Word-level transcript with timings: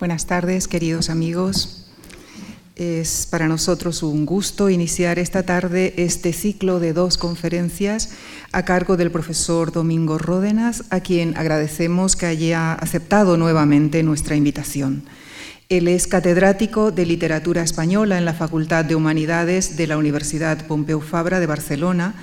Buenas 0.00 0.26
tardes, 0.26 0.66
queridos 0.66 1.08
amigos. 1.08 1.86
Es 2.74 3.28
para 3.30 3.46
nosotros 3.46 4.02
un 4.02 4.26
gusto 4.26 4.68
iniciar 4.68 5.20
esta 5.20 5.44
tarde 5.44 5.94
este 5.96 6.32
ciclo 6.32 6.80
de 6.80 6.92
dos 6.92 7.16
conferencias 7.16 8.10
a 8.50 8.64
cargo 8.64 8.96
del 8.96 9.12
profesor 9.12 9.70
Domingo 9.70 10.18
Ródenas, 10.18 10.82
a 10.90 10.98
quien 10.98 11.36
agradecemos 11.36 12.16
que 12.16 12.26
haya 12.26 12.72
aceptado 12.72 13.36
nuevamente 13.36 14.02
nuestra 14.02 14.34
invitación. 14.34 15.04
Él 15.68 15.86
es 15.86 16.08
catedrático 16.08 16.90
de 16.90 17.06
Literatura 17.06 17.62
Española 17.62 18.18
en 18.18 18.24
la 18.24 18.34
Facultad 18.34 18.84
de 18.84 18.96
Humanidades 18.96 19.76
de 19.76 19.86
la 19.86 19.96
Universidad 19.96 20.66
Pompeu 20.66 21.00
Fabra 21.00 21.38
de 21.38 21.46
Barcelona, 21.46 22.16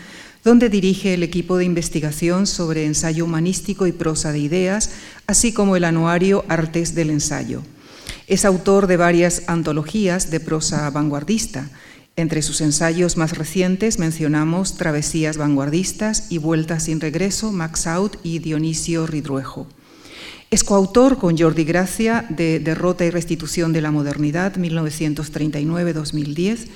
donde 0.44 0.70
dirige 0.70 1.14
el 1.14 1.24
equipo 1.24 1.58
de 1.58 1.66
investigación 1.66 2.48
sobre 2.48 2.86
ensayo 2.86 3.26
humanístico 3.26 3.86
y 3.88 3.92
prosa 3.92 4.32
de 4.32 4.40
ideas, 4.40 4.92
así 5.28 5.52
como 5.54 5.76
el 5.76 5.84
anuario 5.84 6.44
Artes 6.48 6.96
del 6.96 7.12
Ensayo. 7.12 7.62
Es 8.28 8.46
autor 8.46 8.88
de 8.88 8.98
varias 8.98 9.44
antologías 9.48 10.32
de 10.32 10.40
prosa 10.40 10.90
vanguardista. 10.90 11.70
Entre 12.16 12.42
sus 12.42 12.62
ensayos 12.62 13.18
más 13.18 13.38
recientes 13.38 14.00
mencionamos 14.00 14.78
Travesías 14.78 15.38
vanguardistas 15.38 16.26
y 16.30 16.40
Vueltas 16.40 16.84
sin 16.84 17.00
regreso, 17.00 17.52
Max 17.52 17.88
Out 17.88 18.18
y 18.24 18.40
Dionisio 18.40 19.08
Ridruejo. 19.08 19.68
Es 20.50 20.66
coautor 20.66 21.18
con 21.18 21.38
Jordi 21.38 21.64
Gracia 21.64 22.26
de 22.30 22.60
Derrota 22.60 23.06
y 23.06 23.10
restitución 23.10 23.72
de 23.72 23.80
la 23.82 23.92
modernidad 23.92 24.56
1939-2010 24.56 26.68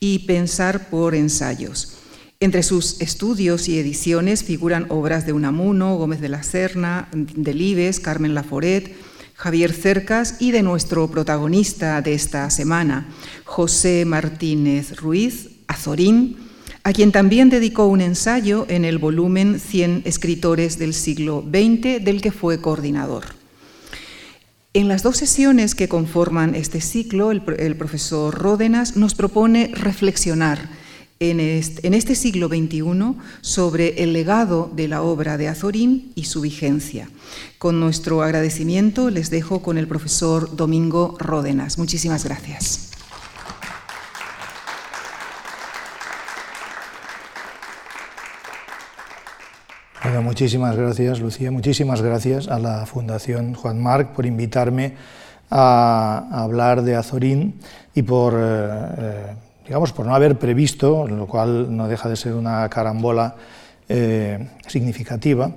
y 0.00 0.18
Pensar 0.20 0.90
por 0.90 1.14
ensayos. 1.14 2.01
Entre 2.42 2.64
sus 2.64 3.00
estudios 3.00 3.68
y 3.68 3.78
ediciones 3.78 4.42
figuran 4.42 4.86
obras 4.88 5.26
de 5.26 5.32
Unamuno, 5.32 5.94
Gómez 5.94 6.20
de 6.20 6.28
la 6.28 6.42
Serna, 6.42 7.08
Delibes, 7.12 8.00
Carmen 8.00 8.34
Laforet, 8.34 8.96
Javier 9.36 9.72
Cercas 9.72 10.38
y 10.40 10.50
de 10.50 10.64
nuestro 10.64 11.08
protagonista 11.08 12.02
de 12.02 12.14
esta 12.14 12.50
semana, 12.50 13.06
José 13.44 14.04
Martínez 14.06 14.96
Ruiz, 14.96 15.50
Azorín, 15.68 16.36
a 16.82 16.92
quien 16.92 17.12
también 17.12 17.48
dedicó 17.48 17.86
un 17.86 18.00
ensayo 18.00 18.66
en 18.68 18.84
el 18.84 18.98
volumen 18.98 19.60
100 19.60 20.02
escritores 20.04 20.80
del 20.80 20.94
siglo 20.94 21.44
XX, 21.48 22.04
del 22.04 22.20
que 22.20 22.32
fue 22.32 22.60
coordinador. 22.60 23.22
En 24.74 24.88
las 24.88 25.04
dos 25.04 25.16
sesiones 25.16 25.76
que 25.76 25.86
conforman 25.86 26.56
este 26.56 26.80
ciclo, 26.80 27.30
el, 27.30 27.76
profesor 27.76 28.34
Ródenas 28.34 28.96
nos 28.96 29.14
propone 29.14 29.70
reflexionar 29.74 30.81
en 31.30 31.94
este, 31.94 32.14
siglo 32.14 32.48
XXI 32.48 32.82
sobre 33.40 34.02
el 34.02 34.12
legado 34.12 34.70
de 34.74 34.88
la 34.88 35.02
obra 35.02 35.36
de 35.38 35.48
Azorín 35.48 36.12
y 36.14 36.24
su 36.24 36.40
vigencia. 36.40 37.08
Con 37.58 37.80
nuestro 37.80 38.22
agradecimiento 38.22 39.10
les 39.10 39.30
dejo 39.30 39.62
con 39.62 39.78
el 39.78 39.86
profesor 39.86 40.56
Domingo 40.56 41.16
Ródenas. 41.18 41.78
Muchísimas 41.78 42.24
gracias. 42.24 42.88
muchísimas 50.20 50.76
gracias, 50.76 51.20
Lucía. 51.20 51.50
Muchísimas 51.50 52.02
gracias 52.02 52.48
a 52.48 52.58
la 52.58 52.86
Fundación 52.86 53.54
Juan 53.54 53.82
Marc 53.82 54.12
por 54.14 54.26
invitarme 54.26 54.94
a, 55.50 56.26
hablar 56.32 56.82
de 56.82 56.96
Azorín 56.96 57.60
y 57.94 58.02
por 58.02 58.34
eh, 58.34 58.38
eh, 58.98 59.34
digamos, 59.72 59.94
por 59.94 60.04
no 60.04 60.14
haber 60.14 60.38
previsto, 60.38 61.08
lo 61.08 61.26
cual 61.26 61.74
no 61.74 61.88
deja 61.88 62.06
de 62.06 62.14
ser 62.14 62.34
una 62.34 62.68
carambola 62.68 63.36
eh, 63.88 64.50
significativa, 64.66 65.50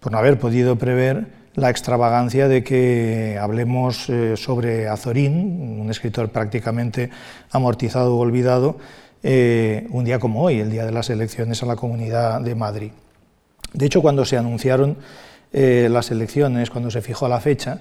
por 0.00 0.10
no 0.10 0.16
haber 0.16 0.38
podido 0.38 0.76
prever 0.76 1.26
la 1.54 1.68
extravagancia 1.68 2.48
de 2.48 2.64
que 2.64 3.38
hablemos 3.38 4.08
eh, 4.08 4.38
sobre 4.38 4.88
Azorín, 4.88 5.80
un 5.82 5.90
escritor 5.90 6.30
prácticamente 6.30 7.10
amortizado 7.50 8.16
o 8.16 8.20
olvidado, 8.20 8.78
eh, 9.22 9.86
un 9.90 10.06
día 10.06 10.18
como 10.18 10.44
hoy, 10.44 10.60
el 10.60 10.70
día 10.70 10.86
de 10.86 10.92
las 10.92 11.10
elecciones 11.10 11.62
a 11.62 11.66
la 11.66 11.76
Comunidad 11.76 12.40
de 12.40 12.54
Madrid. 12.54 12.92
De 13.74 13.84
hecho, 13.84 14.00
cuando 14.00 14.24
se 14.24 14.38
anunciaron 14.38 14.96
las 15.52 16.10
elecciones, 16.10 16.70
cuando 16.70 16.90
se 16.90 17.02
fijó 17.02 17.28
la 17.28 17.40
fecha, 17.40 17.80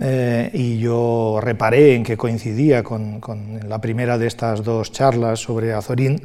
eh, 0.00 0.50
y 0.52 0.78
yo 0.78 1.38
reparé 1.40 1.94
en 1.94 2.02
que 2.02 2.16
coincidía 2.16 2.82
con, 2.82 3.20
la 3.66 3.80
primera 3.80 4.18
de 4.18 4.26
estas 4.26 4.62
dos 4.62 4.92
charlas 4.92 5.40
sobre 5.40 5.72
Azorín, 5.72 6.20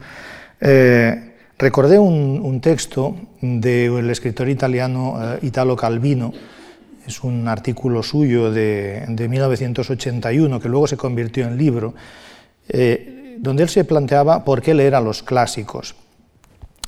eh, 0.60 1.36
recordé 1.58 1.98
un, 1.98 2.60
texto 2.62 3.16
del 3.42 4.10
escritor 4.10 4.50
italiano 4.50 5.18
eh, 5.20 5.40
Italo 5.44 5.76
Calvino, 5.76 6.34
es 7.08 7.24
un 7.24 7.48
artículo 7.48 8.04
suyo 8.04 8.52
de, 8.52 9.06
de, 9.08 9.28
1981 9.28 10.60
que 10.60 10.70
luego 10.70 10.88
se 10.88 10.98
convirtió 10.98 11.48
en 11.48 11.58
libro, 11.58 11.94
donde 13.40 13.64
él 13.64 13.70
se 13.70 13.84
planteaba 13.86 14.46
por 14.46 14.62
qué 14.62 14.74
leer 14.74 14.96
a 14.96 15.02
los 15.02 15.24
clásicos. 15.24 15.96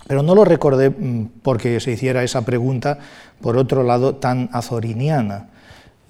Pero 0.08 0.22
no 0.22 0.36
lo 0.36 0.46
recordé 0.46 0.90
mm, 0.90 1.40
porque 1.42 1.80
se 1.80 1.92
hiciera 1.92 2.24
esa 2.24 2.44
pregunta, 2.44 3.00
por 3.42 3.58
otro 3.58 3.84
lado, 3.84 4.16
tan 4.16 4.50
azoriniana 4.54 5.48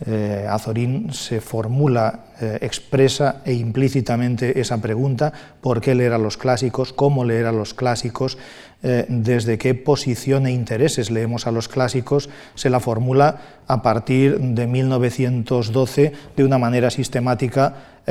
eh, 0.06 0.46
Azorín 0.50 1.14
se 1.14 1.40
formula, 1.40 2.26
eh, 2.42 2.58
expresa 2.62 3.42
e 3.46 3.54
implícitamente 3.54 4.60
esa 4.60 4.82
pregunta, 4.82 5.32
¿por 5.62 5.80
qué 5.80 5.96
leer 5.96 6.12
a 6.12 6.18
los 6.18 6.36
clásicos? 6.36 6.92
¿Cómo 6.92 7.24
leer 7.24 7.46
a 7.46 7.54
los 7.54 7.74
clásicos? 7.74 8.38
Eh, 8.84 9.06
¿Desde 9.08 9.58
qué 9.58 9.76
posición 9.76 10.46
e 10.46 10.52
intereses 10.52 11.10
leemos 11.10 11.48
a 11.48 11.52
los 11.52 11.70
clásicos? 11.70 12.30
Se 12.56 12.70
la 12.70 12.82
formula 12.82 13.64
a 13.66 13.82
partir 13.82 14.40
de 14.40 14.68
1912 14.68 16.12
de 16.36 16.44
una 16.44 16.58
manera 16.58 16.90
sistemática 16.90 18.02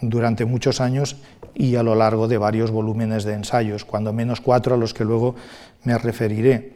durante 0.00 0.44
muchos 0.44 0.80
años 0.80 1.16
y 1.52 1.74
a 1.74 1.82
lo 1.82 1.96
largo 1.96 2.28
de 2.28 2.38
varios 2.38 2.70
volúmenes 2.70 3.24
de 3.24 3.32
ensayos, 3.32 3.84
cuando 3.84 4.12
menos 4.12 4.40
cuatro 4.40 4.76
a 4.76 4.78
los 4.78 4.94
que 4.94 5.04
luego 5.04 5.34
me 5.82 5.98
referiré 5.98 6.74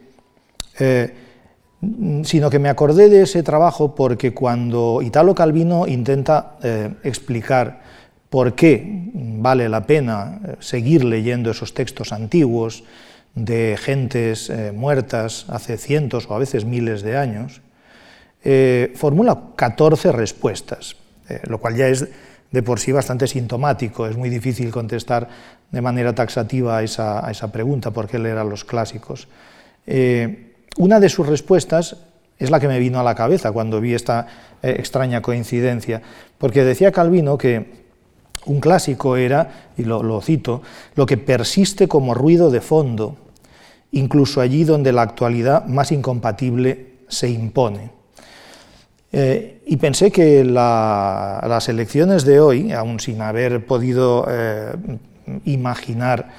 sino 2.23 2.49
que 2.49 2.59
me 2.59 2.69
acordé 2.69 3.09
de 3.09 3.23
ese 3.23 3.41
trabajo 3.41 3.95
porque 3.95 4.33
cuando 4.33 5.01
Italo 5.01 5.33
Calvino 5.33 5.87
intenta 5.87 6.57
eh, 6.61 6.93
explicar 7.03 7.81
por 8.29 8.53
qué 8.53 9.09
vale 9.13 9.67
la 9.67 9.85
pena 9.87 10.39
eh, 10.45 10.55
seguir 10.59 11.03
leyendo 11.03 11.51
esos 11.51 11.73
textos 11.73 12.13
antiguos 12.13 12.83
de 13.33 13.77
gentes 13.81 14.49
eh, 14.49 14.71
muertas 14.71 15.45
hace 15.49 15.77
cientos 15.77 16.27
o 16.29 16.35
a 16.35 16.39
veces 16.39 16.65
miles 16.65 17.01
de 17.01 17.17
años, 17.17 17.61
formula 18.95 19.39
14 19.55 20.11
respuestas, 20.11 20.95
lo 21.43 21.59
cual 21.59 21.75
ya 21.75 21.89
es 21.89 22.07
de 22.49 22.63
por 22.63 22.79
sí 22.79 22.91
bastante 22.91 23.27
sintomático. 23.27 24.07
Es 24.07 24.17
muy 24.17 24.31
difícil 24.31 24.71
contestar 24.71 25.29
de 25.69 25.79
manera 25.79 26.15
taxativa 26.15 26.77
a 26.77 26.81
esa, 26.81 27.29
esa 27.29 27.51
pregunta, 27.51 27.91
¿por 27.91 28.07
qué 28.07 28.17
leer 28.17 28.39
a 28.39 28.43
los 28.43 28.65
clásicos? 28.65 29.27
Una 30.77 30.99
de 30.99 31.09
sus 31.09 31.27
respuestas 31.27 31.97
es 32.39 32.49
la 32.49 32.59
que 32.59 32.67
me 32.67 32.79
vino 32.79 32.99
a 32.99 33.03
la 33.03 33.15
cabeza 33.15 33.51
cuando 33.51 33.81
vi 33.81 33.93
esta 33.93 34.27
eh, 34.63 34.75
extraña 34.79 35.21
coincidencia, 35.21 36.01
porque 36.37 36.63
decía 36.63 36.91
Calvino 36.91 37.37
que 37.37 37.81
un 38.45 38.59
clásico 38.59 39.17
era, 39.17 39.69
y 39.77 39.83
lo, 39.83 40.21
cito, 40.21 40.61
lo 40.95 41.05
que 41.05 41.17
persiste 41.17 41.87
como 41.87 42.13
ruido 42.15 42.49
de 42.49 42.61
fondo, 42.61 43.17
incluso 43.91 44.41
allí 44.41 44.63
donde 44.63 44.91
la 44.91 45.03
actualidad 45.03 45.65
más 45.65 45.91
incompatible 45.91 46.93
se 47.07 47.29
impone. 47.29 47.91
Eh, 49.11 49.61
y 49.65 49.77
pensé 49.77 50.11
que 50.11 50.43
las 50.43 51.69
elecciones 51.69 52.23
de 52.25 52.39
hoy, 52.39 52.71
aun 52.71 52.99
sin 52.99 53.21
haber 53.21 53.65
podido 53.65 54.25
eh, 54.29 54.71
imaginar 55.45 56.29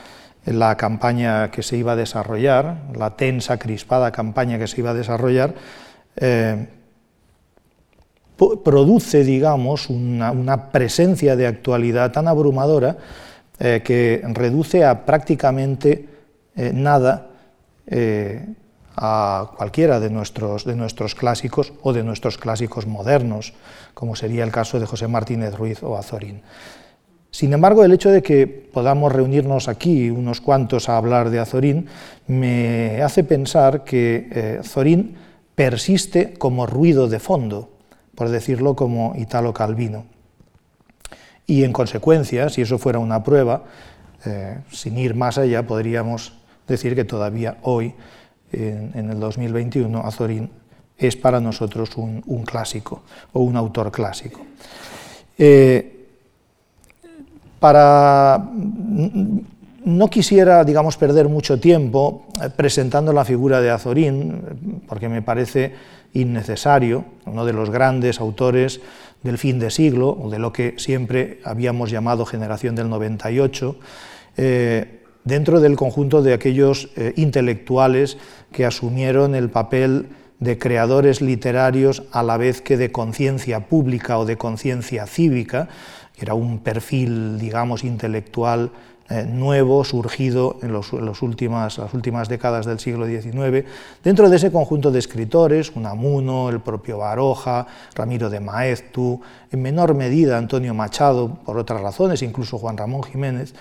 la 0.46 0.76
campaña 0.76 1.50
que 1.50 1.62
se 1.62 1.76
iba 1.76 1.92
a 1.92 1.96
desarrollar, 1.96 2.76
la 2.96 3.16
tensa, 3.16 3.58
crispada 3.58 4.10
campaña 4.10 4.58
que 4.58 4.66
se 4.66 4.80
iba 4.80 4.90
a 4.90 4.94
desarrollar, 4.94 5.54
eh, 6.16 6.66
produce, 8.64 9.22
digamos, 9.22 9.88
una, 9.88 10.72
presencia 10.72 11.36
de 11.36 11.46
actualidad 11.46 12.10
tan 12.10 12.26
abrumadora 12.26 12.96
eh, 13.60 13.82
que 13.84 14.20
reduce 14.32 14.84
a 14.84 15.06
prácticamente 15.06 16.08
eh, 16.56 16.72
nada 16.74 17.28
a 18.96 19.50
cualquiera 19.56 20.00
de 20.00 20.10
nuestros, 20.10 20.64
de 20.64 20.76
nuestros 20.76 21.14
clásicos 21.14 21.72
o 21.82 21.92
de 21.92 22.02
nuestros 22.02 22.38
clásicos 22.38 22.86
modernos, 22.86 23.54
como 23.94 24.16
sería 24.16 24.44
el 24.44 24.50
caso 24.50 24.78
de 24.80 24.86
José 24.86 25.08
Martínez 25.08 25.54
Ruiz 25.56 25.82
o 25.82 25.96
Azorín. 25.96 26.42
Sin 27.32 27.54
embargo, 27.54 27.82
el 27.82 27.92
hecho 27.92 28.10
de 28.10 28.22
que 28.22 28.46
podamos 28.46 29.10
reunirnos 29.10 29.66
aquí 29.66 30.10
unos 30.10 30.42
cuantos 30.42 30.90
a 30.90 30.98
hablar 30.98 31.30
de 31.30 31.40
Azorín 31.40 31.86
me 32.26 33.00
hace 33.00 33.24
pensar 33.24 33.84
que 33.84 34.28
eh, 34.30 34.58
Azorín 34.60 35.16
persiste 35.54 36.34
como 36.34 36.66
ruido 36.66 37.08
de 37.08 37.18
fondo, 37.18 37.70
por 38.14 38.28
decirlo 38.28 38.76
como 38.76 39.14
Italo 39.16 39.54
Calvino. 39.54 40.04
Y 41.46 41.64
en 41.64 41.72
consecuencia, 41.72 42.50
si 42.50 42.60
eso 42.60 42.78
fuera 42.78 42.98
una 42.98 43.24
prueba, 43.24 43.64
eh, 44.26 44.58
sin 44.70 44.98
ir 44.98 45.14
más 45.14 45.38
allá, 45.38 45.66
podríamos 45.66 46.34
decir 46.68 46.94
que 46.94 47.04
todavía 47.04 47.56
hoy, 47.62 47.94
en, 48.52 49.08
el 49.10 49.18
2021, 49.18 50.00
Azorín 50.00 50.50
es 50.98 51.16
para 51.16 51.40
nosotros 51.40 51.96
un, 51.96 52.22
un 52.26 52.44
clásico 52.44 53.02
o 53.32 53.40
un 53.40 53.56
autor 53.56 53.90
clásico. 53.90 54.42
Para 57.62 58.50
no 59.84 60.10
quisiera, 60.10 60.64
digamos, 60.64 60.96
perder 60.96 61.28
mucho 61.28 61.60
tiempo 61.60 62.26
presentando 62.56 63.12
la 63.12 63.24
figura 63.24 63.60
de 63.60 63.70
Azorín, 63.70 64.82
porque 64.88 65.08
me 65.08 65.22
parece 65.22 65.72
innecesario, 66.12 67.04
uno 67.24 67.44
de 67.44 67.52
los 67.52 67.70
grandes 67.70 68.18
autores 68.18 68.80
del 69.22 69.38
fin 69.38 69.60
de 69.60 69.70
siglo, 69.70 70.10
o 70.10 70.28
de 70.28 70.40
lo 70.40 70.52
que 70.52 70.74
siempre 70.76 71.38
habíamos 71.44 71.92
llamado 71.92 72.26
generación 72.26 72.74
del 72.74 72.90
98, 72.90 73.76
eh, 74.38 75.02
dentro 75.24 75.60
del 75.60 75.76
conjunto 75.76 76.20
de 76.20 76.34
aquellos 76.34 76.90
eh, 76.96 77.12
intelectuales 77.16 78.18
que 78.50 78.66
asumieron 78.66 79.36
el 79.36 79.50
papel 79.50 80.08
de 80.42 80.58
creadores 80.58 81.20
literarios 81.22 82.02
a 82.10 82.24
la 82.24 82.36
vez 82.36 82.60
que 82.60 82.76
de 82.76 82.90
conciencia 82.90 83.68
pública 83.68 84.18
o 84.18 84.26
de 84.26 84.36
conciencia 84.36 85.06
cívica, 85.06 85.68
era 86.22 86.34
un 86.34 86.60
perfil, 86.60 87.38
digamos, 87.38 87.84
intelectual 87.84 88.70
eh, 89.10 89.24
nuevo, 89.24 89.84
surgido 89.84 90.58
en, 90.62 90.72
los, 90.72 90.92
últimas, 91.22 91.76
las 91.76 91.92
últimas 91.92 92.28
décadas 92.28 92.64
del 92.64 92.78
siglo 92.78 93.06
XIX, 93.06 93.66
dentro 94.02 94.30
de 94.30 94.36
ese 94.36 94.52
conjunto 94.52 94.90
de 94.90 95.00
escritores, 95.00 95.72
Unamuno, 95.74 96.48
el 96.48 96.60
propio 96.60 96.98
Baroja, 96.98 97.66
Ramiro 97.94 98.30
de 98.30 98.40
Maeztu, 98.40 99.20
en 99.50 99.60
menor 99.60 99.94
medida 99.94 100.38
Antonio 100.38 100.72
Machado, 100.72 101.34
por 101.44 101.58
otras 101.58 101.80
razones, 101.80 102.22
incluso 102.22 102.58
Juan 102.58 102.76
Ramón 102.76 103.02
Jiménez, 103.02 103.54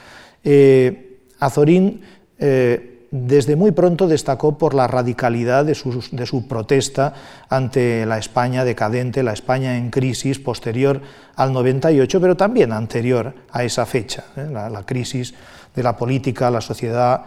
eh, 0.43 1.19
Azorín 1.39 2.01
eh, 2.37 2.90
desde 3.11 3.57
muy 3.57 3.71
pronto 3.71 4.07
destacó 4.07 4.57
por 4.57 4.73
la 4.73 4.87
radicalidad 4.87 5.65
de 5.65 5.75
su, 5.75 6.47
protesta 6.47 7.13
ante 7.49 8.05
la 8.05 8.17
España 8.17 8.63
decadente, 8.63 9.21
la 9.21 9.33
España 9.33 9.77
en 9.77 9.91
crisis 9.91 10.39
posterior 10.39 11.01
al 11.35 11.51
98, 11.51 12.21
pero 12.21 12.37
también 12.37 12.71
anterior 12.71 13.35
a 13.51 13.65
esa 13.65 13.85
fecha, 13.85 14.23
¿eh? 14.37 14.47
la, 14.49 14.83
crisis 14.83 15.33
de 15.75 15.83
la 15.83 15.97
política, 15.97 16.49
la 16.49 16.61
sociedad 16.61 17.23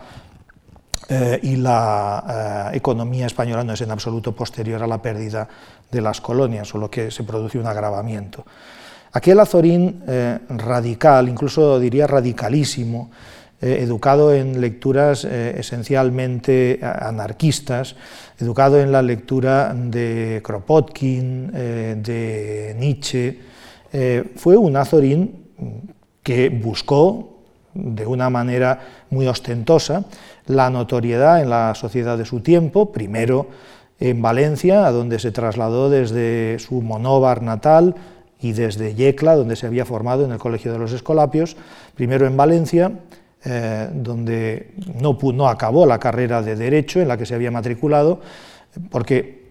eh, 1.10 1.38
y 1.42 1.56
la 1.56 2.70
eh, 2.72 2.76
economía 2.78 3.26
española 3.26 3.62
no 3.62 3.74
es 3.74 3.80
en 3.82 3.90
absoluto 3.90 4.32
posterior 4.34 4.82
a 4.82 4.86
la 4.86 5.02
pérdida 5.02 5.46
de 5.90 6.00
las 6.00 6.18
colonias, 6.22 6.66
solo 6.66 6.90
que 6.90 7.10
se 7.10 7.24
produce 7.24 7.58
un 7.58 7.66
agravamiento. 7.66 8.46
Aquel 9.12 9.38
Azorín 9.38 10.02
radical, 10.48 11.28
incluso 11.28 11.78
diría 11.78 12.04
radicalísimo, 12.08 13.10
eh, 13.64 13.78
educado 13.80 14.34
en 14.34 14.60
lecturas 14.60 15.24
eh, 15.24 15.54
esencialmente 15.56 16.80
anarquistas, 16.82 17.96
educado 18.38 18.78
en 18.78 18.92
la 18.92 19.00
lectura 19.00 19.72
de 19.74 20.42
Kropotkin, 20.44 21.50
eh, 21.54 21.96
de 21.96 22.76
Nietzsche, 22.78 23.40
fue 24.36 24.58
un 24.58 24.76
azorín 24.76 25.46
que 26.22 26.50
buscó 26.50 27.38
de 27.72 28.04
una 28.04 28.28
manera 28.28 28.80
muy 29.08 29.26
ostentosa 29.28 30.04
la 30.46 30.68
notoriedad 30.68 31.40
en 31.40 31.48
la 31.48 31.74
sociedad 31.74 32.18
de 32.18 32.26
su 32.26 32.40
tiempo, 32.40 32.92
primero 32.92 33.46
en 33.98 34.20
Valencia, 34.20 34.86
a 34.86 34.90
donde 34.90 35.18
se 35.18 35.32
trasladó 35.32 35.88
desde 35.88 36.58
su 36.58 36.82
monóvar 36.82 37.40
natal 37.40 37.94
y 38.40 38.52
desde 38.52 38.94
Yecla, 38.94 39.36
donde 39.36 39.56
se 39.56 39.66
había 39.66 39.86
formado 39.86 40.26
en 40.26 40.32
el 40.32 40.38
Colegio 40.38 40.70
de 40.70 40.80
los 40.80 40.92
Escolapios, 40.92 41.56
primero 41.94 42.26
en 42.26 42.36
Valencia, 42.36 42.92
eh, 43.44 43.88
donde 43.92 44.74
no, 45.00 45.48
acabó 45.48 45.86
la 45.86 45.98
carrera 45.98 46.42
de 46.42 46.56
Derecho 46.56 47.00
en 47.00 47.08
la 47.08 47.16
que 47.16 47.26
se 47.26 47.34
había 47.34 47.50
matriculado, 47.50 48.20
porque 48.90 49.44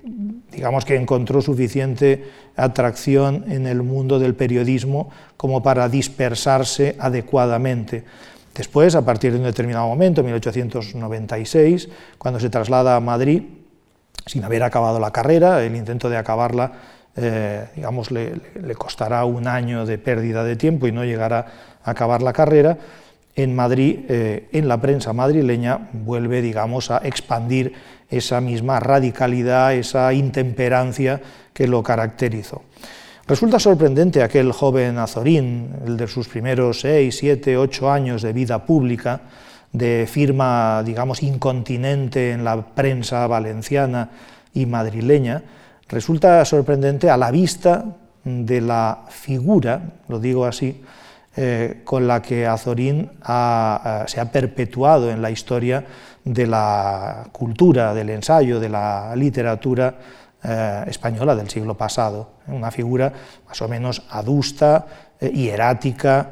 digamos 0.52 0.86
que 0.86 0.96
encontró 0.96 1.42
suficiente 1.42 2.24
atracción 2.56 3.46
en 3.48 3.68
el 3.68 3.84
mundo 3.84 4.20
del 4.20 4.36
periodismo 4.36 5.10
como 5.38 5.64
para 5.64 5.90
dispersarse 5.90 6.96
adecuadamente. 7.00 8.04
Después, 8.56 8.94
a 8.96 9.04
partir 9.04 9.32
de 9.32 9.40
un 9.40 9.46
determinado 9.46 9.88
momento, 9.88 10.22
en 10.22 10.28
1896, 10.28 11.90
cuando 12.18 12.40
se 12.40 12.50
traslada 12.50 12.96
a 12.96 13.00
Madrid, 13.00 13.44
sin 14.26 14.44
haber 14.44 14.64
acabado 14.64 15.00
la 15.00 15.12
carrera, 15.12 15.64
el 15.64 15.76
intento 15.76 16.10
de 16.10 16.18
acabarla, 16.18 16.72
eh, 17.16 17.66
digamos, 17.76 18.12
le, 18.12 18.42
costará 18.78 19.26
un 19.26 19.48
año 19.48 19.86
de 19.86 19.98
pérdida 19.98 20.44
de 20.44 20.56
tiempo 20.56 20.88
y 20.88 20.92
no 20.92 21.04
llegará 21.04 21.46
a 21.84 21.92
acabar 21.92 22.22
la 22.22 22.34
carrera, 22.34 22.78
en 23.36 23.56
Madrid, 23.56 24.00
eh, 24.10 24.50
en 24.52 24.68
la 24.68 24.80
prensa 24.80 25.14
madrileña, 25.14 25.90
vuelve, 25.94 26.42
digamos, 26.42 26.92
a 26.92 27.00
expandir 27.00 27.74
esa 28.10 28.42
misma 28.42 28.80
radicalidad, 28.80 29.74
esa 29.74 30.14
intemperancia 30.14 31.22
que 31.54 31.68
lo 31.68 31.82
caracterizó. 31.82 32.62
Resulta 33.26 33.58
sorprendente 33.58 34.22
aquel 34.22 34.52
joven 34.52 34.98
Azorín, 34.98 35.70
el 35.86 35.98
de 35.98 36.08
sus 36.08 36.28
primeros 36.28 36.82
seis, 36.82 37.18
siete, 37.18 37.58
ocho 37.58 37.90
años 37.90 38.22
de 38.22 38.34
vida 38.34 38.66
pública, 38.66 39.22
de 39.72 40.08
firma, 40.10 40.84
digamos, 40.86 41.24
incontinente 41.24 42.32
en 42.32 42.44
la 42.44 42.62
prensa 42.76 43.26
valenciana 43.26 44.12
y 44.54 44.66
madrileña, 44.66 45.42
resulta 45.88 46.44
sorprendente 46.46 47.10
a 47.10 47.18
la 47.18 47.32
vista 47.32 47.86
de 48.24 48.62
la 48.62 49.06
figura, 49.10 49.82
lo 50.08 50.20
digo 50.20 50.46
así, 50.46 50.82
eh, 51.36 51.82
con 51.84 52.08
la 52.08 52.22
que 52.22 52.46
Azorín 52.46 53.10
eh, 53.28 54.04
se 54.06 54.20
ha 54.22 54.32
perpetuado 54.32 55.10
en 55.10 55.20
la 55.20 55.32
historia 55.32 55.84
de 56.24 56.46
la 56.46 57.28
cultura, 57.32 57.92
del 57.96 58.12
ensayo, 58.12 58.60
de 58.60 58.70
la 58.70 59.16
literatura 59.16 59.96
eh, 60.44 60.84
española 60.86 61.36
del 61.36 61.50
siglo 61.50 61.76
pasado. 61.76 62.34
Una 62.46 62.70
figura 62.70 63.12
más 63.48 63.60
o 63.64 63.68
menos 63.68 64.04
adusta, 64.12 64.86
hierática, 65.20 66.30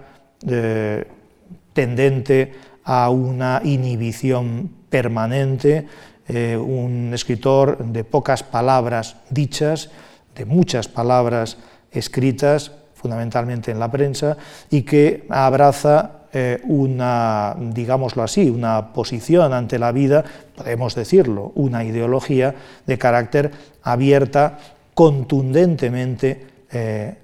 tendente 1.74 2.54
a 2.84 3.10
una 3.10 3.62
inhibición 3.64 4.70
permanente, 4.90 5.88
un 6.28 7.12
escritor 7.14 7.78
de 7.86 8.04
pocas 8.04 8.44
palabras 8.44 9.16
dichas, 9.30 9.90
de 10.36 10.46
muchas 10.46 10.88
palabras 10.90 11.58
escritas, 11.92 12.72
fundamentalmente 13.02 13.72
en 13.72 13.80
la 13.80 13.90
prensa, 13.90 14.38
y 14.70 14.84
que 14.84 15.26
abraza 15.30 16.22
eh, 16.34 16.62
una, 16.64 17.56
digámoslo 17.60 18.24
así, 18.24 18.50
una 18.50 18.94
posición 18.94 19.52
ante 19.52 19.78
la 19.80 19.92
vida, 19.92 20.24
podemos 20.56 20.96
decirlo, 20.96 21.52
una 21.56 21.84
ideología 21.84 22.56
de 22.86 22.98
carácter 22.98 23.52
abierta, 23.84 24.58
contundentemente 24.94 26.48
eh, 26.72 27.16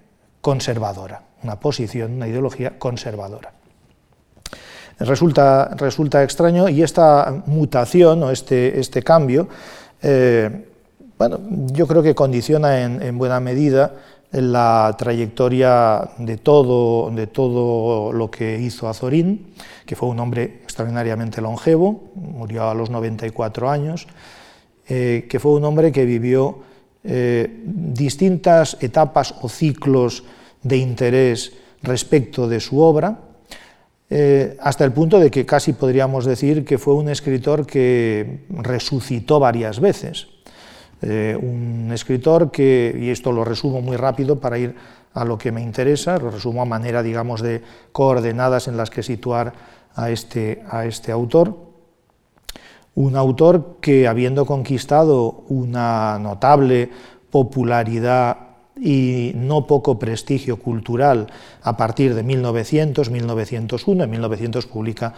conservadora, 0.42 1.22
una 1.44 1.60
posición, 1.60 2.14
una 2.14 2.28
ideología 2.28 2.78
conservadora. 2.78 3.54
Resulta, 5.00 5.76
resulta 5.76 6.24
extraño 6.24 6.68
y 6.68 6.82
esta 6.82 7.44
mutación 7.46 8.24
o 8.24 8.32
este, 8.32 8.80
este 8.80 9.04
cambio, 9.04 9.48
eh, 10.02 10.66
bueno, 11.18 11.40
yo 11.72 11.88
creo 11.88 12.04
que 12.04 12.14
condiciona 12.14 12.82
en 12.82 13.18
buena 13.18 13.40
medida 13.40 13.94
la 14.42 14.96
trayectoria 14.98 16.12
de 16.18 16.38
todo, 16.38 17.12
de 17.12 17.28
todo 17.28 18.12
lo 18.12 18.30
que 18.30 18.60
hizo 18.60 18.88
Azorín, 18.88 19.54
que 19.86 19.96
fue 19.96 20.10
un 20.10 20.20
hombre 20.20 20.62
extraordinariamente 20.64 21.42
longevo, 21.42 22.12
murió 22.16 22.70
a 22.70 22.74
los 22.74 22.90
94 22.90 23.70
años, 23.70 24.08
eh, 24.88 25.26
que 25.30 25.40
fue 25.40 25.54
un 25.54 25.66
hombre 25.66 25.92
que 25.92 26.06
vivió 26.06 26.60
eh, 27.04 27.62
distintas 27.66 28.78
etapas 28.82 29.36
o 29.42 29.50
ciclos 29.50 30.24
de 30.64 30.78
interés 30.78 31.54
respecto 31.82 32.48
de 32.48 32.60
su 32.60 32.80
obra, 32.80 33.20
eh, 34.10 34.58
hasta 34.62 34.86
el 34.86 34.94
punto 34.94 35.20
de 35.20 35.30
que 35.30 35.46
casi 35.46 35.74
podríamos 35.74 36.26
decir 36.26 36.64
que 36.64 36.78
fue 36.78 36.94
un 36.94 37.10
escritor 37.10 37.66
que 37.66 38.46
resucitó 38.50 39.40
varias 39.40 39.80
veces. 39.80 40.28
Eh, 41.02 41.38
un 41.40 41.92
escritor 41.94 42.50
que, 42.50 42.96
y 43.00 43.10
esto 43.10 43.32
lo 43.32 43.44
resumo 43.44 43.82
muy 43.82 43.98
rápido 43.98 44.40
para 44.40 44.58
ir 44.58 44.76
a 45.14 45.26
lo 45.26 45.38
que 45.38 45.52
me 45.52 45.62
interesa, 45.62 46.18
lo 46.18 46.32
resumo 46.32 46.62
a 46.62 46.66
manera, 46.66 47.04
digamos, 47.04 47.42
de 47.42 47.62
coordenadas 47.92 48.68
en 48.68 48.78
las 48.78 48.90
que 48.90 49.04
situar 49.04 49.54
a 49.96 50.10
este, 50.10 50.64
a 50.70 50.86
este 50.86 51.12
autor. 51.12 51.56
Un 52.96 53.16
autor 53.16 53.78
que, 53.80 54.08
habiendo 54.08 54.46
conquistado 54.46 55.44
una 55.50 56.18
notable 56.20 56.90
popularidad 57.30 58.38
y 58.80 59.34
no 59.36 59.68
poco 59.68 59.98
prestigio 59.98 60.58
cultural 60.58 61.28
a 61.62 61.78
partir 61.78 62.16
de 62.16 62.24
1900, 62.24 63.10
1901, 63.10 64.04
en 64.04 64.10
1900 64.10 64.66
publica 64.66 65.14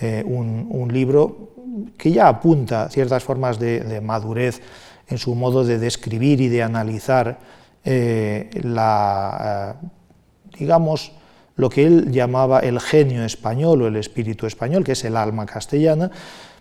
eh, 0.00 0.22
un, 0.26 0.90
libro 0.92 1.50
que 1.96 2.10
ya 2.10 2.28
apunta 2.28 2.88
ciertas 2.88 3.22
formas 3.22 3.58
de 3.58 4.00
madurez 4.02 4.60
en 5.12 5.18
su 5.18 5.34
modo 5.34 5.64
de 5.64 5.78
describir 5.78 6.40
y 6.40 6.48
de 6.48 6.62
analizar 6.62 7.38
eh, 7.84 8.48
la, 8.62 9.76
eh, 9.82 9.88
digamos, 10.58 11.12
lo 11.56 11.68
que 11.68 11.84
él 11.84 12.10
llamaba 12.10 12.60
el 12.60 12.80
genio 12.80 13.22
español 13.24 13.82
o 13.82 13.88
el 13.88 13.96
espíritu 13.96 14.46
español, 14.46 14.84
que 14.84 14.92
es 14.92 15.04
el 15.04 15.18
alma 15.18 15.44
castellana, 15.44 16.10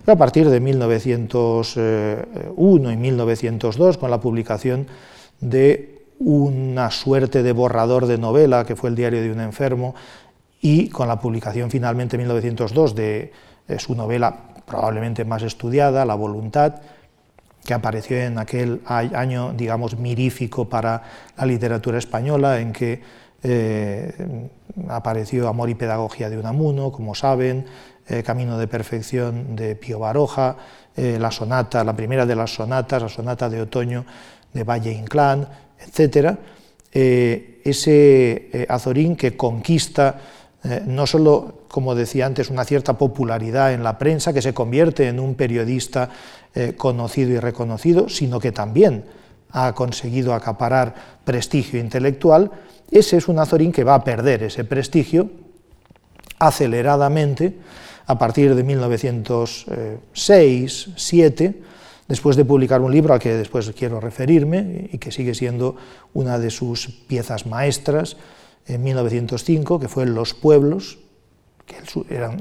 pero 0.04 0.16
a 0.16 0.18
partir 0.18 0.50
de 0.50 0.60
1901 0.60 2.92
y 2.92 2.98
1902, 2.98 3.98
con 3.98 4.12
la 4.12 4.20
publicación 4.20 4.88
de 5.40 6.02
una 6.20 6.92
suerte 6.92 7.44
de 7.44 7.54
borrador 7.54 8.06
de 8.06 8.18
novela 8.18 8.66
que 8.66 8.76
fue 8.76 8.90
el 8.90 8.98
diario 8.98 9.22
de 9.22 9.32
un 9.32 9.40
enfermo 9.40 9.96
y 10.60 10.90
con 10.90 11.08
la 11.08 11.22
publicación 11.22 11.72
finalmente 11.72 12.18
en 12.18 12.24
1902 12.24 12.96
de 12.96 13.32
su 13.80 13.96
novela 13.96 14.52
probablemente 14.66 15.24
más 15.26 15.44
estudiada, 15.44 16.06
La 16.06 16.16
voluntad, 16.16 16.82
que 17.64 17.74
apareció 17.74 18.18
en 18.18 18.40
aquel 18.40 18.82
año, 18.86 19.54
digamos, 19.54 19.98
mirífico 19.98 20.68
para 20.68 21.04
la 21.38 21.46
literatura 21.46 21.98
española, 21.98 22.60
en 22.60 22.74
que 22.74 23.02
eh, 23.44 24.50
apareció 24.88 25.48
Amor 25.48 25.70
y 25.70 25.76
Pedagogía 25.76 26.30
de 26.30 26.38
Unamuno, 26.38 26.92
como 26.92 27.16
saben, 27.16 27.66
eh, 28.08 28.24
Camino 28.24 28.58
de 28.58 28.68
Perfección 28.68 29.56
de 29.56 29.76
Pío 29.76 30.00
Baroja, 30.00 30.58
eh, 30.96 31.18
la 31.20 31.32
sonata, 31.32 31.84
la 31.84 31.96
primera 31.96 32.26
de 32.26 32.36
las 32.36 32.54
sonatas, 32.54 33.02
la 33.02 33.10
sonata 33.10 33.50
de 33.50 33.62
otoño 33.62 34.06
de 34.54 34.64
Valle 34.64 34.92
Inclán, 34.92 35.48
etc. 35.80 36.38
ese 36.94 38.68
Azorín 38.68 39.16
que 39.16 39.38
conquista 39.38 40.20
no 40.86 41.08
solo, 41.08 41.64
como 41.68 41.96
decía 41.96 42.26
antes, 42.26 42.50
una 42.50 42.66
cierta 42.66 42.98
popularidad 42.98 43.74
en 43.74 43.84
la 43.84 43.98
prensa, 43.98 44.34
que 44.34 44.42
se 44.42 44.54
convierte 44.54 45.08
en 45.08 45.20
un 45.20 45.36
periodista 45.36 46.10
conocido 46.78 47.32
y 47.32 47.40
reconocido, 47.40 48.10
sino 48.10 48.40
que 48.40 48.52
también 48.52 49.06
ha 49.52 49.74
conseguido 49.74 50.34
acaparar 50.34 50.96
prestigio 51.26 51.80
intelectual, 51.80 52.52
ese 52.92 53.18
es 53.18 53.28
un 53.28 53.40
Azorín 53.40 53.72
que 53.72 53.84
va 53.84 53.96
a 53.96 54.04
perder 54.04 54.44
ese 54.44 54.64
prestigio 54.66 55.30
aceleradamente 56.40 57.56
a 58.06 58.18
partir 58.18 58.56
de 58.56 58.66
1906-7, 58.66 61.56
después 62.08 62.36
de 62.36 62.44
publicar 62.44 62.82
un 62.82 62.92
libro 62.92 63.14
al 63.14 63.20
que 63.20 63.36
después 63.36 63.72
quiero 63.78 64.02
referirme 64.02 64.90
y 64.92 64.98
que 64.98 65.12
sigue 65.12 65.34
siendo 65.34 65.78
una 66.14 66.38
de 66.38 66.50
sus 66.50 66.90
piezas 67.08 67.46
maestras, 67.46 68.18
en 68.68 68.84
1905, 68.84 69.80
que 69.80 69.88
fue 69.88 70.06
Los 70.06 70.34
pueblos, 70.34 71.00
que 71.66 71.76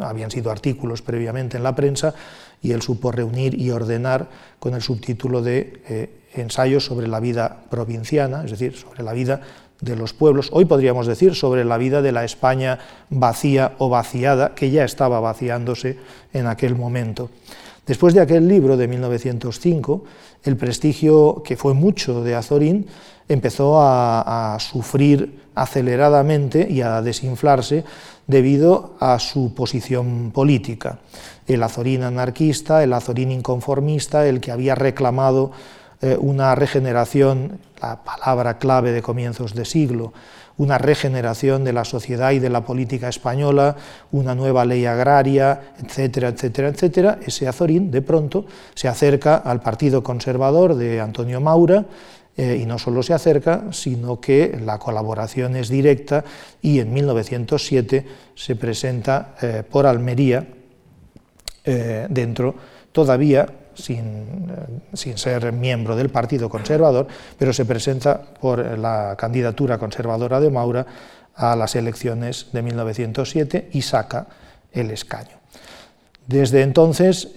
habían 0.01 0.31
sido 0.31 0.51
artículos 0.51 1.03
previamente 1.03 1.57
en 1.57 1.63
la 1.63 1.75
prensa, 1.75 2.15
y 2.63 2.73
él 2.73 2.83
supo 2.83 3.11
reunir 3.13 3.61
y 3.61 3.71
ordenar 3.71 4.29
con 4.59 4.75
el 4.75 4.83
subtítulo 4.83 5.43
de 5.43 5.83
eh, 5.89 6.17
Ensayos 6.33 6.85
sobre 6.85 7.09
la 7.09 7.19
vida 7.19 7.65
provinciana, 7.71 8.45
es 8.45 8.53
decir, 8.53 8.77
sobre 8.77 9.03
la 9.03 9.13
vida 9.13 9.41
de 9.81 9.97
los 9.97 10.13
pueblos, 10.13 10.51
hoy 10.53 10.67
podríamos 10.67 11.07
decir 11.07 11.35
sobre 11.35 11.65
la 11.65 11.79
vida 11.79 12.03
de 12.03 12.13
la 12.13 12.25
España 12.25 12.79
vacía 13.09 13.73
o 13.79 13.89
vaciada, 13.89 14.55
que 14.55 14.71
ya 14.71 14.85
estaba 14.85 15.21
vaciándose 15.21 15.99
en 16.33 16.47
aquel 16.47 16.77
momento. 16.77 17.31
Después 17.87 18.15
de 18.15 18.21
aquel 18.21 18.47
libro 18.47 18.77
de 18.77 18.87
1905, 18.87 20.05
el 20.45 20.57
prestigio, 20.57 21.43
que 21.45 21.57
fue 21.57 21.75
mucho 21.75 22.23
de 22.23 22.35
Azorín, 22.35 22.87
empezó 23.31 23.81
a, 23.81 24.57
sufrir 24.59 25.41
aceleradamente 25.55 26.67
y 26.69 26.83
a 26.83 27.01
desinflarse 27.01 27.85
debido 28.27 28.97
a 28.99 29.19
su 29.21 29.55
posición 29.55 30.33
política. 30.33 30.99
El 31.47 31.63
Azorín 31.63 32.03
anarquista, 32.03 32.83
el 32.83 32.93
Azorín 32.93 33.31
inconformista, 33.31 34.27
el 34.27 34.41
que 34.41 34.51
había 34.51 34.75
reclamado 34.75 35.53
eh, 36.03 36.17
una 36.19 36.55
regeneración, 36.57 37.61
la 37.81 38.03
palabra 38.03 38.59
clave 38.59 38.91
de 38.91 39.03
comienzos 39.03 39.55
de 39.55 39.65
siglo, 39.65 40.13
una 40.57 40.77
regeneración 40.77 41.63
de 41.65 41.73
la 41.73 41.85
sociedad 41.85 42.33
y 42.33 42.41
de 42.41 42.51
la 42.51 42.65
política 42.65 43.09
española, 43.09 43.77
una 44.11 44.35
nueva 44.35 44.65
ley 44.65 44.87
agraria, 44.87 45.73
etcétera, 45.83 46.29
etcétera, 46.29 46.69
etcétera, 46.69 47.19
ese 47.25 47.47
Azorín 47.47 47.91
de 47.91 48.03
pronto 48.03 48.45
se 48.75 48.89
acerca 48.89 49.37
al 49.37 49.61
Partido 49.61 50.03
Conservador 50.03 50.75
de 50.75 51.01
Antonio 51.01 51.41
Maura, 51.41 51.87
eh, 52.41 52.57
y 52.57 52.65
no 52.65 52.79
solo 52.79 53.03
se 53.03 53.13
acerca, 53.13 53.65
sino 53.71 54.19
que 54.19 54.59
la 54.65 54.79
colaboración 54.79 55.57
es 55.57 55.69
directa 55.69 56.25
y 56.63 56.79
en 56.79 56.91
1907 56.91 58.07
se 58.35 58.57
presenta 58.57 59.35
eh, 59.43 59.63
por 59.69 59.87
Almería, 59.87 60.47
dentro 61.63 62.55
todavía 62.93 63.47
sin, 63.75 63.99
eh, 63.99 64.81
sin, 64.95 65.19
ser 65.19 65.53
miembro 65.53 65.95
del 65.95 66.09
Partido 66.09 66.49
Conservador, 66.49 67.07
pero 67.39 67.53
se 67.53 67.67
presenta 67.67 68.19
por 68.19 68.79
la 68.79 69.15
candidatura 69.19 69.77
conservadora 69.77 70.41
de 70.41 70.49
Maura 70.49 70.87
a 71.35 71.55
las 71.57 71.77
elecciones 71.77 72.47
de 72.55 72.63
1907 72.63 73.69
y 73.73 73.83
saca 73.83 74.27
el 74.73 74.91
escaño. 74.91 75.40
Desde 76.31 76.63
entonces, 76.63 77.29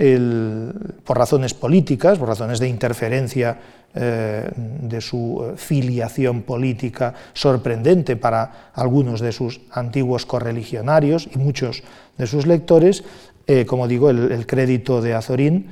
por 1.03 1.17
razones 1.17 1.55
políticas, 1.55 2.19
por 2.19 2.27
razones 2.27 2.59
de 2.59 2.67
interferencia 2.67 3.57
eh, 3.95 4.51
de 4.55 5.01
su 5.01 5.53
filiación 5.55 6.43
política 6.43 7.11
sorprendente 7.33 8.15
para 8.17 8.69
algunos 8.75 9.19
de 9.19 9.31
sus 9.31 9.61
antiguos 9.71 10.27
correligionarios 10.27 11.27
y 11.33 11.39
muchos 11.39 11.81
de 12.19 12.27
sus 12.27 12.45
lectores, 12.45 13.03
eh, 13.47 13.65
como 13.65 13.87
digo, 13.87 14.11
el, 14.11 14.45
crédito 14.45 15.01
de 15.01 15.15
Azorín 15.15 15.69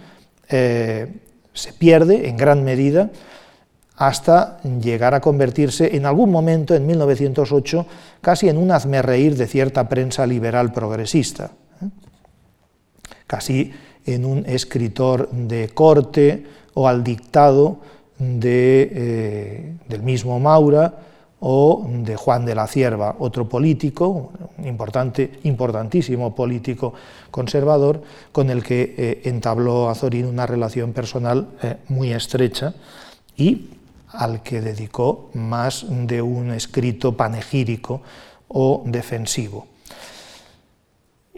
eh, 0.49 1.13
se 1.53 1.73
pierde 1.73 2.27
en 2.27 2.37
gran 2.37 2.63
medida 2.63 3.11
hasta 3.97 4.59
llegar 4.63 5.13
a 5.13 5.21
convertirse 5.21 5.95
en 5.95 6.07
algún 6.07 6.31
momento, 6.31 6.73
en 6.73 6.87
1908, 6.87 7.85
casi 8.19 8.49
en 8.49 8.57
un 8.57 8.71
hazmerreír 8.71 9.37
de 9.37 9.45
cierta 9.45 9.87
prensa 9.87 10.25
liberal 10.25 10.73
progresista, 10.73 11.51
¿eh? 11.83 12.10
Casi 13.31 13.71
en 14.05 14.25
un 14.25 14.43
escritor 14.45 15.29
de 15.31 15.69
corte 15.69 16.43
o 16.73 16.89
al 16.89 17.01
dictado 17.01 17.77
eh, 18.19 19.73
del 19.87 20.03
mismo 20.03 20.37
Maura, 20.37 20.93
o 21.39 21.87
de 21.87 22.17
Juan 22.17 22.45
de 22.45 22.53
la 22.53 22.67
Cierva, 22.67 23.15
otro 23.19 23.47
político, 23.47 24.31
importante, 24.65 25.39
importantísimo 25.43 26.35
político 26.35 26.93
conservador, 27.31 28.03
con 28.33 28.49
el 28.49 28.63
que 28.63 28.93
eh, 28.97 29.21
entabló 29.23 29.89
Azorín 29.89 30.25
una 30.25 30.45
relación 30.45 30.91
personal 30.91 31.47
eh, 31.63 31.77
muy 31.87 32.11
estrecha 32.11 32.75
y 33.37 33.69
al 34.09 34.43
que 34.43 34.59
dedicó 34.59 35.31
más 35.33 35.85
de 35.89 36.21
un 36.21 36.51
escrito 36.51 37.15
panegírico 37.15 38.01
o 38.49 38.83
defensivo. 38.85 39.70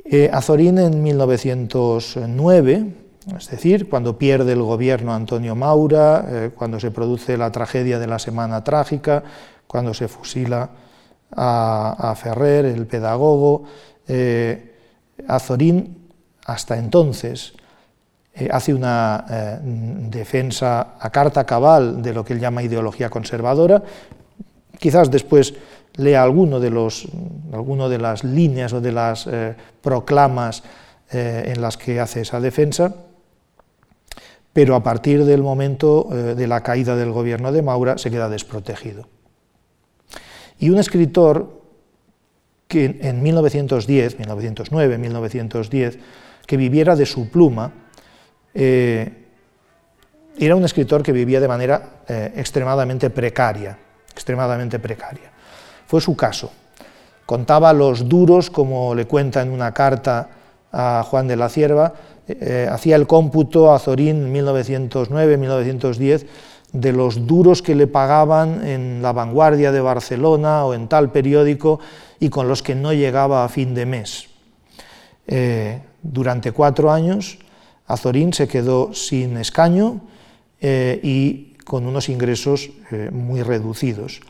Eh, 0.05 0.29
Azorín 0.31 0.77
en 0.79 1.01
1909, 1.01 2.93
es 3.37 3.49
decir, 3.49 3.89
cuando 3.89 4.17
pierde 4.17 4.53
el 4.53 4.61
gobierno 4.61 5.13
Antonio 5.13 5.55
Maura, 5.55 6.51
cuando 6.55 6.79
se 6.79 6.91
produce 6.91 7.37
la 7.37 7.51
tragedia 7.51 7.97
de 7.97 8.07
la 8.07 8.19
Semana 8.19 8.63
Trágica, 8.65 9.23
cuando 9.65 9.93
se 9.93 10.07
fusila 10.09 10.69
a, 11.35 12.13
Ferrer, 12.15 12.65
el 12.65 12.85
pedagogo. 12.85 13.63
Eh, 14.07 14.75
Azorín, 15.27 16.09
hasta 16.45 16.77
entonces, 16.77 17.53
eh, 18.33 18.49
hace 18.51 18.73
una 18.73 19.25
eh, 19.29 19.59
defensa 20.09 20.95
a 20.99 21.09
carta 21.09 21.45
cabal 21.45 22.01
de 22.01 22.13
lo 22.13 22.25
que 22.25 22.33
él 22.33 22.39
llama 22.39 22.63
ideología 22.63 23.09
conservadora. 23.09 23.81
Quizás 24.79 25.09
después 25.09 25.53
lea 25.95 26.23
alguno 26.23 26.59
de, 26.59 26.69
los, 26.69 27.07
de 27.11 27.97
las 27.97 28.23
líneas 28.23 28.73
o 28.73 28.81
de 28.81 28.91
las 28.91 29.29
proclamas 29.81 30.63
en 31.11 31.61
las 31.61 31.77
que 31.77 31.99
hace 31.99 32.21
esa 32.21 32.39
defensa, 32.39 32.95
pero 34.53 34.75
a 34.75 34.83
partir 34.83 35.25
del 35.25 35.43
momento 35.43 36.07
de 36.11 36.47
la 36.47 36.61
caída 36.61 36.95
del 36.95 37.11
gobierno 37.11 37.51
de 37.51 37.61
Maura 37.61 37.97
se 37.97 38.09
queda 38.09 38.29
desprotegido. 38.29 39.07
Y 40.57 40.69
un 40.69 40.79
escritor 40.79 41.61
que 42.69 42.99
en 43.01 43.21
1910, 43.21 44.17
1909, 44.19 44.97
1910, 44.97 45.99
que 46.47 46.57
viviera 46.57 46.95
de 46.95 47.05
su 47.05 47.29
pluma, 47.29 47.71
eh, 48.53 49.25
era 50.39 50.55
un 50.55 50.63
escritor 50.63 51.03
que 51.03 51.11
vivía 51.11 51.39
de 51.41 51.47
manera 51.47 52.03
eh, 52.07 52.33
extremadamente 52.35 53.09
precaria, 53.09 53.77
extremadamente 54.11 54.79
precaria. 54.79 55.32
Fue 55.93 56.01
su 56.01 56.15
caso. 56.15 56.49
Contaba 57.27 57.71
los 57.71 58.09
duros, 58.09 58.49
como 58.49 58.95
le 58.95 59.05
cuenta 59.05 59.43
en 59.43 59.51
una 59.51 59.75
carta 59.75 60.27
a 60.71 61.05
Juan 61.07 61.27
de 61.27 61.35
la 61.35 61.49
Cierva, 61.49 61.93
eh, 62.27 62.67
hacía 62.67 62.95
el 62.95 63.05
cómputo 63.05 63.71
a 63.71 63.77
Zorín 63.77 64.31
1909, 64.31 65.37
1910, 65.37 66.25
de 66.71 66.93
los 66.93 67.27
duros 67.27 67.61
que 67.61 67.75
le 67.75 67.85
pagaban 67.85 68.67
en 68.67 69.03
la 69.03 69.11
vanguardia 69.11 69.71
de 69.71 69.81
Barcelona 69.81 70.65
o 70.65 70.73
en 70.73 70.87
tal 70.87 71.11
periódico 71.11 71.79
y 72.19 72.29
con 72.29 72.47
los 72.47 72.63
que 72.63 72.73
no 72.73 72.91
llegaba 72.91 73.45
a 73.45 73.49
fin 73.49 73.75
de 73.75 73.85
mes. 73.85 74.29
Eh, 75.27 75.79
durante 76.01 76.53
cuatro 76.53 76.91
años, 76.91 77.37
Azorín 77.85 78.33
se 78.33 78.47
quedó 78.47 78.95
sin 78.95 79.37
escaño 79.37 80.01
eh, 80.59 80.99
y 81.03 81.53
con 81.65 81.85
unos 81.85 82.09
ingresos 82.09 82.71
muy 83.11 83.43
reducidos. 83.43 84.21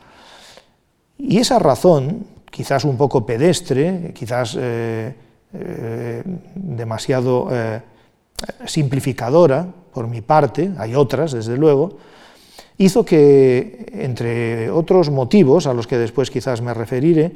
Y 1.18 1.38
esa 1.38 1.60
razón, 1.60 2.26
quizás 2.50 2.84
un 2.86 2.98
poco 2.98 3.26
pedestre, 3.26 4.12
quizás 4.14 4.58
demasiado 6.56 7.50
simplificadora 8.66 9.68
por 9.94 10.08
mi 10.08 10.22
parte, 10.22 10.72
hay 10.78 10.96
otras, 10.96 11.32
desde 11.32 11.56
luego, 11.56 11.98
hizo 12.78 13.06
que, 13.06 13.86
entre 13.94 14.70
otros 14.70 15.10
motivos, 15.10 15.68
a 15.68 15.74
los 15.74 15.88
que 15.88 15.98
después 15.98 16.32
quizás 16.32 16.62
me 16.62 16.74
referiré, 16.74 17.34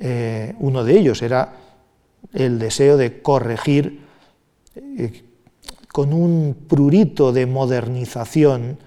eh, 0.00 0.54
uno 0.58 0.84
de 0.84 0.98
ellos 0.98 1.22
era 1.22 1.54
el 2.32 2.58
deseo 2.58 2.96
de 2.96 3.22
corregir 3.22 4.00
eh, 4.74 5.22
con 5.92 6.12
un 6.12 6.56
prurito 6.68 7.32
de 7.32 7.46
modernización 7.46 8.78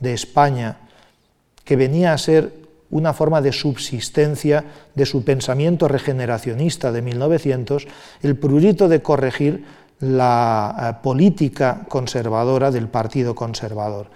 de 0.00 0.14
España 0.14 0.78
que 1.64 1.76
venía 1.76 2.12
a 2.12 2.18
ser 2.18 2.61
una 2.92 3.12
forma 3.12 3.40
de 3.40 3.52
subsistencia 3.52 4.64
de 4.94 5.06
su 5.06 5.24
pensamiento 5.24 5.88
regeneracionista 5.88 6.92
de 6.92 7.02
1900, 7.02 7.88
el 8.22 8.36
prurito 8.36 8.86
de 8.88 9.02
corregir 9.02 9.64
la 10.00 10.76
eh, 10.78 11.02
política 11.02 11.86
conservadora 11.88 12.70
del 12.70 12.88
Partido 12.88 13.34
Conservador. 13.34 14.08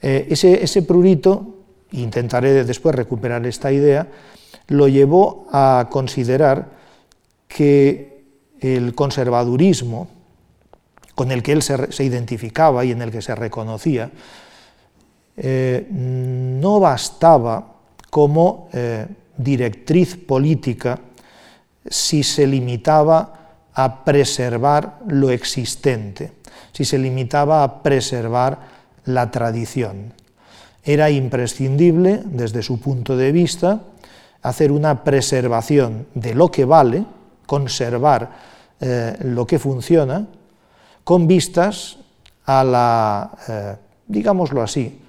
Eh, 0.00 0.26
ese, 0.30 0.82
prurito, 0.82 1.58
intentaré 1.92 2.64
después 2.64 2.94
recuperar 2.94 3.46
esta 3.46 3.70
idea, 3.70 4.08
lo 4.66 4.88
llevó 4.88 5.46
a 5.52 5.86
considerar 5.90 6.70
que 7.46 8.24
el 8.60 8.96
conservadurismo 8.96 10.08
con 11.14 11.30
el 11.30 11.42
que 11.42 11.52
él 11.52 11.62
se, 11.62 12.04
identificaba 12.04 12.84
y 12.84 12.90
en 12.90 13.02
el 13.02 13.12
que 13.12 13.22
se 13.22 13.34
reconocía, 13.34 14.10
eh, 15.36 15.86
no 15.90 16.80
bastaba 16.80 17.71
como 18.12 18.68
eh, 18.74 19.06
directriz 19.38 20.20
política 20.20 21.00
si 21.88 22.22
se 22.22 22.46
limitaba 22.46 23.56
a 23.72 24.04
preservar 24.04 25.00
lo 25.08 25.30
existente, 25.30 26.30
si 26.76 26.84
se 26.84 26.98
limitaba 26.98 27.64
a 27.64 27.82
preservar 27.82 28.58
la 29.06 29.30
tradición. 29.30 30.12
Era 30.84 31.08
imprescindible, 31.08 32.20
desde 32.26 32.60
su 32.62 32.78
punto 32.78 33.16
de 33.16 33.32
vista, 33.32 33.80
hacer 34.42 34.72
una 34.72 35.04
preservación 35.04 36.06
de 36.12 36.34
lo 36.34 36.50
que 36.50 36.66
vale, 36.66 37.06
conservar 37.46 38.30
eh, 38.78 39.16
lo 39.20 39.46
que 39.46 39.58
funciona, 39.58 40.26
con 41.02 41.26
vistas 41.26 41.96
a 42.44 42.62
la, 42.62 43.30
eh, 43.48 43.76
digámoslo 44.06 44.60
así, 44.60 45.00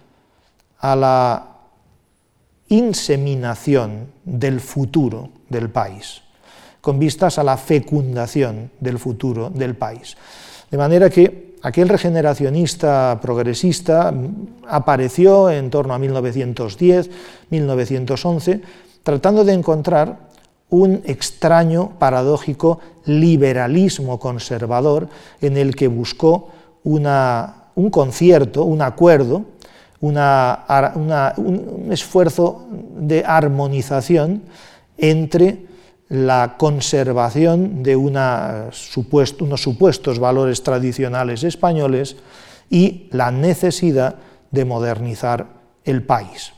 a 0.80 0.96
la 0.96 1.53
inseminación 2.74 4.08
del 4.26 4.60
futuro 4.60 5.30
del 5.50 5.70
país, 5.70 6.22
con 6.82 6.98
vistas 6.98 7.38
a 7.38 7.44
la 7.44 7.58
fecundación 7.58 8.72
del 8.80 8.98
futuro 8.98 9.52
del 9.52 9.76
país. 9.76 10.18
De 10.72 10.78
manera 10.78 11.10
que 11.10 11.54
aquel 11.62 11.88
regeneracionista 11.88 13.20
progresista 13.22 14.12
apareció 14.68 15.52
en 15.52 15.70
torno 15.70 15.94
a 15.94 16.00
1910, 16.00 17.12
1911, 17.52 18.62
tratando 19.04 19.46
de 19.46 19.54
encontrar 19.54 20.30
un 20.70 21.04
extraño, 21.06 21.92
paradójico 22.00 22.80
liberalismo 23.06 24.18
conservador 24.18 25.10
en 25.42 25.58
el 25.58 25.76
que 25.76 25.88
buscó 25.88 26.50
un 26.84 27.90
concierto, 27.92 28.64
un 28.64 28.82
acuerdo 28.82 29.46
un 30.04 31.88
esfuerzo 31.90 32.68
de 32.98 33.24
armonización 33.26 34.44
entre 34.98 35.66
la 36.10 36.56
conservación 36.58 37.84
de 37.84 37.96
unos 37.96 38.84
supuestos 39.62 40.20
valores 40.20 40.62
tradicionales 40.62 41.44
españoles 41.44 42.18
y 42.70 43.08
la 43.12 43.32
necesidad 43.32 44.16
de 44.52 44.66
modernizar 44.66 45.48
el 45.86 46.04
país, 46.04 46.52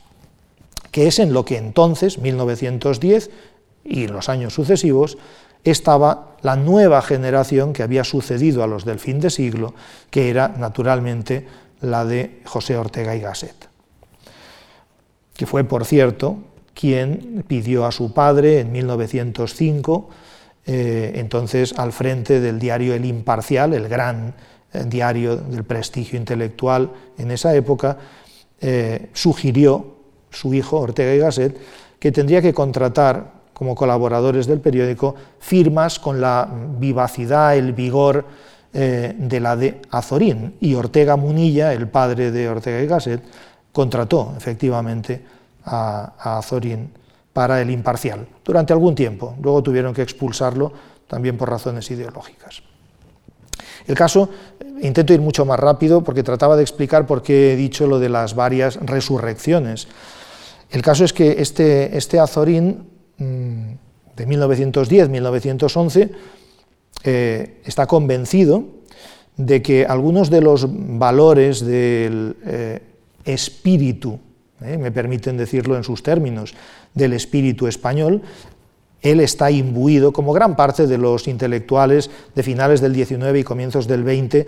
que 0.90 1.06
es 1.06 1.20
en 1.20 1.32
lo 1.32 1.44
que 1.44 1.56
entonces, 1.56 2.18
1910 2.18 3.30
y 3.84 4.08
los 4.08 4.28
años 4.28 4.54
sucesivos, 4.54 5.18
estaba 5.64 6.36
la 6.42 6.56
nueva 6.56 7.00
generación 7.02 7.72
que 7.72 7.82
había 7.82 8.04
sucedido 8.04 8.62
a 8.62 8.66
los 8.66 8.84
del 8.84 8.98
fin 8.98 9.20
de 9.20 9.30
siglo, 9.30 9.74
que 10.10 10.30
era 10.30 10.48
naturalmente 10.48 11.46
la 11.80 12.04
de 12.04 12.40
José 12.44 12.76
Ortega 12.76 13.14
y 13.14 13.20
Gasset, 13.20 13.68
que 15.34 15.46
fue, 15.46 15.64
por 15.64 15.84
cierto, 15.84 16.38
quien 16.74 17.44
pidió 17.46 17.86
a 17.86 17.92
su 17.92 18.12
padre 18.12 18.60
en 18.60 18.72
1905, 18.72 20.10
eh, 20.66 21.12
entonces 21.16 21.72
al 21.78 21.92
frente 21.92 22.40
del 22.40 22.58
diario 22.58 22.94
El 22.94 23.04
Imparcial, 23.04 23.72
el 23.72 23.88
gran 23.88 24.34
eh, 24.72 24.84
diario 24.86 25.36
del 25.36 25.64
prestigio 25.64 26.18
intelectual 26.18 26.90
en 27.18 27.30
esa 27.30 27.54
época, 27.54 27.96
eh, 28.60 29.10
sugirió 29.12 29.96
su 30.30 30.52
hijo 30.54 30.80
Ortega 30.80 31.14
y 31.14 31.18
Gasset 31.18 31.56
que 31.98 32.12
tendría 32.12 32.42
que 32.42 32.52
contratar 32.52 33.32
como 33.52 33.74
colaboradores 33.74 34.46
del 34.46 34.60
periódico 34.60 35.14
firmas 35.38 35.98
con 35.98 36.20
la 36.20 36.46
vivacidad, 36.78 37.56
el 37.56 37.72
vigor, 37.72 38.26
eh, 38.78 39.14
de 39.16 39.40
la 39.40 39.56
de 39.56 39.80
Azorín. 39.90 40.56
Y 40.60 40.74
Ortega 40.74 41.16
Munilla, 41.16 41.72
el 41.72 41.88
padre 41.88 42.30
de 42.30 42.46
Ortega 42.46 42.82
y 42.82 42.86
Gasset, 42.86 43.22
contrató 43.72 44.34
efectivamente 44.36 45.24
a, 45.64 46.36
Azorín 46.36 46.90
para 47.32 47.62
el 47.62 47.70
imparcial 47.70 48.28
durante 48.44 48.74
algún 48.74 48.94
tiempo. 48.94 49.34
Luego 49.40 49.62
tuvieron 49.62 49.94
que 49.94 50.02
expulsarlo 50.02 50.74
también 51.08 51.38
por 51.38 51.48
razones 51.48 51.90
ideológicas. 51.90 52.62
El 53.86 53.94
caso, 53.94 54.28
intento 54.82 55.14
ir 55.14 55.22
mucho 55.22 55.46
más 55.46 55.58
rápido 55.58 56.04
porque 56.04 56.22
trataba 56.22 56.54
de 56.54 56.62
explicar 56.62 57.06
por 57.06 57.22
qué 57.22 57.54
he 57.54 57.56
dicho 57.56 57.86
lo 57.86 57.98
de 57.98 58.10
las 58.10 58.34
varias 58.34 58.78
resurrecciones. 58.82 59.88
El 60.68 60.82
caso 60.82 61.02
es 61.02 61.14
que 61.14 61.36
este, 61.40 61.96
este 61.96 62.20
Azorín 62.20 62.90
mm, 63.16 63.70
de 64.16 64.28
1910-1911 64.28 66.10
eh, 67.04 67.60
está 67.64 67.86
convencido 67.86 68.64
de 69.36 69.62
que 69.62 69.84
algunos 69.84 70.30
de 70.30 70.40
los 70.40 70.66
valores 70.68 71.64
del 71.64 72.36
eh, 72.44 72.80
espíritu, 73.24 74.18
eh, 74.62 74.78
me 74.78 74.90
permiten 74.90 75.36
decirlo 75.36 75.76
en 75.76 75.84
sus 75.84 76.02
términos, 76.02 76.54
del 76.94 77.12
espíritu 77.12 77.66
español, 77.66 78.22
él 79.02 79.20
está 79.20 79.50
imbuido, 79.50 80.12
como 80.12 80.32
gran 80.32 80.56
parte 80.56 80.86
de 80.86 80.98
los 80.98 81.28
intelectuales 81.28 82.10
de 82.34 82.42
finales 82.42 82.80
del 82.80 82.94
XIX 82.94 83.38
y 83.38 83.44
comienzos 83.44 83.86
del 83.86 84.02
XX, 84.02 84.46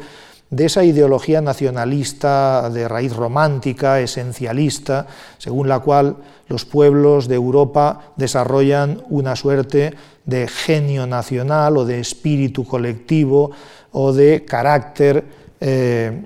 de 0.51 0.65
esa 0.65 0.83
ideología 0.83 1.41
nacionalista 1.41 2.71
de 2.71 2.89
raíz 2.89 3.15
romántica, 3.15 4.01
esencialista, 4.01 5.07
según 5.37 5.69
la 5.69 5.81
cual 5.81 6.17
los 6.49 6.65
pueblos 6.65 7.29
de 7.29 7.35
Europa 7.35 8.13
desarrollan 8.17 9.03
una 9.11 9.37
suerte 9.37 9.95
de 10.25 10.49
genio 10.49 11.07
nacional 11.07 11.77
o 11.77 11.85
de 11.85 12.01
espíritu 12.01 12.65
colectivo 12.65 13.51
o 13.93 14.13
de 14.13 14.45
carácter, 14.45 15.25
eh, 15.61 16.25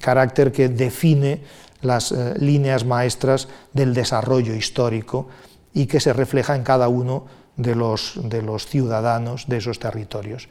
carácter 0.00 0.52
que 0.52 0.68
define 0.68 1.40
las 1.80 2.12
eh, 2.12 2.34
líneas 2.38 2.84
maestras 2.84 3.48
del 3.72 3.94
desarrollo 3.94 4.54
histórico 4.54 5.28
y 5.72 5.86
que 5.86 6.00
se 6.00 6.12
refleja 6.12 6.56
en 6.56 6.62
cada 6.62 6.88
uno 6.88 7.24
de 7.56 7.74
los, 7.74 8.20
de 8.22 8.42
los 8.42 8.66
ciudadanos 8.66 9.46
de 9.48 9.58
esos 9.58 9.78
territorios. 9.78 10.48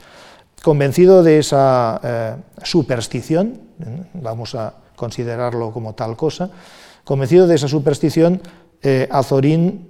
Convencido 0.62 1.24
de 1.24 1.40
esa 1.40 2.02
eh, 2.04 2.36
superstición, 2.64 3.62
¿eh? 3.80 4.04
vamos 4.16 4.56
a 4.56 4.74
considerarlo 4.96 5.72
como 5.72 5.96
tal 5.96 6.18
cosa, 6.18 6.50
convencido 7.06 7.48
de 7.48 7.56
esa 7.56 7.70
superstición, 7.70 8.42
eh, 8.82 9.08
Azorín 9.10 9.88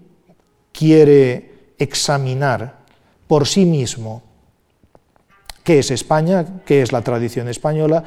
quiere 0.72 1.74
examinar 1.80 2.86
por 3.28 3.48
sí 3.48 3.66
mismo 3.66 4.22
qué 5.64 5.80
es 5.80 5.90
España, 5.90 6.46
qué 6.66 6.84
es 6.84 6.92
la 6.92 7.02
tradición 7.02 7.48
española, 7.48 8.04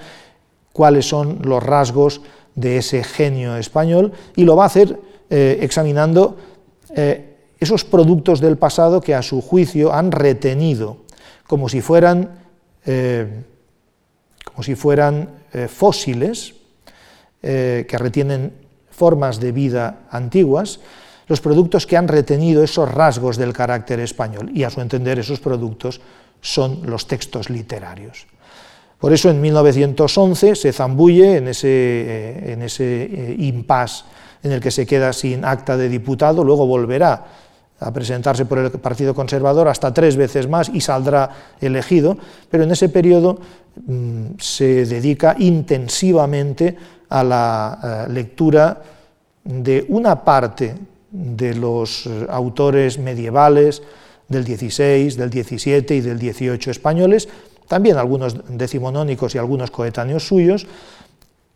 cuáles 0.72 1.08
son 1.08 1.40
los 1.42 1.62
rasgos 1.62 2.22
de 2.54 2.76
ese 2.76 3.02
genio 3.02 3.56
español, 3.56 4.12
y 4.36 4.44
lo 4.44 4.54
va 4.54 4.64
a 4.64 4.66
hacer 4.66 5.00
examinando 5.30 6.36
esos 7.58 7.84
productos 7.84 8.40
del 8.40 8.58
pasado 8.58 9.00
que 9.00 9.14
a 9.14 9.22
su 9.22 9.40
juicio 9.40 9.92
han 9.92 10.12
retenido 10.12 10.98
como 11.46 11.68
si 11.68 11.80
fueran 11.80 12.41
eh, 12.84 13.44
como 14.44 14.62
si 14.62 14.74
fueran 14.74 15.28
eh, 15.52 15.68
fósiles 15.68 16.54
eh, 17.42 17.86
que 17.88 17.98
retienen 17.98 18.52
formas 18.90 19.40
de 19.40 19.52
vida 19.52 20.00
antiguas, 20.10 20.80
los 21.28 21.40
productos 21.40 21.86
que 21.86 21.96
han 21.96 22.08
retenido 22.08 22.62
esos 22.62 22.90
rasgos 22.90 23.36
del 23.36 23.52
carácter 23.52 24.00
español, 24.00 24.50
y 24.54 24.64
a 24.64 24.70
su 24.70 24.80
entender 24.80 25.18
esos 25.18 25.40
productos 25.40 26.00
son 26.40 26.82
los 26.84 27.06
textos 27.06 27.48
literarios. 27.48 28.26
Por 28.98 29.12
eso 29.12 29.30
en 29.30 29.40
1911 29.40 30.54
se 30.54 30.72
zambulle 30.72 31.36
en 31.36 31.48
ese, 31.48 32.52
en 32.52 32.62
ese 32.62 33.36
impasse 33.38 34.04
en 34.42 34.52
el 34.52 34.60
que 34.60 34.70
se 34.70 34.86
queda 34.86 35.12
sin 35.12 35.44
acta 35.44 35.76
de 35.76 35.88
diputado, 35.88 36.44
luego 36.44 36.66
volverá 36.66 37.24
a 37.82 37.92
presentarse 37.92 38.46
por 38.46 38.58
el 38.58 38.70
Partido 38.70 39.14
Conservador 39.14 39.68
hasta 39.68 39.92
tres 39.92 40.16
veces 40.16 40.48
más 40.48 40.70
y 40.72 40.80
saldrá 40.80 41.54
elegido, 41.60 42.16
pero 42.50 42.64
en 42.64 42.70
ese 42.70 42.88
periodo 42.88 43.38
mm, 43.86 44.38
se 44.38 44.86
dedica 44.86 45.36
intensivamente 45.38 46.76
a 47.08 47.22
la 47.22 48.06
eh, 48.08 48.12
lectura 48.12 48.82
de 49.44 49.84
una 49.88 50.24
parte 50.24 50.74
de 51.10 51.54
los 51.54 52.06
eh, 52.06 52.26
autores 52.30 52.98
medievales 52.98 53.82
del 54.28 54.44
XVI, 54.44 55.14
del 55.16 55.30
XVII 55.30 55.96
y 55.96 56.00
del 56.00 56.18
XVIII 56.18 56.70
españoles, 56.70 57.28
también 57.68 57.96
algunos 57.96 58.36
decimonónicos 58.48 59.34
y 59.34 59.38
algunos 59.38 59.70
coetáneos 59.70 60.26
suyos, 60.26 60.66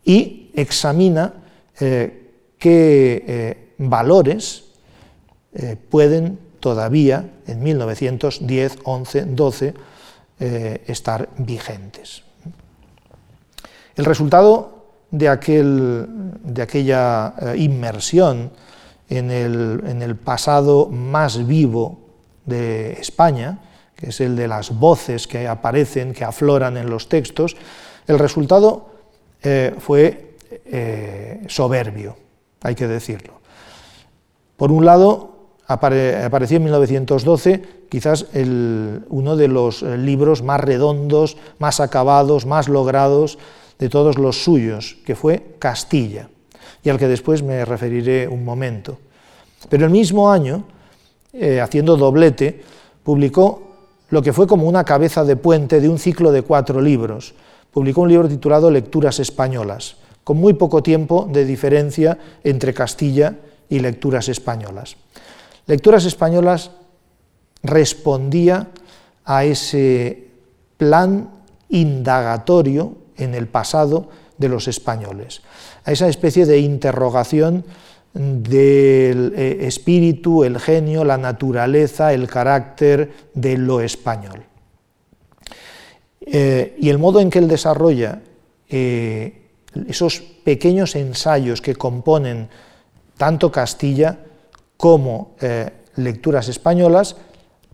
y 0.04 0.50
examina 0.54 1.32
eh, 1.80 2.22
qué 2.58 3.74
valores 3.78 4.65
pueden 5.90 6.38
todavía 6.60 7.30
en 7.46 7.62
1910, 7.62 8.78
11, 8.84 9.24
12 9.24 9.74
estar 10.86 11.28
vigentes. 11.38 12.22
El 13.94 14.04
resultado 14.04 14.86
de, 15.10 15.28
aquel, 15.28 16.06
de 16.42 16.62
aquella 16.62 17.34
inmersión 17.56 18.50
en 19.08 19.30
el, 19.30 20.16
pasado 20.16 20.86
más 20.86 21.46
vivo 21.46 22.00
de 22.44 22.92
España, 22.92 23.60
que 23.94 24.10
es 24.10 24.20
el 24.20 24.36
de 24.36 24.48
las 24.48 24.70
voces 24.70 25.26
que 25.26 25.46
aparecen, 25.48 26.12
que 26.12 26.24
afloran 26.24 26.76
en 26.76 26.90
los 26.90 27.08
textos, 27.08 27.56
el 28.06 28.18
resultado 28.18 28.90
eh, 29.42 29.74
fue 29.78 30.36
eh, 30.50 31.44
soberbio, 31.48 32.16
hay 32.62 32.74
que 32.74 32.86
decirlo. 32.86 33.40
Por 34.56 34.72
un 34.72 34.84
lado, 34.84 35.35
apareció 35.66 36.56
en 36.58 36.64
1912 36.64 37.62
quizás 37.88 38.26
uno 39.08 39.36
de 39.36 39.48
los 39.48 39.82
libros 39.82 40.42
más 40.42 40.60
redondos, 40.60 41.36
más 41.58 41.80
acabados, 41.80 42.46
más 42.46 42.68
logrados 42.68 43.38
de 43.78 43.88
todos 43.88 44.18
los 44.18 44.42
suyos, 44.42 44.96
que 45.04 45.14
fue 45.14 45.56
Castilla 45.58 46.28
y 46.82 46.88
al 46.88 46.98
que 46.98 47.08
después 47.08 47.42
me 47.42 47.64
referiré 47.64 48.28
un 48.28 48.44
momento. 48.44 48.98
Pero 49.68 49.86
el 49.86 49.90
mismo 49.90 50.30
año, 50.30 50.64
eh, 51.32 51.60
haciendo 51.60 51.96
doblete, 51.96 52.62
publicó 53.02 53.62
lo 54.10 54.22
que 54.22 54.32
fue 54.32 54.46
como 54.46 54.68
una 54.68 54.84
cabeza 54.84 55.24
de 55.24 55.34
puente 55.34 55.80
de 55.80 55.88
un 55.88 55.98
ciclo 55.98 56.30
de 56.30 56.42
cuatro 56.42 56.80
libros. 56.80 57.34
Publicó 57.72 58.02
un 58.02 58.08
libro 58.08 58.28
titulado 58.28 58.70
Lecturas 58.70 59.18
Españolas, 59.18 59.96
con 60.22 60.36
muy 60.36 60.54
poco 60.54 60.82
tiempo 60.82 61.28
de 61.30 61.44
diferencia 61.44 62.18
entre 62.44 62.72
Castilla 62.72 63.34
y 63.68 63.80
Lecturas 63.80 64.28
Españolas. 64.28 64.96
Lecturas 65.66 66.04
Españolas 66.04 66.70
respondía 67.62 68.68
a 69.24 69.44
ese 69.44 70.28
plan 70.76 71.30
indagatorio 71.68 72.96
en 73.16 73.34
el 73.34 73.48
pasado 73.48 74.08
de 74.38 74.48
los 74.48 74.68
españoles, 74.68 75.42
a 75.84 75.92
esa 75.92 76.08
especie 76.08 76.46
de 76.46 76.58
interrogación 76.58 77.64
del 78.14 79.34
eh, 79.36 79.66
espíritu, 79.66 80.44
el 80.44 80.58
genio, 80.58 81.04
la 81.04 81.18
naturaleza, 81.18 82.12
el 82.12 82.28
carácter 82.28 83.12
de 83.34 83.58
lo 83.58 83.80
español. 83.80 84.44
Eh, 86.20 86.76
y 86.78 86.88
el 86.88 86.98
modo 86.98 87.20
en 87.20 87.30
que 87.30 87.38
él 87.38 87.48
desarrolla 87.48 88.20
eh, 88.68 89.48
esos 89.88 90.20
pequeños 90.20 90.96
ensayos 90.96 91.60
que 91.60 91.74
componen 91.74 92.48
tanto 93.16 93.50
Castilla 93.50 94.18
como 94.76 95.34
lecturas 95.96 96.48
españolas 96.48 97.16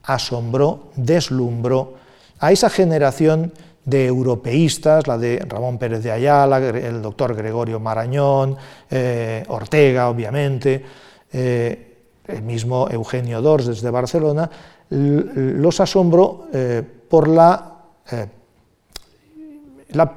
asombró, 0.05 0.91
deslumbró 0.97 1.95
a 2.39 2.53
esa 2.53 2.71
generación 2.71 3.53
de 3.85 4.07
europeístas, 4.07 5.07
la 5.07 5.19
de 5.19 5.45
Ramón 5.49 5.79
Pérez 5.79 6.03
de 6.03 6.13
Ayala, 6.13 6.59
el 6.59 7.03
doctor 7.03 7.35
Gregorio 7.35 7.81
Marañón, 7.81 8.57
eh, 8.91 9.43
Ortega, 9.49 10.09
obviamente, 10.09 10.85
eh, 11.33 11.89
el 12.27 12.43
mismo 12.43 12.89
Eugenio 12.91 13.43
Dors 13.43 13.67
desde 13.67 13.91
Barcelona, 13.91 14.49
los 14.91 15.81
asombró 15.81 16.49
eh, 16.53 16.83
por 17.09 17.27
la, 17.27 17.79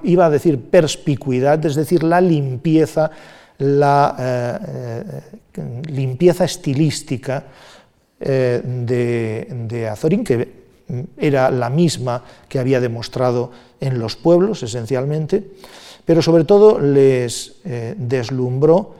iba 0.03 0.25
a 0.25 0.29
decir, 0.29 0.69
perspicuidad, 0.69 1.65
es 1.65 1.75
decir, 1.75 2.03
la 2.03 2.21
limpieza, 2.21 3.09
la 3.57 5.21
limpieza 5.87 6.45
estilística 6.45 7.43
de, 8.19 9.47
de 9.67 9.87
Azorín, 9.87 10.23
que 10.23 10.65
era 11.17 11.49
la 11.49 11.69
misma 11.69 12.23
que 12.47 12.59
había 12.59 12.79
demostrado 12.79 13.51
en 13.79 13.99
los 13.99 14.15
pueblos, 14.15 14.63
esencialmente, 14.63 15.43
pero 16.05 16.21
sobre 16.21 16.43
todo 16.43 16.79
les 16.79 17.55
eh, 17.65 17.95
deslumbró 17.97 18.95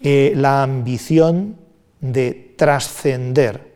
eh, 0.00 0.32
la 0.34 0.62
ambición 0.62 1.56
de 2.00 2.54
trascender 2.56 3.72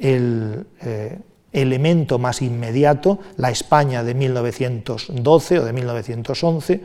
el 0.00 0.66
eh, 0.82 1.18
elemento 1.52 2.18
más 2.18 2.40
inmediato, 2.42 3.18
la 3.36 3.50
España 3.50 4.02
de 4.02 4.14
1912 4.14 5.58
o 5.60 5.64
de 5.64 5.72
1911, 5.72 6.80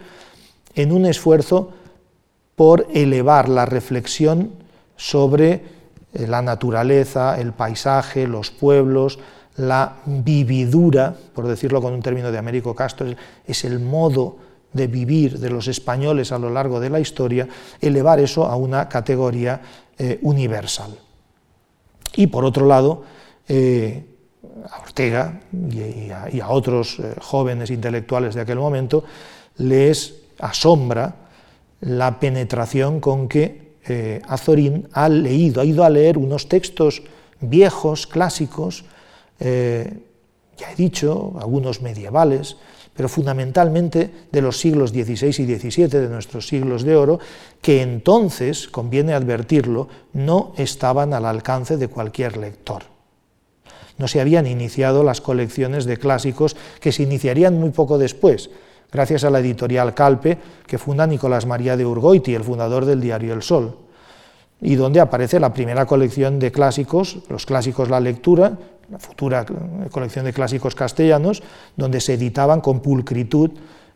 en 0.76 0.92
un 0.92 1.06
esfuerzo 1.06 1.72
por 2.56 2.88
elevar 2.94 3.50
la 3.50 3.66
reflexión 3.66 4.52
sobre 4.96 5.64
eh, 6.14 6.28
la 6.28 6.42
naturaleza, 6.42 7.40
el 7.40 7.54
paisaje, 7.54 8.28
los 8.28 8.52
pueblos, 8.52 9.20
la 9.58 9.98
vividura, 10.06 11.16
por 11.34 11.48
decirlo 11.48 11.82
con 11.82 11.94
un 11.94 12.02
término 12.02 12.32
de 12.32 12.38
Américo 12.38 12.76
Castro, 12.76 13.08
es 13.46 13.66
el 13.66 13.80
modo 13.80 14.38
de 14.74 14.88
vivir 14.88 15.40
de 15.40 15.50
los 15.50 15.68
españoles 15.68 16.32
a 16.32 16.40
lo 16.40 16.50
largo 16.50 16.80
de 16.80 16.90
la 16.90 17.00
historia, 17.00 17.48
elevar 17.82 18.20
eso 18.20 18.46
a 18.46 18.56
una 18.56 18.88
categoría 18.88 19.62
eh, 19.98 20.20
universal. 20.22 20.98
Y 22.16 22.28
por 22.28 22.46
otro 22.46 22.66
lado, 22.66 23.04
eh, 23.48 24.06
a 24.70 24.80
Ortega 24.82 25.42
y 25.52 26.40
a, 26.40 26.50
otros 26.50 27.02
jóvenes 27.20 27.72
intelectuales 27.72 28.36
de 28.36 28.42
aquel 28.42 28.60
momento 28.60 29.04
les 29.58 30.21
asombra 30.42 31.16
la 31.82 32.20
penetración 32.20 33.00
con 33.00 33.28
que 33.28 33.72
eh, 33.88 34.22
Azorín 34.28 34.88
ha 34.94 35.10
leído, 35.10 35.62
ha 35.62 35.66
ido 35.66 35.84
a 35.84 35.90
leer 35.90 36.18
unos 36.18 36.48
textos 36.48 37.04
viejos, 37.40 38.06
clásicos, 38.06 38.86
eh, 39.40 39.92
ya 40.58 40.72
he 40.72 40.76
dicho, 40.76 41.34
algunos 41.40 41.82
medievales, 41.82 42.58
pero 42.94 43.10
fundamentalmente 43.10 44.12
de 44.32 44.42
los 44.42 44.60
siglos 44.60 44.92
XVI 44.92 45.30
y 45.30 45.56
XVII, 45.58 45.88
de 45.88 46.10
nuestros 46.10 46.48
siglos 46.48 46.84
de 46.84 46.96
oro, 46.96 47.20
que 47.62 47.82
entonces, 47.82 48.68
conviene 48.68 49.14
advertirlo, 49.14 49.88
no 50.14 50.54
estaban 50.58 51.14
al 51.14 51.26
alcance 51.26 51.78
de 51.78 51.88
cualquier 51.88 52.38
lector. 52.38 52.84
No 53.98 54.08
se 54.08 54.22
habían 54.22 54.46
iniciado 54.46 55.04
las 55.04 55.22
colecciones 55.22 55.86
de 55.86 55.98
clásicos 55.98 56.56
que 56.80 56.92
se 56.92 57.04
iniciarían 57.04 57.60
muy 57.60 57.72
poco 57.72 57.98
después, 57.98 58.52
gracias 58.92 59.24
a 59.24 59.30
la 59.30 59.40
editorial 59.40 59.94
Calpe 59.94 60.38
que 60.68 60.78
funda 60.78 61.08
Nicolás 61.08 61.46
María 61.46 61.78
de 61.78 61.86
Urgoiti, 61.86 62.36
el 62.36 62.44
fundador 62.44 62.86
del 62.86 63.02
diario 63.02 63.34
El 63.34 63.42
Sol, 63.42 63.78
y 64.62 64.76
donde 64.76 65.00
aparece 65.00 65.40
la 65.40 65.54
primera 65.54 65.86
colección 65.86 66.40
de 66.40 66.52
clásicos, 66.52 67.18
los 67.30 67.46
clásicos 67.46 67.90
La 67.90 68.00
Lectura, 68.00 68.58
la 68.92 69.00
futura 69.00 69.46
colección 69.90 70.26
de 70.26 70.34
clásicos 70.34 70.76
castellanos, 70.76 71.42
donde 71.78 72.02
se 72.02 72.14
editaban 72.14 72.62
con 72.62 72.82
pulcritud 72.82 73.52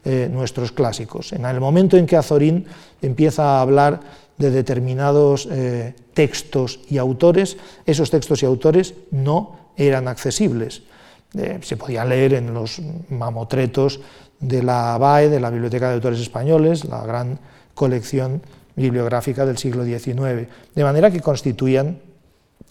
eh, 0.05 0.29
nuestros 0.31 0.71
clásicos. 0.71 1.33
En 1.33 1.45
el 1.45 1.59
momento 1.59 1.97
en 1.97 2.05
que 2.05 2.15
Azorín 2.15 2.65
empieza 3.01 3.57
a 3.57 3.61
hablar 3.61 3.99
de 4.37 4.51
determinados 4.51 5.47
eh, 5.51 5.95
textos 6.13 6.79
y 6.89 6.97
autores, 6.97 7.57
esos 7.85 8.09
textos 8.09 8.43
y 8.43 8.45
autores 8.45 8.93
no 9.11 9.71
eran 9.75 10.07
accesibles. 10.07 10.83
Eh, 11.37 11.59
se 11.61 11.75
podían 11.75 12.09
leer 12.09 12.35
en 12.35 12.53
los 12.53 12.81
mamotretos 13.09 13.99
de 14.39 14.63
la 14.63 14.97
BAE, 14.97 15.29
de 15.29 15.39
la 15.39 15.49
Biblioteca 15.49 15.89
de 15.89 15.95
Autores 15.95 16.19
Españoles, 16.19 16.85
la 16.85 17.05
gran 17.05 17.39
colección 17.73 18.41
bibliográfica 18.75 19.45
del 19.45 19.57
siglo 19.57 19.85
XIX, 19.85 20.47
de 20.75 20.83
manera 20.83 21.11
que 21.11 21.21
constituían 21.21 21.99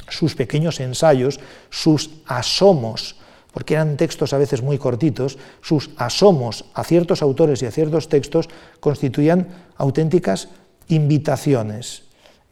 sus 0.08 0.34
pequeños 0.34 0.80
ensayos, 0.80 1.40
sus 1.70 2.10
asomos, 2.26 3.16
porque 3.52 3.74
eran 3.74 3.96
textos 3.96 4.32
a 4.32 4.38
veces 4.38 4.62
muy 4.62 4.78
cortitos, 4.78 5.38
sus 5.62 5.90
asomos 5.96 6.66
a 6.74 6.84
ciertos 6.84 7.22
autores 7.22 7.62
y 7.62 7.66
a 7.66 7.70
ciertos 7.70 8.08
textos 8.08 8.48
constituían 8.80 9.48
auténticas 9.76 10.48
invitaciones, 10.88 12.04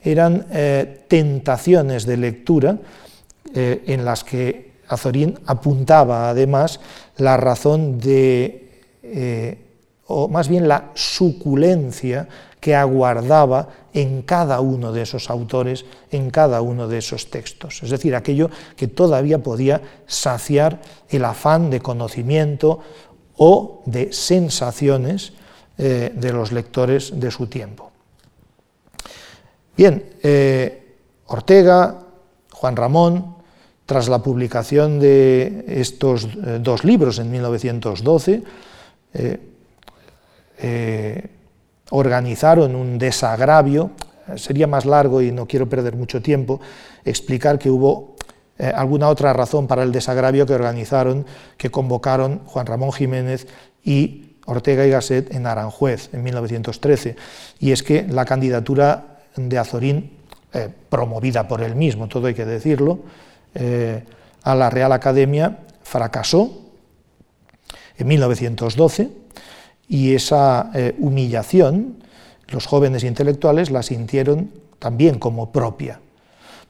eran 0.03 0.47
eh, 0.51 1.05
tentaciones 1.09 2.07
de 2.07 2.17
lectura 2.17 2.79
eh, 3.55 3.85
en 3.87 4.05
las 4.05 4.25
que 4.25 4.73
Azorín 4.89 5.39
apuntaba 5.47 6.29
además 6.29 6.81
la 7.17 7.37
razón 7.37 7.99
de, 7.99 8.72
eh, 9.03 9.59
o 10.07 10.29
más 10.29 10.49
bien 10.49 10.69
la 10.69 10.91
suculencia 10.95 12.29
que 12.61 12.75
aguardaba 12.75 13.69
en 13.93 14.23
cada 14.23 14.61
uno 14.61 14.93
de 14.93 15.03
esos 15.03 15.31
autores, 15.31 15.85
en 16.11 16.31
cada 16.31 16.61
uno 16.63 16.87
de 16.87 16.99
esos 16.99 17.31
textos. 17.31 17.83
Es 17.83 17.91
decir, 17.91 18.15
aquello 18.15 18.51
que 18.77 18.89
todavía 18.89 19.43
podía 19.43 19.81
saciar 20.07 20.81
el 21.09 21.25
afán 21.25 21.71
de 21.71 21.81
conocimiento 21.81 22.81
o 23.37 23.83
de 23.87 24.13
sensaciones 24.13 25.33
eh, 25.79 26.13
de 26.15 26.33
los 26.33 26.53
lectores 26.53 27.19
de 27.19 27.31
su 27.31 27.47
tiempo. 27.47 27.91
Bien, 29.77 30.05
eh, 30.23 30.97
Ortega, 31.27 31.99
Juan 32.53 32.77
Ramón, 32.77 33.37
tras 33.87 34.09
la 34.09 34.23
publicación 34.23 35.01
de 35.01 35.65
estos 35.67 36.29
dos 36.63 36.85
libros 36.85 37.19
en 37.19 37.31
1912, 37.31 38.43
organizaron 41.91 42.75
un 42.75 42.99
desagravio, 42.99 43.91
sería 44.37 44.67
más 44.67 44.87
largo 44.87 45.21
y 45.21 45.33
no 45.33 45.47
quiero 45.47 45.69
perder 45.69 45.97
mucho 45.97 46.23
tiempo, 46.23 46.61
explicar 47.05 47.59
que 47.59 47.71
hubo 47.71 48.17
alguna 48.59 49.09
otra 49.09 49.33
razón 49.33 49.67
para 49.67 49.83
el 49.83 49.93
desagravio 49.93 50.47
que 50.47 50.55
organizaron, 50.55 51.27
que 51.57 51.71
convocaron 51.71 52.41
Juan 52.47 52.67
Ramón 52.67 52.93
Jiménez 52.93 53.47
y 53.85 54.33
Ortega 54.47 54.87
y 54.87 54.91
Gasset 54.91 55.35
en 55.35 55.47
Aranjuez 55.47 56.11
en 56.13 56.23
1913, 56.23 57.17
y 57.61 57.73
es 57.73 57.83
que 57.83 58.07
la 58.09 58.25
candidatura 58.25 59.19
de 59.37 59.59
Azorín, 59.59 60.19
eh, 60.53 60.69
promovida 60.89 61.49
por 61.49 61.63
él 61.63 61.77
mismo, 61.77 62.09
todo 62.09 62.27
hay 62.27 62.35
que 62.35 62.45
decirlo, 62.45 63.01
eh, 63.55 64.05
a 64.43 64.55
la 64.55 64.71
Real 64.71 64.93
Academia 64.93 65.59
fracasó 65.83 66.62
en 68.03 68.09
1912 68.09 69.11
y 69.89 70.15
esa 70.15 70.71
eh, 70.75 70.95
humillación 70.99 72.03
los 72.53 72.67
jóvenes 72.67 73.05
intelectuales 73.05 73.71
la 73.71 73.83
sintieron 73.83 74.51
también 74.79 75.19
como 75.19 75.53
propia, 75.53 76.01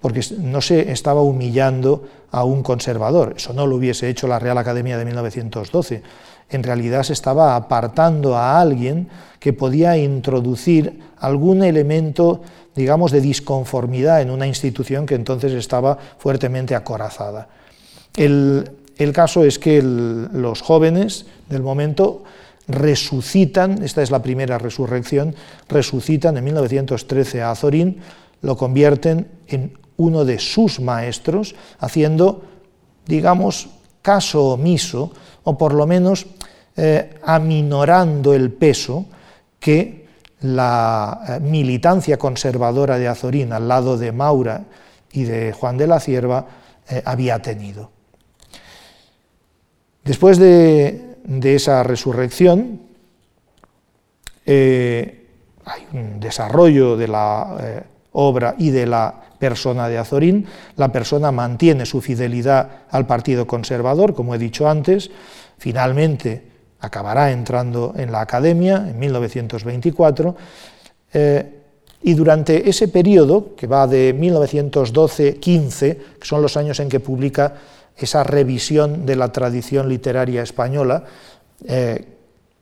porque 0.01 0.21
no 0.39 0.61
se 0.61 0.93
estaba 0.93 1.23
humillando 1.23 2.05
a 2.31 2.45
un 2.45 2.63
conservador, 2.63 3.35
eso 3.37 3.53
no 3.53 3.67
lo 3.67 3.77
hubiese 3.77 4.09
hecho 4.09 4.27
la 4.27 4.39
Real 4.39 4.59
Academia 4.59 4.97
de 4.97 5.05
1912, 5.05 6.03
en 6.51 6.63
realidad 6.63 7.03
se 7.03 7.15
estaba 7.15 7.57
apartando 7.57 8.37
a 8.37 8.61
alguien 8.61 9.09
que 9.41 9.53
podía 9.53 9.97
introducir 9.97 11.01
algún 11.19 11.63
elemento, 11.63 12.43
digamos, 12.75 13.11
de 13.11 13.21
disconformidad 13.21 14.21
en 14.21 14.31
una 14.31 14.47
institución 14.47 15.07
que 15.07 15.15
entonces 15.15 15.53
estaba 15.53 15.99
fuertemente 16.19 16.75
acorazada. 16.75 17.49
El, 18.15 18.71
caso 19.13 19.45
es 19.45 19.59
que 19.59 19.83
los 19.83 20.61
jóvenes 20.63 21.27
del 21.49 21.63
momento 21.63 22.25
resucitan, 22.69 23.83
esta 23.83 24.03
es 24.03 24.11
la 24.11 24.23
primera 24.23 24.59
resurrección, 24.59 25.35
resucitan 25.69 26.37
en 26.37 26.45
1913 26.45 27.43
a 27.43 27.51
Azorín, 27.51 28.01
lo 28.41 28.57
convierten 28.57 29.29
en 29.49 29.79
uno 29.97 30.25
de 30.25 30.39
sus 30.39 30.81
maestros, 30.81 31.55
haciendo, 31.79 32.43
digamos, 33.07 33.69
caso 34.01 34.53
omiso, 34.53 35.13
o 35.45 35.59
por 35.59 35.75
lo 35.75 35.87
menos 35.87 36.27
eh, 36.77 37.15
aminorando 37.23 38.35
el 38.35 38.53
peso 38.53 39.07
que 39.61 40.07
la 40.41 41.21
eh, 41.29 41.41
militancia 41.41 42.19
conservadora 42.19 42.99
de 42.99 43.09
Azorín 43.09 43.53
al 43.53 43.69
lado 43.69 43.97
de 43.97 44.11
Maura 44.13 44.65
y 45.13 45.25
de 45.25 45.53
Juan 45.53 45.77
de 45.77 45.87
la 45.87 46.01
Cierva 46.01 46.47
eh, 46.89 47.03
había 47.05 47.41
tenido. 47.41 47.91
Después 50.05 50.39
de, 50.39 51.17
esa 51.43 51.83
resurrección, 51.83 52.81
hay 54.47 55.87
un 55.93 56.19
desarrollo 56.19 56.97
de 56.97 57.09
la 57.09 57.85
obra 58.13 58.55
y 58.59 58.71
de 58.71 58.87
la 58.87 59.23
persona 59.39 59.89
de 59.89 59.99
Azorín. 59.99 60.47
La 60.77 60.93
persona 60.93 61.33
mantiene 61.33 61.87
su 61.87 62.01
fidelidad 62.01 62.87
al 62.91 63.07
Partido 63.07 63.47
Conservador, 63.47 64.15
como 64.15 64.35
he 64.35 64.39
dicho 64.39 64.69
antes. 64.69 65.11
Finalmente, 65.59 66.43
acabará 66.79 67.31
entrando 67.33 67.95
en 67.97 68.13
la 68.13 68.21
academia 68.21 68.85
en 68.89 68.99
1924, 68.99 70.37
eh, 71.15 71.59
y 72.05 72.15
durante 72.15 72.69
ese 72.69 72.89
periodo, 72.89 73.55
que 73.57 73.69
va 73.69 73.87
de 73.87 74.15
1912-15, 74.15 75.97
que 76.19 76.27
son 76.27 76.43
los 76.43 76.57
años 76.57 76.81
en 76.81 76.89
que 76.89 76.99
publica 76.99 77.55
esa 77.97 78.25
revisión 78.25 79.07
de 79.07 79.17
la 79.17 79.33
tradición 79.33 79.89
literaria 79.89 80.43
española, 80.43 81.05
eh, 81.67 82.07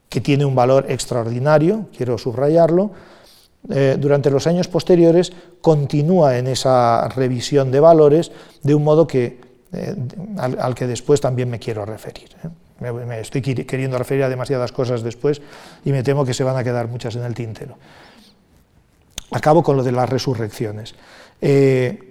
que 0.09 0.21
tiene 0.21 0.45
un 0.45 0.55
valor 0.55 0.87
extraordinario, 0.89 1.87
quiero 1.97 2.19
subrayarlo, 2.19 2.91
eh, 3.69 3.97
durante 3.99 4.31
los 4.31 4.47
años 4.47 4.69
posteriores 4.69 5.33
continúa 5.61 6.39
en 6.39 6.47
esa 6.47 7.09
revisión 7.09 7.71
de 7.71 7.81
valores 7.81 8.33
de 8.63 8.75
un 8.75 8.83
modo 8.83 9.07
que, 9.07 9.39
al, 10.39 10.75
que 10.75 10.87
después 10.87 11.21
también 11.21 11.51
me 11.51 11.59
quiero 11.59 11.85
referir. 11.85 12.31
Me, 12.81 13.21
estoy 13.21 13.43
queriendo 13.43 13.99
referir 13.99 14.25
a 14.25 14.29
demasiadas 14.31 14.73
cosas 14.73 15.03
después 15.03 15.43
y 15.85 15.93
me 15.93 16.03
temo 16.03 16.25
que 16.25 16.33
se 16.33 16.43
van 16.43 16.57
a 16.57 16.65
quedar 16.65 16.89
muchas 16.89 17.15
en 17.17 17.25
el 17.25 17.35
tintero. 17.35 17.77
Acabo 19.31 19.63
con 19.63 19.77
lo 19.77 19.83
de 19.83 19.93
las 19.93 20.09
resurrecciones. 20.09 20.95
Eh, 21.41 22.10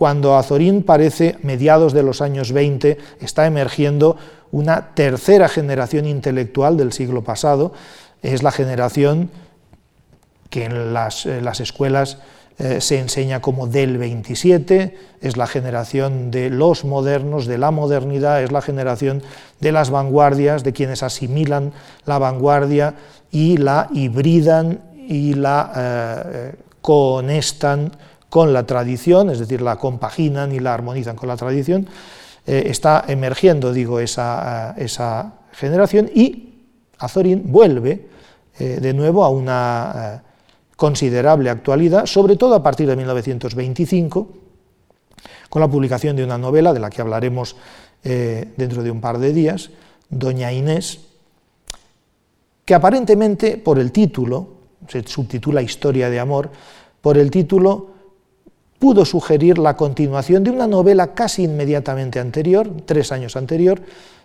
cuando 0.00 0.38
Azorín 0.38 0.82
parece, 0.82 1.36
mediados 1.42 1.92
de 1.92 2.02
los 2.02 2.22
años 2.22 2.52
20, 2.52 2.96
está 3.20 3.44
emergiendo 3.44 4.16
una 4.50 4.94
tercera 4.94 5.46
generación 5.46 6.06
intelectual 6.06 6.78
del 6.78 6.94
siglo 6.94 7.22
pasado, 7.22 7.74
es 8.22 8.42
la 8.42 8.50
generación 8.50 9.28
que 10.48 10.64
en 10.64 10.94
las 10.94 11.26
escuelas 11.60 12.16
eh, 12.58 12.80
se 12.80 12.98
enseña 12.98 13.42
como 13.42 13.66
del 13.66 13.98
27, 13.98 14.96
es 15.20 15.36
la 15.36 15.46
generación 15.46 16.30
de 16.30 16.48
los 16.48 16.86
modernos, 16.86 17.44
de 17.44 17.58
la 17.58 17.70
modernidad, 17.70 18.42
es 18.42 18.52
la 18.52 18.62
generación 18.62 19.22
de 19.60 19.70
las 19.70 19.90
vanguardias, 19.90 20.64
de 20.64 20.72
quienes 20.72 21.02
asimilan 21.02 21.74
la 22.06 22.18
vanguardia 22.18 22.94
y 23.30 23.58
la 23.58 23.90
hibridan 23.92 24.80
y 25.06 25.34
la 25.34 25.72
eh, 25.76 26.54
cohonestan 26.80 27.92
con 28.30 28.54
la 28.54 28.64
tradición, 28.64 29.28
es 29.28 29.38
decir, 29.38 29.60
la 29.60 29.76
compaginan 29.76 30.52
y 30.52 30.60
la 30.60 30.72
armonizan 30.72 31.16
con 31.16 31.28
la 31.28 31.36
tradición. 31.36 31.86
Eh, 32.46 32.62
está 32.66 33.04
emergiendo, 33.06 33.74
digo, 33.74 34.00
esa, 34.00 34.74
esa, 34.78 35.34
generación 35.52 36.08
y 36.14 36.54
Azorín 36.98 37.42
vuelve 37.46 38.08
de 38.56 38.94
nuevo 38.94 39.24
a 39.24 39.30
una 39.30 40.22
considerable 40.80 41.50
actualidad, 41.50 42.06
sobre 42.06 42.36
todo 42.36 42.54
a 42.54 42.62
partir 42.62 42.88
de 42.88 42.96
1925, 42.96 44.28
con 45.50 45.60
la 45.60 45.68
publicación 45.68 46.16
de 46.16 46.24
una 46.24 46.38
novela 46.38 46.72
de 46.72 46.80
la 46.80 46.88
que 46.88 47.02
hablaremos 47.02 47.54
eh, 48.02 48.54
dentro 48.56 48.82
de 48.82 48.90
un 48.90 48.98
par 48.98 49.18
de 49.18 49.34
días, 49.34 49.68
Doña 50.08 50.50
Inés, 50.50 51.00
que 52.64 52.74
aparentemente 52.74 53.58
por 53.58 53.78
el 53.78 53.92
título, 53.92 54.48
se 54.88 55.06
subtitula 55.06 55.60
Historia 55.60 56.08
de 56.08 56.18
Amor, 56.18 56.50
por 57.02 57.18
el 57.18 57.30
título 57.30 57.89
pudo 58.80 59.04
sugerir 59.04 59.58
la 59.58 59.76
continuación 59.76 60.42
de 60.42 60.50
una 60.50 60.66
novela 60.66 61.12
casi 61.12 61.44
inmediatamente 61.44 62.18
anterior, 62.18 62.68
tres 62.86 63.12
años 63.12 63.36
anterior, 63.36 63.82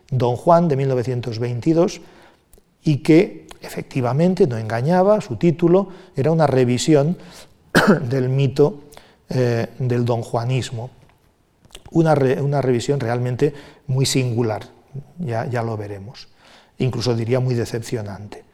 Don 0.09 0.37
Juan 0.37 0.69
de 0.69 0.77
1922, 0.77 2.01
y 2.85 2.97
que 2.99 3.47
efectivamente 3.61 4.47
no 4.47 4.57
engañaba, 4.57 5.19
su 5.19 5.35
título 5.35 5.89
era 6.15 6.31
una 6.31 6.47
revisión 6.47 7.17
del 8.09 8.29
mito 8.29 8.85
eh, 9.27 9.67
del 9.77 10.05
donjuanismo, 10.05 10.89
una, 11.91 12.13
una, 12.41 12.61
revisión 12.61 12.99
realmente 13.01 13.53
muy 13.87 14.05
singular, 14.05 14.63
ya, 15.19 15.45
ya, 15.47 15.63
lo 15.63 15.75
veremos, 15.75 16.29
incluso 16.77 17.13
diría 17.13 17.41
muy 17.41 17.55
decepcionante. 17.55 18.45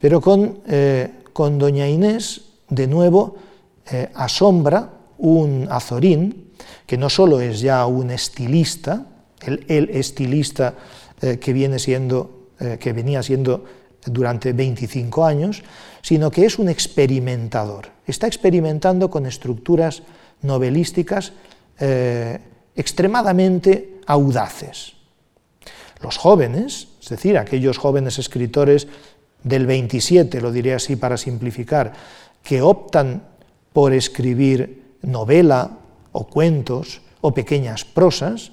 Pero 0.00 0.22
con, 0.22 0.60
eh, 0.66 1.10
con 1.34 1.58
Doña 1.58 1.86
Inés, 1.86 2.40
de 2.70 2.86
nuevo, 2.86 3.36
eh, 3.90 4.08
asombra 4.14 4.99
un 5.20 5.68
azorín, 5.70 6.50
que 6.86 6.98
no 6.98 7.08
solo 7.08 7.40
es 7.40 7.60
ya 7.60 7.86
un 7.86 8.10
estilista, 8.10 9.06
el, 9.42 9.64
el 9.68 9.90
estilista 9.90 10.74
que, 11.40 11.52
viene 11.52 11.78
siendo, 11.78 12.48
que 12.78 12.92
venía 12.92 13.22
siendo 13.22 13.64
durante 14.06 14.52
25 14.52 15.24
años, 15.24 15.62
sino 16.02 16.30
que 16.30 16.46
es 16.46 16.58
un 16.58 16.68
experimentador. 16.68 17.88
Está 18.06 18.26
experimentando 18.26 19.10
con 19.10 19.26
estructuras 19.26 20.02
novelísticas 20.42 21.32
eh, 21.78 22.38
extremadamente 22.74 24.00
audaces. 24.06 24.94
Los 26.02 26.16
jóvenes, 26.16 26.88
es 27.02 27.08
decir, 27.08 27.36
aquellos 27.36 27.76
jóvenes 27.76 28.18
escritores 28.18 28.88
del 29.42 29.66
27, 29.66 30.40
lo 30.40 30.50
diré 30.50 30.74
así 30.74 30.96
para 30.96 31.16
simplificar, 31.16 31.92
que 32.42 32.62
optan 32.62 33.22
por 33.72 33.92
escribir 33.92 34.79
novela 35.02 35.78
o 36.12 36.26
cuentos 36.26 37.00
o 37.20 37.32
pequeñas 37.32 37.84
prosas, 37.84 38.52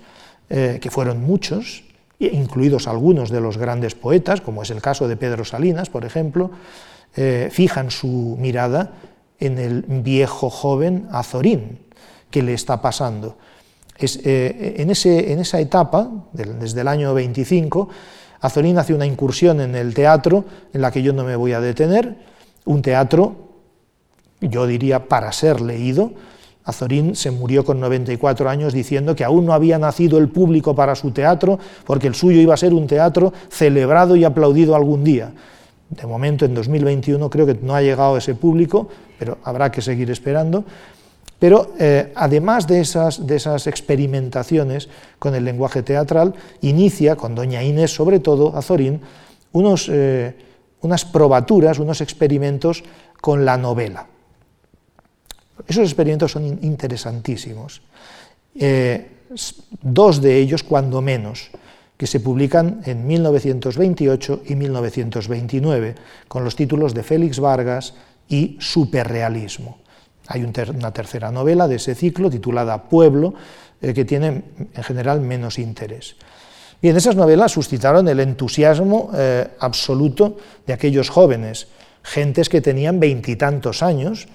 eh, 0.50 0.80
que 0.82 0.92
fueron 0.92 1.22
muchos, 1.22 1.84
incluidos 2.20 2.88
algunos 2.88 3.30
de 3.30 3.42
los 3.42 3.58
grandes 3.58 3.96
poetas, 3.96 4.42
como 4.42 4.64
es 4.64 4.70
el 4.70 4.82
caso 4.82 5.08
de 5.08 5.18
Pedro 5.18 5.46
Salinas, 5.46 5.90
por 5.90 6.06
ejemplo, 6.06 6.52
eh, 7.16 7.50
fijan 7.52 7.92
su 7.92 8.38
mirada 8.40 8.92
en 9.40 9.58
el 9.58 9.82
viejo 9.84 10.50
joven 10.50 11.08
Azorín 11.12 11.80
que 12.30 12.44
le 12.44 12.54
está 12.54 12.82
pasando. 12.82 13.38
Eh, 14.00 14.76
en, 14.78 14.90
esa 14.92 15.60
etapa, 15.60 16.10
desde 16.34 16.82
el 16.82 16.88
año 16.88 17.14
25, 17.14 17.90
Azorín 18.42 18.78
hace 18.78 18.94
una 18.94 19.06
incursión 19.06 19.62
en 19.62 19.76
el 19.76 19.94
teatro 19.94 20.46
en 20.74 20.82
la 20.82 20.92
que 20.92 21.02
yo 21.02 21.14
no 21.14 21.24
me 21.24 21.36
voy 21.36 21.54
a 21.54 21.62
detener, 21.62 22.16
un 22.66 22.82
teatro, 22.82 23.36
yo 24.42 24.68
diría, 24.68 25.08
para 25.08 25.32
ser 25.32 25.62
leído. 25.62 26.12
Azorín 26.68 27.16
se 27.16 27.32
murió 27.32 27.64
con 27.64 27.80
94 27.80 28.50
años 28.50 28.74
diciendo 28.74 29.16
que 29.16 29.24
aún 29.24 29.46
no 29.46 29.54
había 29.54 29.80
nacido 29.80 30.18
el 30.18 30.28
público 30.28 30.76
para 30.76 30.96
su 30.96 31.12
teatro, 31.12 31.58
porque 31.86 32.08
el 32.08 32.14
suyo 32.14 32.42
iba 32.42 32.54
a 32.54 32.58
ser 32.58 32.74
un 32.74 32.88
teatro 32.88 33.32
celebrado 33.50 34.18
y 34.18 34.26
aplaudido 34.26 34.76
algún 34.76 35.06
día. 35.06 35.32
De 35.90 36.06
momento, 36.06 36.44
en 36.44 36.54
2021, 36.54 37.30
creo 37.30 37.46
que 37.46 37.54
no 37.62 37.74
ha 37.74 37.82
llegado 37.82 38.18
ese 38.18 38.36
público, 38.36 38.90
pero 39.18 39.38
habrá 39.46 39.72
que 39.72 39.82
seguir 39.82 40.12
esperando. 40.12 40.66
Pero 41.40 41.72
eh, 41.80 42.12
además 42.16 42.68
de 42.68 42.82
esas, 42.82 43.68
experimentaciones 43.68 44.90
con 45.20 45.36
el 45.36 45.46
lenguaje 45.46 45.84
teatral, 45.84 46.34
inicia, 46.60 47.16
con 47.16 47.34
doña 47.34 47.64
Inés 47.64 47.96
sobre 47.96 48.20
todo, 48.20 48.58
Azorín, 48.58 49.00
unos, 49.54 49.88
eh, 49.90 50.36
unas 50.82 51.06
probaturas, 51.06 51.80
unos 51.80 52.02
experimentos 52.02 52.84
con 53.22 53.46
la 53.46 53.58
novela. 53.58 54.08
Esos 55.66 55.84
experimentos 55.84 56.32
son 56.32 56.46
interesantísimos. 56.46 57.82
Eh, 58.56 59.08
dos 59.82 60.22
de 60.22 60.38
ellos, 60.38 60.64
cuando 60.64 61.02
menos, 61.02 61.50
que 61.98 62.08
se 62.08 62.20
publican 62.20 62.82
en 62.86 63.08
1928 63.08 64.44
y 64.46 64.56
1929, 64.56 65.96
con 66.28 66.44
los 66.44 66.56
títulos 66.56 66.94
de 66.94 67.04
Félix 67.04 67.40
Vargas 67.40 67.94
y 68.30 68.58
Superrealismo. 68.60 69.80
Hay 70.28 70.44
una 70.44 70.92
tercera 70.92 71.32
novela 71.32 71.68
de 71.68 71.76
ese 71.76 71.96
ciclo 71.96 72.30
titulada 72.30 72.84
Pueblo, 72.84 73.34
eh, 73.82 73.94
que 73.94 74.06
tiene 74.06 74.44
en 74.74 74.84
general 74.84 75.22
menos 75.22 75.58
interés. 75.58 76.16
Bien, 76.82 76.96
esas 76.96 77.16
novelas 77.16 77.52
suscitaron 77.52 78.08
el 78.08 78.20
entusiasmo 78.20 79.10
eh, 79.16 79.48
absoluto 79.60 80.38
de 80.68 80.74
aquellos 80.74 81.10
jóvenes, 81.10 81.68
gentes 82.04 82.50
que 82.50 82.62
tenían 82.62 83.00
veintitantos 83.00 83.82
años 83.82 84.28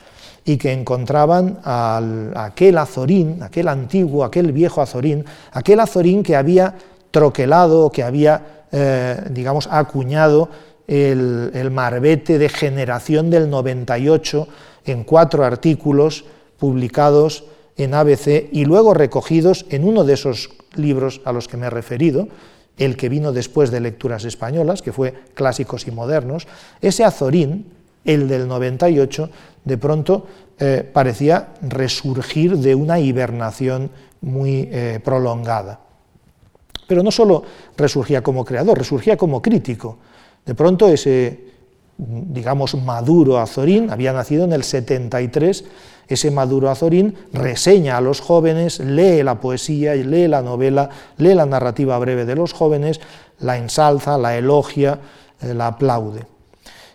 y 0.44 0.56
que 0.56 0.72
encontraban 0.72 1.60
al, 1.64 2.32
aquel 2.36 2.78
azorín, 2.78 3.42
aquel 3.42 3.68
antiguo, 3.68 4.24
aquel 4.24 4.52
viejo 4.52 4.80
azorín, 4.80 5.24
aquel 5.52 5.80
azorín 5.80 6.22
que 6.22 6.36
había 6.36 6.74
troquelado, 7.10 7.90
que 7.90 8.02
había, 8.02 8.64
eh, 8.72 9.20
digamos, 9.30 9.68
acuñado 9.70 10.48
el, 10.88 11.52
el 11.54 11.70
marbete 11.70 12.38
de 12.38 12.48
generación 12.48 13.30
del 13.30 13.48
98 13.48 14.48
en 14.84 15.04
cuatro 15.04 15.44
artículos 15.44 16.24
publicados 16.58 17.44
en 17.76 17.94
ABC 17.94 18.48
y 18.52 18.64
luego 18.64 18.94
recogidos 18.94 19.66
en 19.70 19.84
uno 19.84 20.04
de 20.04 20.14
esos 20.14 20.50
libros 20.74 21.20
a 21.24 21.32
los 21.32 21.48
que 21.48 21.56
me 21.56 21.66
he 21.66 21.70
referido, 21.70 22.28
el 22.78 22.96
que 22.96 23.08
vino 23.08 23.32
después 23.32 23.70
de 23.70 23.80
Lecturas 23.80 24.24
Españolas, 24.24 24.82
que 24.82 24.92
fue 24.92 25.14
Clásicos 25.34 25.86
y 25.86 25.90
Modernos, 25.90 26.46
ese 26.80 27.04
Azorín, 27.04 27.66
el 28.04 28.28
del 28.28 28.48
98, 28.48 29.30
de 29.64 29.78
pronto 29.78 30.26
eh, 30.58 30.88
parecía 30.92 31.48
resurgir 31.62 32.58
de 32.58 32.74
una 32.74 32.98
hibernación 33.00 33.90
muy 34.20 34.68
eh, 34.70 35.00
prolongada. 35.02 35.80
Pero 36.86 37.02
no 37.02 37.10
solo 37.10 37.42
resurgía 37.76 38.22
como 38.22 38.44
creador, 38.44 38.78
resurgía 38.78 39.16
como 39.16 39.40
crítico. 39.40 39.98
De 40.44 40.54
pronto 40.54 40.88
ese 40.88 41.52
digamos, 41.98 42.74
Maduro 42.74 43.38
Azorín, 43.38 43.90
había 43.90 44.12
nacido 44.12 44.44
en 44.44 44.52
el 44.52 44.64
73, 44.64 45.64
ese 46.08 46.30
Maduro 46.30 46.70
Azorín 46.70 47.14
reseña 47.32 47.96
a 47.96 48.00
los 48.00 48.20
jóvenes, 48.20 48.80
lee 48.80 49.22
la 49.22 49.40
poesía, 49.40 49.94
lee 49.94 50.26
la 50.26 50.42
novela, 50.42 50.90
lee 51.18 51.34
la 51.34 51.46
narrativa 51.46 51.98
breve 51.98 52.24
de 52.24 52.34
los 52.34 52.52
jóvenes, 52.52 53.00
la 53.38 53.56
ensalza, 53.56 54.18
la 54.18 54.36
elogia, 54.36 54.98
eh, 55.40 55.54
la 55.54 55.68
aplaude. 55.68 56.24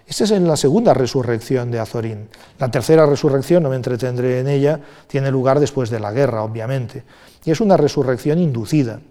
Esta 0.07 0.23
es 0.23 0.31
en 0.31 0.47
la 0.47 0.55
segunda 0.55 0.93
resurrección 0.93 1.69
de 1.69 1.79
Azorín. 1.79 2.29
La 2.59 2.71
tercera 2.71 3.05
resurrección, 3.05 3.63
no 3.63 3.69
me 3.69 3.75
entretendré 3.75 4.39
en 4.39 4.47
ella, 4.47 4.79
tiene 5.05 5.29
lugar 5.29 5.59
después 5.59 5.89
de 5.89 5.99
la 5.99 6.13
guerra, 6.13 6.43
obviamente. 6.43 7.03
Y 7.43 7.51
es 7.51 7.59
una 7.59 7.75
resurrección 7.75 8.39
inducida, 8.39 9.01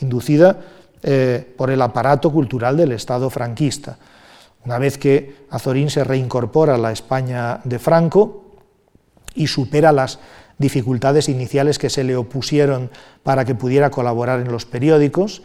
inducida 0.00 0.58
eh, 1.04 1.54
por 1.56 1.70
el 1.70 1.80
aparato 1.80 2.32
cultural 2.32 2.76
del 2.76 2.90
Estado 2.90 3.30
franquista. 3.30 3.98
Una 4.64 4.78
vez 4.78 4.98
que 4.98 5.46
Azorín 5.50 5.90
se 5.90 6.02
reincorpora 6.02 6.74
a 6.74 6.78
la 6.78 6.90
España 6.90 7.60
de 7.62 7.78
Franco 7.78 8.44
y 9.36 9.46
supera 9.46 9.92
las 9.92 10.18
dificultades 10.58 11.28
iniciales 11.28 11.78
que 11.78 11.90
se 11.90 12.02
le 12.02 12.16
opusieron 12.16 12.90
para 13.22 13.44
que 13.44 13.54
pudiera 13.54 13.90
colaborar 13.90 14.40
en 14.40 14.50
los 14.50 14.66
periódicos, 14.66 15.42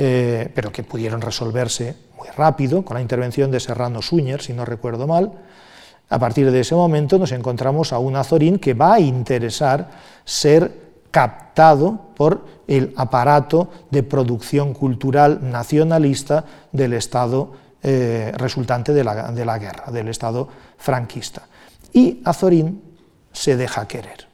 eh, 0.00 0.48
pero 0.54 0.70
que 0.70 0.84
pudieron 0.84 1.20
resolverse 1.20 1.96
muy 2.16 2.28
rápido 2.28 2.84
con 2.84 2.94
la 2.94 3.00
intervención 3.00 3.50
de 3.50 3.58
Serrano 3.58 4.00
Suñer, 4.00 4.40
si 4.40 4.52
no 4.52 4.64
recuerdo 4.64 5.08
mal. 5.08 5.32
A 6.08 6.20
partir 6.20 6.52
de 6.52 6.60
ese 6.60 6.76
momento 6.76 7.18
nos 7.18 7.32
encontramos 7.32 7.92
a 7.92 7.98
un 7.98 8.14
Azorín 8.14 8.60
que 8.60 8.74
va 8.74 8.94
a 8.94 9.00
interesar 9.00 9.90
ser 10.24 10.70
captado 11.10 12.14
por 12.14 12.46
el 12.68 12.94
aparato 12.96 13.70
de 13.90 14.04
producción 14.04 14.72
cultural 14.72 15.40
nacionalista 15.42 16.44
del 16.70 16.92
Estado 16.92 17.54
eh, 17.82 18.32
resultante 18.36 18.92
de 18.92 19.02
la, 19.02 19.32
de 19.32 19.44
la, 19.44 19.58
guerra, 19.58 19.90
del 19.90 20.06
Estado 20.06 20.46
franquista. 20.76 21.48
Y 21.92 22.22
Azorín 22.24 22.80
se 23.32 23.56
deja 23.56 23.88
querer. 23.88 24.28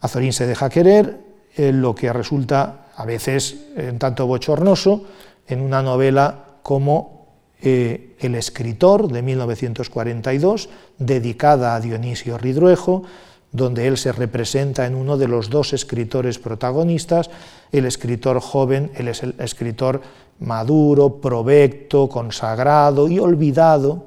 Azorín 0.00 0.32
se 0.32 0.48
deja 0.48 0.68
querer, 0.68 1.28
lo 1.56 1.94
que 1.94 2.12
resulta 2.12 2.87
a 2.98 3.04
veces 3.06 3.56
en 3.76 3.98
tanto 3.98 4.26
bochornoso 4.26 5.04
en 5.46 5.60
una 5.60 5.82
novela 5.82 6.58
como 6.64 7.28
eh, 7.62 8.16
El 8.18 8.34
escritor 8.34 9.10
de 9.10 9.22
1942, 9.22 10.68
dedicada 10.98 11.76
a 11.76 11.80
Dionisio 11.80 12.38
Ridruejo, 12.38 13.04
donde 13.52 13.86
él 13.86 13.96
se 13.96 14.10
representa 14.10 14.84
en 14.84 14.96
uno 14.96 15.16
de 15.16 15.28
los 15.28 15.48
dos 15.48 15.72
escritores 15.72 16.40
protagonistas, 16.40 17.30
el 17.70 17.86
escritor 17.86 18.40
joven, 18.40 18.90
el 18.96 19.08
escritor 19.08 20.02
maduro, 20.40 21.20
provecto, 21.20 22.08
consagrado 22.08 23.08
y 23.08 23.20
olvidado, 23.20 24.06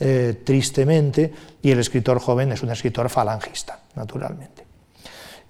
eh, 0.00 0.40
tristemente, 0.44 1.30
y 1.62 1.70
el 1.70 1.78
escritor 1.78 2.18
joven 2.20 2.52
es 2.52 2.62
un 2.62 2.70
escritor 2.70 3.10
falangista, 3.10 3.80
naturalmente. 3.94 4.64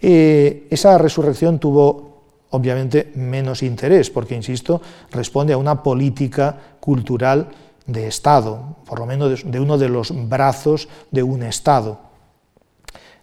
Eh, 0.00 0.66
esa 0.70 0.98
resurrección 0.98 1.58
tuvo 1.60 2.13
obviamente 2.54 3.10
menos 3.16 3.62
interés, 3.62 4.10
porque, 4.10 4.34
insisto, 4.34 4.80
responde 5.10 5.52
a 5.52 5.58
una 5.58 5.82
política 5.82 6.56
cultural 6.78 7.48
de 7.86 8.06
Estado, 8.06 8.76
por 8.86 9.00
lo 9.00 9.06
menos 9.06 9.42
de 9.44 9.60
uno 9.60 9.76
de 9.76 9.88
los 9.88 10.12
brazos 10.28 10.88
de 11.10 11.22
un 11.22 11.42
Estado. 11.42 11.98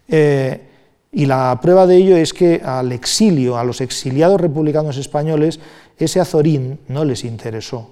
Eh, 0.06 0.68
y 1.10 1.26
la 1.26 1.58
prueba 1.60 1.86
de 1.86 1.96
ello 1.96 2.16
es 2.16 2.32
que 2.32 2.60
al 2.62 2.92
exilio, 2.92 3.56
a 3.56 3.64
los 3.64 3.80
exiliados 3.80 4.40
republicanos 4.40 4.98
españoles, 4.98 5.60
ese 5.96 6.20
azorín 6.20 6.80
no 6.88 7.04
les 7.04 7.24
interesó. 7.24 7.90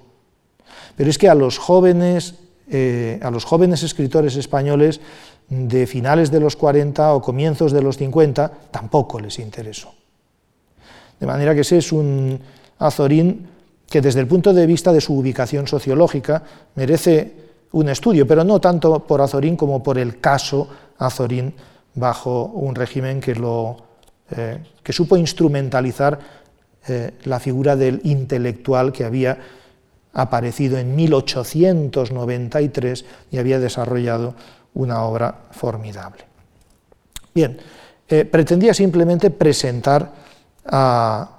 Pero 0.95 1.09
es 1.09 1.17
que 1.17 1.29
a 1.29 1.35
los 1.35 1.57
jóvenes, 1.57 2.35
eh, 2.69 3.19
a 3.23 3.31
los 3.31 3.45
jóvenes 3.45 3.81
escritores 3.81 4.35
españoles 4.35 5.01
de 5.49 5.87
finales 5.87 6.29
de 6.29 6.39
los 6.39 6.55
40 6.55 7.13
o 7.13 7.21
comienzos 7.21 7.71
de 7.71 7.81
los 7.81 7.97
50 7.97 8.69
tampoco 8.71 9.19
les 9.19 9.39
interesó. 9.39 10.00
De 11.21 11.27
manera 11.27 11.55
que 11.55 11.61
ese 11.61 11.77
es 11.77 11.93
un 11.93 12.37
azorín 12.79 13.47
que 13.87 14.01
desde 14.01 14.19
el 14.21 14.27
punto 14.27 14.53
de 14.53 14.65
vista 14.65 14.91
de 14.91 15.01
su 15.01 15.13
ubicación 15.13 15.67
sociológica 15.67 16.41
merece 16.75 17.33
un 17.73 17.89
estudio, 17.89 18.25
pero 18.25 18.43
no 18.43 18.59
tanto 18.59 19.05
por 19.05 19.21
Azorín 19.21 19.55
como 19.55 19.83
por 19.83 19.99
el 19.99 20.19
caso 20.19 20.67
Azorín 20.97 21.53
bajo 21.93 22.45
un 22.45 22.73
régimen 22.73 23.19
que, 23.19 23.35
lo, 23.35 23.77
eh, 24.31 24.63
que 24.81 24.93
supo 24.93 25.17
instrumentalizar 25.17 26.17
eh, 26.87 27.11
la 27.25 27.39
figura 27.39 27.75
del 27.75 28.01
intelectual 28.05 28.91
que 28.91 29.03
había 29.03 29.37
aparecido 30.13 30.77
en 30.77 30.95
1893 30.95 33.05
y 33.29 33.37
había 33.37 33.59
desarrollado 33.59 34.33
una 34.73 35.03
obra 35.03 35.35
formidable. 35.51 36.23
Bien, 37.35 37.57
eh, 38.07 38.23
pretendía 38.25 38.73
simplemente 38.73 39.29
presentar 39.31 40.20
a, 40.65 41.29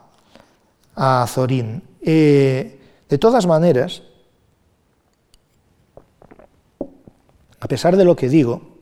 a 0.95 1.27
Zorín. 1.29 1.83
de 2.01 3.19
todas 3.19 3.47
maneras, 3.47 4.03
a 7.61 7.69
pesar 7.69 7.97
de 7.97 8.05
lo 8.05 8.17
que 8.17 8.29
digo, 8.29 8.73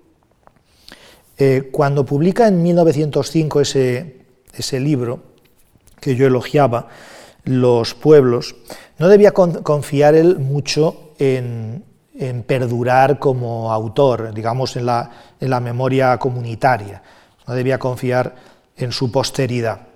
eh, 1.36 1.68
cuando 1.72 2.04
publica 2.04 2.48
en 2.48 2.62
1905 2.62 3.60
ese, 3.60 4.16
ese 4.54 4.80
libro 4.80 5.22
que 6.00 6.16
yo 6.16 6.26
elogiaba, 6.26 6.88
Los 7.44 7.94
pueblos, 7.94 8.56
no 8.98 9.08
debía 9.08 9.32
confiar 9.32 10.14
él 10.14 10.38
mucho 10.38 11.12
en, 11.18 11.84
en 12.14 12.42
perdurar 12.42 13.18
como 13.18 13.72
autor, 13.72 14.34
digamos, 14.34 14.76
en 14.76 14.84
la, 14.84 15.10
en 15.40 15.48
la 15.48 15.60
memoria 15.60 16.18
comunitaria. 16.18 17.02
No 17.46 17.54
debía 17.54 17.78
confiar 17.78 18.34
en 18.76 18.92
su 18.92 19.10
posteridad. 19.10 19.89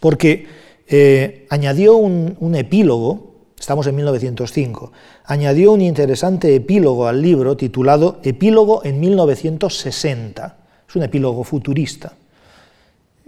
Porque 0.00 0.46
eh, 0.86 1.46
añadió 1.50 1.96
un, 1.96 2.54
epílogo, 2.54 3.34
estamos 3.58 3.86
en 3.86 3.96
1905, 3.96 4.92
añadió 5.24 5.72
un 5.72 5.80
interesante 5.80 6.54
epílogo 6.54 7.06
al 7.06 7.20
libro 7.20 7.56
titulado 7.56 8.20
Epílogo 8.22 8.84
en 8.84 9.00
1960. 9.00 10.56
Es 10.88 10.96
un 10.96 11.02
epílogo 11.02 11.44
futurista. 11.44 12.14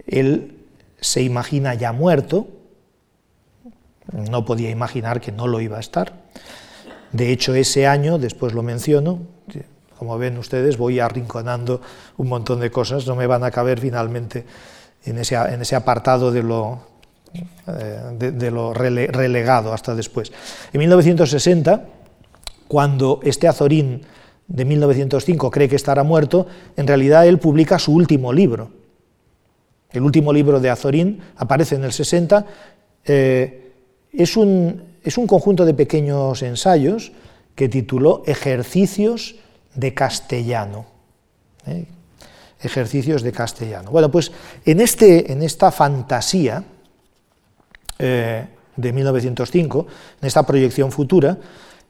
Él 0.07 0.57
se 0.99 1.21
imagina 1.21 1.73
ya 1.75 1.91
muerto, 1.91 2.47
no 4.11 4.45
podía 4.45 4.69
imaginar 4.69 5.21
que 5.21 5.31
no 5.31 5.47
lo 5.47 5.61
iba 5.61 5.77
a 5.77 5.81
estar. 5.81 6.13
De 7.11 7.31
hecho, 7.31 7.53
ese 7.53 7.87
año, 7.87 8.17
después 8.17 8.53
lo 8.53 8.63
menciono, 8.63 9.19
como 9.97 10.17
ven 10.17 10.37
ustedes, 10.37 10.77
voy 10.77 10.99
arrinconando 10.99 11.81
un 12.17 12.27
montón 12.27 12.59
de 12.59 12.71
cosas, 12.71 13.05
no 13.05 13.15
me 13.15 13.27
van 13.27 13.43
a 13.43 13.51
caber 13.51 13.79
finalmente 13.79 14.45
en 15.05 15.17
ese, 15.17 15.75
apartado 15.75 16.31
de 16.31 16.43
lo, 16.43 16.81
eh, 17.67 19.07
relegado 19.11 19.73
hasta 19.73 19.95
después. 19.95 20.31
En 20.73 20.79
1960, 20.79 21.85
cuando 22.67 23.19
este 23.23 23.47
Azorín 23.47 24.01
de 24.47 24.65
1905 24.65 25.49
cree 25.49 25.69
que 25.69 25.75
estará 25.75 26.03
muerto, 26.03 26.47
en 26.75 26.87
realidad 26.87 27.25
él 27.27 27.39
publica 27.39 27.79
su 27.79 27.93
último 27.93 28.33
libro. 28.33 28.71
El 29.91 30.03
último 30.03 30.31
libro 30.31 30.59
de 30.59 30.69
Azorín 30.69 31.21
aparece 31.35 31.75
en 31.75 31.83
el 31.83 31.91
60. 31.91 32.45
Eh, 33.05 33.71
es 34.13 34.37
un, 34.37 34.83
es 35.03 35.17
un 35.17 35.27
conjunto 35.27 35.65
de 35.65 35.73
pequeños 35.73 36.41
ensayos 36.43 37.11
que 37.55 37.69
tituló 37.69 38.23
Ejercicios 38.25 39.35
de 39.75 39.93
castellano. 39.93 40.85
¿eh? 41.65 41.85
Ejercicios 42.61 43.23
de 43.23 43.31
castellano. 43.31 43.91
Bueno, 43.91 44.11
pues 44.11 44.31
en, 44.65 44.81
este, 44.81 45.31
en 45.31 45.41
esta 45.43 45.71
fantasía 45.71 46.63
eh, 47.97 48.47
de 48.75 48.93
1905, 48.93 49.87
en 50.21 50.27
esta 50.27 50.43
proyección 50.43 50.91
futura, 50.91 51.37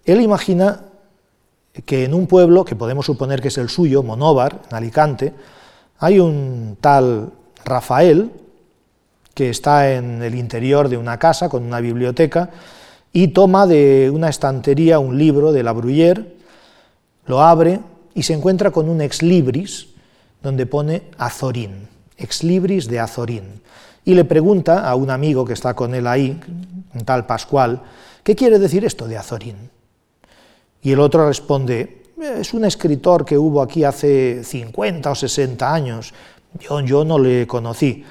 él 0.06 0.22
imagina 0.22 0.86
que 1.86 2.06
en 2.06 2.14
un 2.14 2.28
pueblo, 2.28 2.66
que 2.66 2.76
podemos 2.76 3.06
suponer 3.06 3.42
que 3.42 3.48
es 3.48 3.58
el 3.58 3.70
suyo, 3.70 4.04
Monóvar, 4.04 4.62
en 4.70 4.76
Alicante, 4.76 5.34
hay 6.00 6.20
un 6.20 6.78
tal 6.82 7.32
Rafael 7.64 8.32
que 9.34 9.50
está 9.50 9.92
en 9.94 10.22
el 10.22 10.36
interior 10.36 10.90
de 10.90 10.98
una 10.98 11.18
casa 11.18 11.48
con 11.48 11.64
una 11.64 11.80
biblioteca 11.80 12.50
y 13.14 13.30
toma 13.30 13.68
de 13.68 14.12
una 14.14 14.30
estantería 14.30 15.00
un 15.00 15.18
libro 15.18 15.52
de 15.52 15.64
la 15.64 15.74
Bruyère, 15.74 16.26
lo 17.26 17.42
abre 17.42 17.80
y 18.14 18.24
se 18.24 18.34
encuentra 18.34 18.72
con 18.72 18.90
un 18.90 19.02
ex 19.02 19.22
libris 19.22 19.88
donde 20.42 20.66
pone 20.66 21.04
Azorín, 21.18 21.88
ex 22.18 22.44
libris 22.44 22.88
de 22.88 23.00
Azorín. 23.00 23.62
Y 24.04 24.14
le 24.14 24.26
pregunta 24.26 24.90
a 24.90 24.96
un 24.96 25.10
amigo 25.10 25.46
que 25.46 25.54
está 25.54 25.74
con 25.74 25.94
él 25.94 26.08
ahí, 26.08 26.40
un 26.94 27.06
tal 27.06 27.26
Pascual, 27.26 27.82
¿qué 28.24 28.36
quiere 28.36 28.60
decir 28.60 28.84
esto 28.84 29.08
de 29.08 29.18
Azorín? 29.18 29.70
Y 30.82 30.92
el 30.92 31.00
otro 31.00 31.28
responde, 31.28 32.04
es 32.20 32.54
un 32.54 32.66
escritor 32.66 33.24
que 33.24 33.38
hubo 33.38 33.62
aquí 33.62 33.84
hace 33.84 34.44
50 34.44 35.12
o 35.12 35.16
60 35.16 35.74
años, 35.74 36.14
yo, 36.60 36.82
yo 36.82 37.06
no 37.06 37.20
le 37.20 37.46
conocí, 37.46 38.04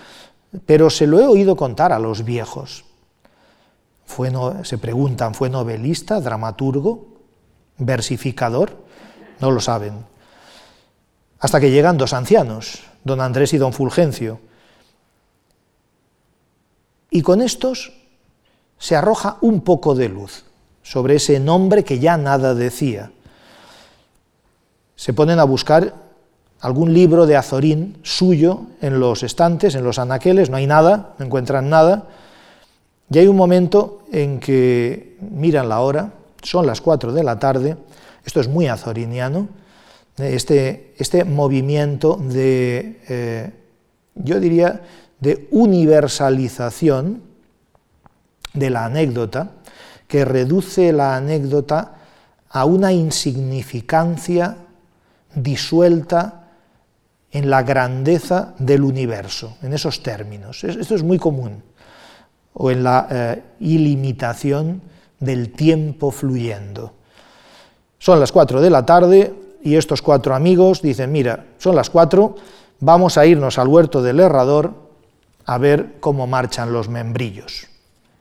pero 0.65 0.89
se 0.91 1.07
lo 1.07 1.21
he 1.21 1.27
oído 1.27 1.57
contar 1.57 1.93
a 1.93 1.99
los 1.99 2.25
viejos 2.25 2.85
se 4.65 4.79
preguntan, 4.79 5.35
¿fue 5.35 5.49
novelista, 5.49 6.21
dramaturgo, 6.21 7.07
versificador? 7.79 8.77
No 9.41 9.51
lo 9.51 9.61
saben. 9.61 10.05
Hasta 11.41 11.59
que 11.59 11.71
llegan 11.71 11.97
dos 11.97 12.13
ancianos, 12.13 12.83
don 13.03 13.21
Andrés 13.21 13.53
y 13.55 13.59
don 13.59 13.73
Fulgencio. 13.73 14.41
Y 17.11 17.23
con 17.23 17.41
estos 17.41 17.93
se 18.79 18.95
arroja 18.95 19.39
un 19.41 19.63
poco 19.63 19.95
de 19.95 20.09
luz 20.09 20.45
sobre 20.83 21.17
ese 21.17 21.41
nombre 21.41 21.83
que 21.83 21.99
ya 21.99 22.17
nada 22.17 22.55
decía. 22.55 23.11
Se 24.97 25.13
ponen 25.13 25.39
a 25.39 25.45
buscar 25.45 25.95
algún 26.61 26.93
libro 26.93 27.27
de 27.27 27.37
Azorín 27.37 27.99
suyo 28.03 28.63
en 28.83 29.01
los 29.01 29.23
estantes, 29.23 29.75
en 29.75 29.85
los 29.85 29.99
anaqueles, 29.99 30.51
no 30.51 30.57
hay 30.57 30.67
nada, 30.67 31.15
no 31.19 31.25
encuentran 31.25 31.71
nada, 31.71 32.05
y 33.11 33.19
hay 33.19 33.27
un 33.27 33.37
momento 33.37 34.03
en 34.13 34.41
que 34.41 35.17
miran 35.21 35.69
la 35.69 35.81
hora, 35.81 36.13
son 36.43 36.67
las 36.67 36.81
4 36.81 37.13
de 37.13 37.25
la 37.25 37.39
tarde, 37.39 37.77
esto 38.25 38.41
es 38.41 38.49
muy 38.49 38.69
azoriniano, 38.69 39.49
este, 40.23 40.95
este 40.99 41.25
movimiento 41.25 42.17
de, 42.17 43.01
eh, 43.09 43.51
yo 44.15 44.41
diría, 44.41 44.83
de 45.21 45.49
universalización 45.51 47.23
de 48.53 48.71
la 48.71 48.87
anécdota, 48.87 49.53
que 50.09 50.25
reduce 50.25 50.93
la 50.93 51.17
anécdota 51.17 51.95
a 52.49 52.65
una 52.65 52.93
insignificancia 52.93 54.57
disuelta 55.35 56.49
en 57.31 57.49
la 57.49 57.63
grandeza 57.63 58.55
del 58.59 58.83
universo, 58.83 59.57
en 59.63 59.73
esos 59.73 60.03
términos. 60.03 60.65
Esto 60.65 60.95
es 60.97 61.03
muy 61.05 61.19
común 61.19 61.63
o 62.55 62.71
en 62.71 62.83
la 62.83 63.07
eh, 63.09 63.43
ilimitación 63.61 64.83
del 65.21 65.53
tiempo 65.53 66.11
fluyendo. 66.11 66.95
Son 67.99 68.19
las 68.19 68.33
cuatro 68.33 68.61
de 68.61 68.71
la 68.71 68.85
tarde 68.85 69.33
y 69.63 69.77
estos 69.77 70.03
cuatro 70.03 70.35
amigos 70.35 70.83
dicen, 70.83 71.13
mira, 71.13 71.47
son 71.59 71.77
las 71.77 71.91
cuatro, 71.91 72.37
vamos 72.81 73.19
a 73.19 73.27
irnos 73.27 73.59
al 73.59 73.69
huerto 73.69 74.03
del 74.03 74.21
herrador 74.21 74.75
a 75.47 75.59
ver 75.59 75.97
cómo 76.01 76.27
marchan 76.27 76.73
los 76.73 76.89
membrillos. 76.89 77.67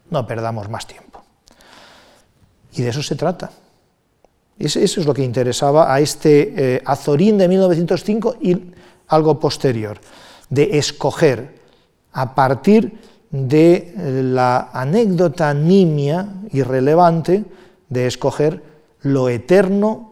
No 0.10 0.26
perdamos 0.26 0.70
más 0.70 0.88
tiempo. 0.88 1.22
Y 2.74 2.82
de 2.82 2.90
eso 2.90 3.04
se 3.04 3.16
trata. 3.16 3.52
Eso 4.58 4.80
es 4.80 5.06
lo 5.06 5.14
que 5.14 5.24
interesaba 5.24 5.94
a 5.94 6.00
este 6.00 6.76
eh, 6.76 6.82
Azorín 6.86 7.38
de 7.38 7.48
1905 7.48 8.36
y 8.42 8.58
algo 9.08 9.40
posterior, 9.40 10.00
de 10.50 10.78
escoger 10.78 11.60
a 12.12 12.36
partir 12.36 13.00
de 13.32 13.94
la 14.24 14.70
anécdota 14.74 15.54
nimia 15.54 16.28
irrelevante 16.52 17.46
de 17.90 18.08
escoger 18.08 18.64
lo 19.02 19.30
eterno 19.30 20.09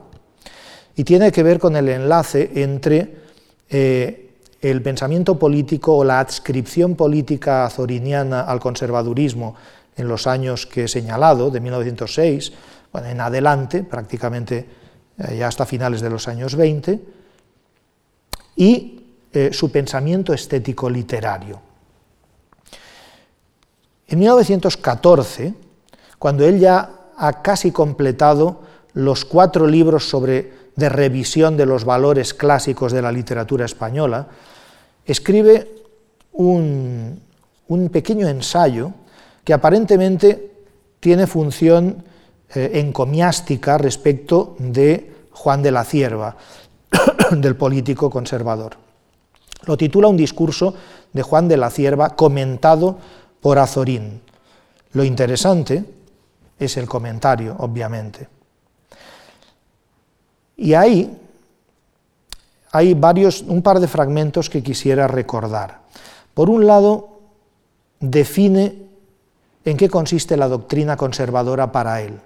y 0.95 1.05
tiene 1.05 1.32
que 1.32 1.43
ver 1.43 1.59
con 1.59 1.76
el 1.76 1.88
enlace 1.88 2.51
entre 2.57 3.16
eh, 3.70 4.34
el 4.61 4.82
pensamiento 4.82 5.38
político 5.38 5.97
o 5.97 6.05
la 6.05 6.20
adscripción 6.20 6.95
política 6.95 7.64
azoriniana 7.64 8.43
al 8.43 8.61
conservadurismo 8.61 9.55
en 9.97 10.09
los 10.09 10.26
años 10.26 10.66
que 10.66 10.84
he 10.84 10.88
señalado, 10.88 11.51
de 11.51 11.61
1906, 11.61 12.53
bueno, 12.93 13.09
en 13.09 13.20
adelante, 13.22 13.82
prácticamente 13.82 14.66
eh, 15.16 15.36
ya 15.38 15.49
hasta 15.49 15.64
finales 15.64 16.03
de 16.03 16.11
los 16.11 16.28
años 16.28 16.55
20, 16.55 17.01
y 18.57 19.05
eh, 19.32 19.51
su 19.55 19.72
pensamiento 19.72 20.34
estético 20.34 20.91
literario. 20.91 21.69
En 24.11 24.18
1914, 24.18 25.54
cuando 26.18 26.44
él 26.44 26.58
ya 26.58 26.90
ha 27.16 27.42
casi 27.42 27.70
completado 27.70 28.61
los 28.92 29.24
cuatro 29.24 29.68
libros 29.68 30.08
sobre, 30.08 30.52
de 30.74 30.88
revisión 30.88 31.56
de 31.56 31.64
los 31.64 31.84
valores 31.84 32.34
clásicos 32.34 32.90
de 32.90 33.02
la 33.02 33.12
literatura 33.12 33.64
española, 33.64 34.26
escribe 35.06 35.70
un, 36.32 37.20
pequeño 37.92 38.26
ensayo 38.26 38.92
que 39.44 39.54
aparentemente 39.54 40.54
tiene 40.98 41.28
función 41.28 42.02
eh, 42.52 42.72
encomiástica 42.74 43.78
respecto 43.78 44.56
de 44.58 45.12
Juan 45.30 45.62
de 45.62 45.70
la 45.70 45.84
Cierva, 45.84 46.36
del 47.30 47.54
político 47.54 48.11
conservador. 48.11 48.72
Lo 49.66 49.76
titula 49.76 50.08
Un 50.08 50.16
discurso 50.16 50.74
de 51.12 51.22
Juan 51.22 51.46
de 51.46 51.56
la 51.56 51.70
Cierva 51.70 52.16
comentado 52.16 52.98
por 53.41 53.59
Azorín. 53.59 54.20
Lo 54.93 55.05
interesante 55.05 55.84
es 56.59 56.76
el 56.76 56.86
comentario, 56.86 57.57
obviamente. 57.59 58.28
Y 60.57 60.74
ahí 60.74 61.16
hay 62.72 62.95
varios, 62.95 63.43
un 63.43 63.62
par 63.62 63.80
de 63.80 63.88
fragmentos 63.88 64.51
que 64.51 64.62
quisiera 64.62 65.09
recordar. 65.09 65.80
Por 66.34 66.51
un 66.51 66.66
lado, 66.66 67.20
define 67.99 68.91
en 69.64 69.76
qué 69.76 69.88
consiste 69.88 70.36
la 70.36 70.49
doctrina 70.49 70.97
conservadora 70.97 71.72
para 71.72 72.01
él, 72.03 72.18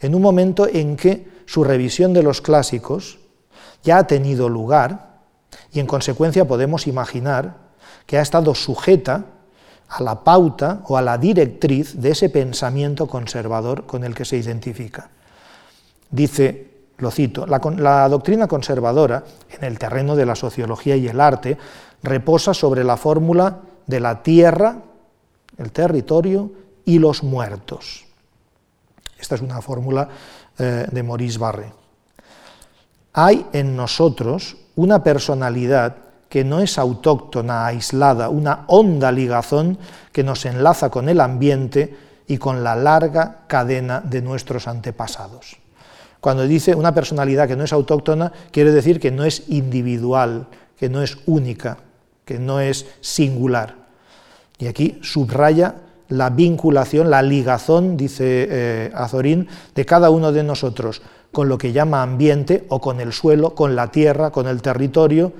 en 0.00 0.14
un 0.14 0.22
momento 0.22 0.66
en 0.66 0.96
que 0.96 1.28
su 1.46 1.62
revisión 1.64 2.12
de 2.12 2.22
los 2.22 2.40
clásicos 2.40 3.18
ya 3.82 3.98
ha 3.98 4.06
tenido 4.06 4.48
lugar 4.48 5.20
y 5.72 5.80
en 5.80 5.86
consecuencia 5.86 6.46
podemos 6.46 6.86
imaginar 6.86 7.56
que 8.06 8.18
ha 8.18 8.22
estado 8.22 8.54
sujeta 8.54 9.24
a 9.94 10.02
la 10.02 10.24
pauta 10.24 10.82
o 10.88 10.96
a 10.98 11.02
la 11.02 11.18
directriz 11.18 12.00
de 12.00 12.10
ese 12.10 12.28
pensamiento 12.28 13.06
conservador 13.06 13.86
con 13.86 14.02
el 14.02 14.12
que 14.12 14.24
se 14.24 14.36
identifica. 14.36 15.08
Dice, 16.10 16.70
lo 16.98 17.12
cito, 17.12 17.46
la, 17.46 18.08
doctrina 18.08 18.48
conservadora 18.48 19.22
en 19.50 19.64
el 19.64 19.78
terreno 19.78 20.16
de 20.16 20.26
la 20.26 20.34
sociología 20.34 20.96
y 20.96 21.06
el 21.06 21.20
arte 21.20 21.56
reposa 22.02 22.52
sobre 22.54 22.82
la 22.82 22.96
fórmula 22.96 23.60
de 23.86 24.00
la 24.00 24.20
tierra, 24.20 24.78
el 25.58 25.70
territorio 25.70 26.50
y 26.84 26.98
los 26.98 27.22
muertos. 27.22 28.04
Esta 29.16 29.36
es 29.36 29.42
una 29.42 29.62
fórmula 29.62 30.08
eh, 30.58 30.88
de 30.90 31.02
Maurice 31.04 31.38
Barré. 31.38 31.72
Hay 33.12 33.46
en 33.52 33.76
nosotros 33.76 34.56
una 34.74 35.04
personalidad 35.04 36.03
que 36.34 36.42
no 36.42 36.58
es 36.58 36.78
autóctona, 36.78 37.64
aislada, 37.64 38.28
una 38.28 38.64
honda 38.66 39.12
ligazón 39.12 39.78
que 40.10 40.24
nos 40.24 40.44
enlaza 40.46 40.90
con 40.90 41.08
el 41.08 41.20
ambiente 41.20 41.94
y 42.26 42.38
con 42.38 42.64
la 42.64 42.74
larga 42.74 43.42
cadena 43.46 44.00
de 44.00 44.20
nuestros 44.20 44.66
antepasados. 44.66 45.58
Cuando 46.18 46.42
dice 46.42 46.74
una 46.74 46.92
personalidad 46.92 47.46
que 47.46 47.54
no 47.54 47.62
es 47.62 47.72
autóctona, 47.72 48.32
quiere 48.50 48.72
decir 48.72 48.98
que 48.98 49.12
no 49.12 49.22
es 49.22 49.44
individual, 49.46 50.48
que 50.76 50.88
no 50.88 51.02
es 51.02 51.18
única, 51.26 51.78
que 52.24 52.40
no 52.40 52.58
es 52.58 52.84
singular. 53.00 53.76
Y 54.58 54.66
aquí 54.66 54.98
subraya 55.04 55.76
la 56.08 56.30
vinculación, 56.30 57.10
la 57.10 57.22
ligazón, 57.22 57.96
dice 57.96 58.48
eh, 58.50 58.92
Azorín, 58.92 59.46
de 59.72 59.86
cada 59.86 60.10
uno 60.10 60.32
de 60.32 60.42
nosotros 60.42 61.00
con 61.30 61.48
lo 61.48 61.58
que 61.58 61.72
llama 61.72 62.02
ambiente 62.02 62.64
o 62.70 62.80
con 62.80 63.00
el 63.00 63.12
suelo, 63.12 63.54
con 63.54 63.76
la 63.76 63.92
tierra, 63.92 64.32
con 64.32 64.48
el 64.48 64.62
territorio, 64.62 65.32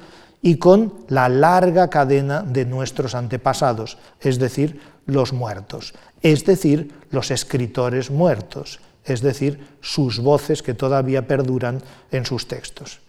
y 0.45 0.59
con 0.59 0.93
la 1.09 1.31
larga 1.31 1.89
cadena 1.89 2.43
de 2.43 2.67
nuestros 2.67 3.15
antepasados, 3.15 3.97
es 4.21 4.39
decir, 4.39 4.79
los 5.07 5.33
muertos, 5.33 5.95
es 6.21 6.45
decir, 6.45 6.93
los 7.11 7.31
escritores 7.31 8.11
muertos, 8.11 8.79
es 9.07 9.23
decir, 9.23 9.67
sus 9.81 10.21
voces 10.21 10.63
que 10.63 10.75
todavía 10.75 11.27
perduran 11.27 11.81
en 12.11 12.27
sus 12.27 12.47
textos, 12.47 13.01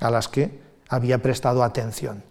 a 0.00 0.10
las 0.10 0.28
que 0.28 0.60
había 0.88 1.20
prestado 1.20 1.62
atención. 1.62 2.24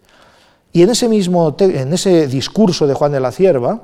Y 0.72 0.82
en 0.82 0.90
ese 0.90 1.08
mismo 1.08 1.54
en 1.60 1.92
ese 1.92 2.26
discurso 2.26 2.88
de 2.88 2.94
Juan 2.94 3.12
de 3.12 3.20
la 3.20 3.30
Cierva, 3.30 3.80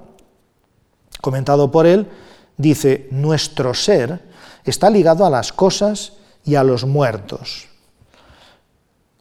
comentado 1.21 1.71
por 1.71 1.87
él, 1.87 2.09
dice, 2.57 3.07
nuestro 3.13 3.75
ser 3.75 4.23
está 4.65 4.91
ligado 4.91 5.25
a 5.25 5.31
las 5.31 5.53
cosas 5.53 6.15
y 6.45 6.57
a 6.57 6.65
los 6.65 6.85
muertos. 6.85 7.69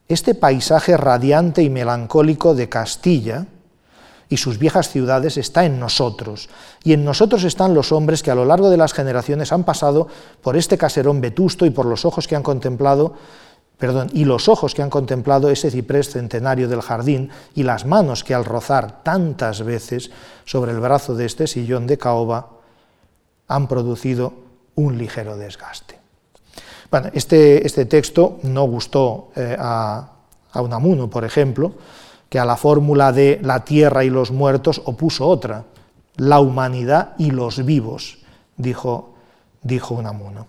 Este 0.08 0.36
paisaje 0.36 0.96
radiante 0.96 1.64
y 1.64 1.70
melancólico 1.70 2.56
de 2.56 2.70
Castilla 2.70 3.46
y 4.30 4.38
sus 4.38 4.58
viejas 4.58 4.90
ciudades 4.90 5.38
está 5.38 5.66
en 5.66 5.80
nosotros, 5.80 6.50
y 6.84 6.94
en 6.94 7.06
nosotros 7.06 7.44
están 7.44 7.74
los 7.74 7.92
hombres 7.92 8.24
que 8.24 8.32
a 8.32 8.36
lo 8.36 8.46
largo 8.46 8.70
de 8.70 8.78
las 8.78 8.94
generaciones 8.94 9.52
han 9.52 9.64
pasado 9.64 10.08
por 10.42 10.58
este 10.58 10.78
caserón 10.78 11.22
vetusto 11.22 11.66
y 11.66 11.70
por 11.70 11.86
los 11.86 12.06
ojos 12.06 12.28
que 12.28 12.36
han 12.36 12.44
contemplado, 12.44 13.14
perdón, 13.78 14.10
y 14.14 14.26
los 14.26 14.50
ojos 14.50 14.74
que 14.74 14.82
han 14.82 14.90
contemplado 14.90 15.50
ese 15.50 15.72
ciprés 15.72 16.10
centenario 16.10 16.68
del 16.68 16.82
jardín 16.82 17.30
y 17.56 17.64
las 17.64 17.86
manos 17.86 18.24
que 18.24 18.34
al 18.34 18.46
rozar 18.46 19.04
tantas 19.04 19.64
veces 19.64 20.12
sobre 20.46 20.72
el 20.72 20.80
brazo 20.80 21.16
de 21.16 21.26
este 21.26 21.48
sillón 21.48 21.88
de 21.88 21.98
caoba 21.98 22.50
han 23.48 23.68
producido 23.68 24.34
un 24.76 24.98
ligero 24.98 25.38
desgaste. 25.38 25.97
Bueno, 26.90 27.10
este, 27.14 27.66
este 27.66 27.86
texto 27.86 28.40
no 28.44 28.64
gustó 28.64 29.30
eh, 29.36 29.56
a, 29.60 30.12
a 30.52 30.62
Unamuno, 30.62 31.10
por 31.10 31.26
ejemplo, 31.26 31.74
que 32.30 32.40
a 32.40 32.46
la 32.46 32.58
fórmula 32.58 33.12
de 33.12 33.40
la 33.42 33.64
tierra 33.64 34.04
y 34.04 34.10
los 34.10 34.32
muertos 34.32 34.82
opuso 34.86 35.28
otra, 35.28 35.66
la 36.18 36.40
humanidad 36.40 37.14
y 37.18 37.32
los 37.32 37.64
vivos, 37.66 38.20
dijo, 38.56 39.16
dijo 39.62 39.96
Unamuno. 39.96 40.48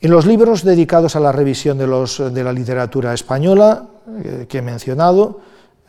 En 0.00 0.10
los 0.10 0.26
libros 0.26 0.64
dedicados 0.64 1.14
a 1.14 1.20
la 1.20 1.30
revisión 1.30 1.76
de, 1.76 1.86
los, 1.86 2.32
de 2.32 2.44
la 2.44 2.52
literatura 2.52 3.12
española, 3.12 3.86
eh, 4.24 4.46
que 4.48 4.58
he 4.58 4.62
mencionado, 4.62 5.40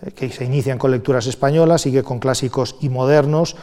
eh, 0.01 0.11
que 0.11 0.29
se 0.29 0.43
inician 0.43 0.77
con 0.77 0.91
lecturas 0.91 1.27
españolas, 1.27 1.81
sigue 1.81 2.03
con 2.03 2.19
clásicos 2.19 2.75
y 2.81 2.89
modernos, 2.89 3.55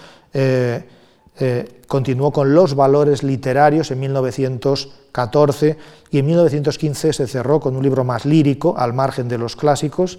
continuó 1.86 2.32
con 2.32 2.55
los 2.55 2.74
valores 2.74 3.22
literarios 3.22 3.91
en 3.91 4.01
1914 4.01 5.76
y 6.11 6.18
en 6.18 6.26
1915 6.26 7.12
se 7.12 7.26
cerró 7.26 7.61
con 7.61 7.76
un 7.76 7.82
libro 7.82 8.05
más 8.05 8.24
lírico, 8.24 8.74
al 8.76 8.93
margen 8.93 9.28
de 9.28 9.39
los 9.39 9.55
clásicos. 9.55 10.18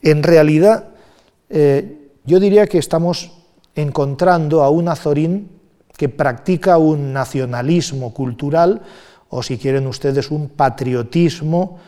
En 0.00 0.22
realidad, 0.22 0.88
eh, 1.50 2.10
yo 2.24 2.40
diría 2.40 2.66
que 2.66 2.78
estamos 2.78 3.32
encontrando 3.74 4.62
a 4.62 4.70
un 4.70 4.88
Azorín 4.88 5.50
que 5.96 6.08
practica 6.08 6.78
un 6.78 7.12
nacionalismo 7.12 8.14
cultural, 8.14 8.82
o 9.28 9.42
si 9.42 9.58
quieren 9.58 9.86
ustedes, 9.86 10.30
un 10.30 10.48
patriotismo 10.48 11.78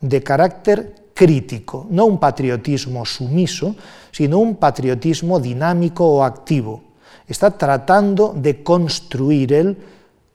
de 0.00 0.22
carácter 0.22 0.94
crítico, 1.14 1.86
no 1.90 2.06
un 2.06 2.18
patriotismo 2.18 3.04
sumiso, 3.04 3.76
sino 4.10 4.38
un 4.38 4.56
patriotismo 4.56 5.38
dinámico 5.38 6.06
o 6.06 6.24
activo 6.24 6.91
está 7.26 7.52
tratando 7.52 8.34
de 8.36 8.62
construir 8.62 9.52
él 9.52 9.78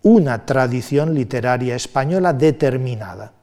una 0.04 0.46
tradición 0.46 1.14
literaria 1.14 1.76
española 1.76 2.34
determinada, 2.34 3.34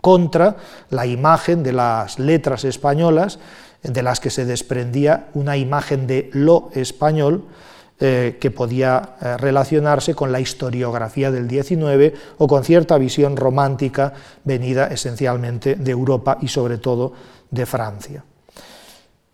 contra 0.00 0.56
la 0.90 1.06
imagen 1.06 1.62
de 1.62 1.72
las 1.72 2.18
letras 2.18 2.64
españolas, 2.64 3.38
de 3.82 4.02
las 4.02 4.20
que 4.20 4.30
se 4.30 4.44
desprendía 4.44 5.28
una 5.34 5.56
imagen 5.56 6.06
de 6.06 6.30
lo 6.32 6.70
español, 6.74 7.44
eh, 7.98 8.36
que 8.38 8.50
podía 8.50 9.16
eh, 9.22 9.38
relacionarse 9.38 10.14
con 10.14 10.30
la 10.30 10.38
historiografía 10.38 11.30
del 11.30 11.48
XIX 11.48 12.12
o 12.36 12.46
con 12.46 12.62
cierta 12.62 12.98
visión 12.98 13.38
romántica 13.38 14.12
venida 14.44 14.88
esencialmente 14.88 15.76
de 15.76 15.92
Europa 15.92 16.36
y 16.42 16.48
sobre 16.48 16.76
todo 16.76 17.14
de 17.50 17.64
Francia. 17.64 18.22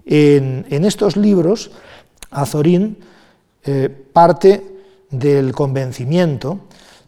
En, 0.07 0.65
en 0.71 0.85
estos 0.85 1.17
libros 1.17 1.73
Azorín 2.33 2.99
eh, 3.65 3.89
parte 3.89 4.73
del 5.11 5.53
convencimiento 5.53 6.61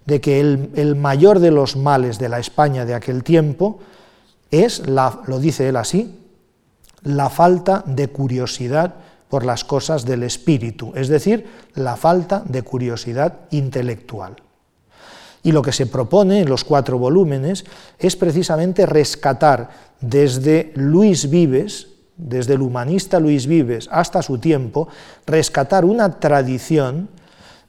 de 0.06 0.20
que 0.20 0.40
el, 0.40 0.96
mayor 0.96 1.40
de 1.40 1.50
los 1.50 1.76
males 1.76 2.18
de 2.18 2.28
la 2.28 2.38
España 2.38 2.84
de 2.84 2.94
aquel 2.94 3.24
tiempo 3.24 3.80
es, 4.50 4.86
la, 4.86 5.20
lo 5.26 5.38
dice 5.38 5.68
él 5.68 5.76
así, 5.76 6.20
la 7.02 7.30
falta 7.30 7.82
de 7.86 8.08
curiosidad 8.08 8.94
por 9.28 9.44
las 9.44 9.64
cosas 9.64 10.04
del 10.04 10.22
espíritu, 10.22 10.92
es 10.94 11.08
decir, 11.08 11.46
la 11.74 11.96
falta 11.96 12.42
de 12.46 12.62
curiosidad 12.62 13.40
intelectual. 13.50 14.36
Y 15.42 15.52
lo 15.52 15.60
que 15.60 15.72
se 15.72 15.86
propone 15.86 16.40
en 16.40 16.48
los 16.48 16.64
cuatro 16.64 16.98
volúmenes 16.98 17.64
es 17.98 18.16
precisamente 18.16 18.86
rescatar 18.86 19.70
desde 20.00 20.72
Luis 20.74 21.28
Vives, 21.28 21.88
desde 22.16 22.54
el 22.54 22.62
humanista 22.62 23.18
Luis 23.18 23.46
Vives 23.46 23.88
hasta 23.90 24.22
su 24.22 24.38
tiempo, 24.38 24.88
rescatar 25.26 25.84
una 25.84 26.20
tradición 26.20 27.08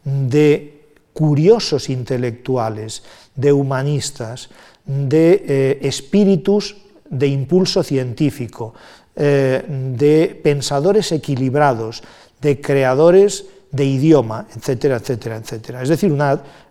de 0.03 0.75
curiosos 1.13 1.89
intelectuales, 1.89 3.03
de 3.35 3.51
humanistas, 3.51 4.49
de 4.85 5.45
eh, 5.47 5.79
espíritus 5.81 6.77
de 7.09 7.27
impulso 7.27 7.83
científico, 7.83 8.73
eh, 9.15 9.63
de 9.67 10.39
pensadores 10.43 11.11
equilibrados, 11.11 12.03
de 12.41 12.61
creadores 12.61 13.45
de 13.71 13.85
idioma, 13.85 14.45
etcétera, 14.55 14.97
etcétera, 14.97 15.37
etcétera. 15.37 15.81
Es 15.81 15.89
decir, 15.89 16.15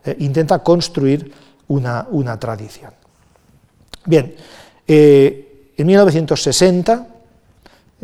eh, 0.05 0.17
intenta 0.21 0.61
construir 0.61 1.33
una, 1.69 2.07
una 2.11 2.39
tradición. 2.39 2.93
Bien, 4.05 4.35
en 4.87 5.87
1960, 5.87 7.14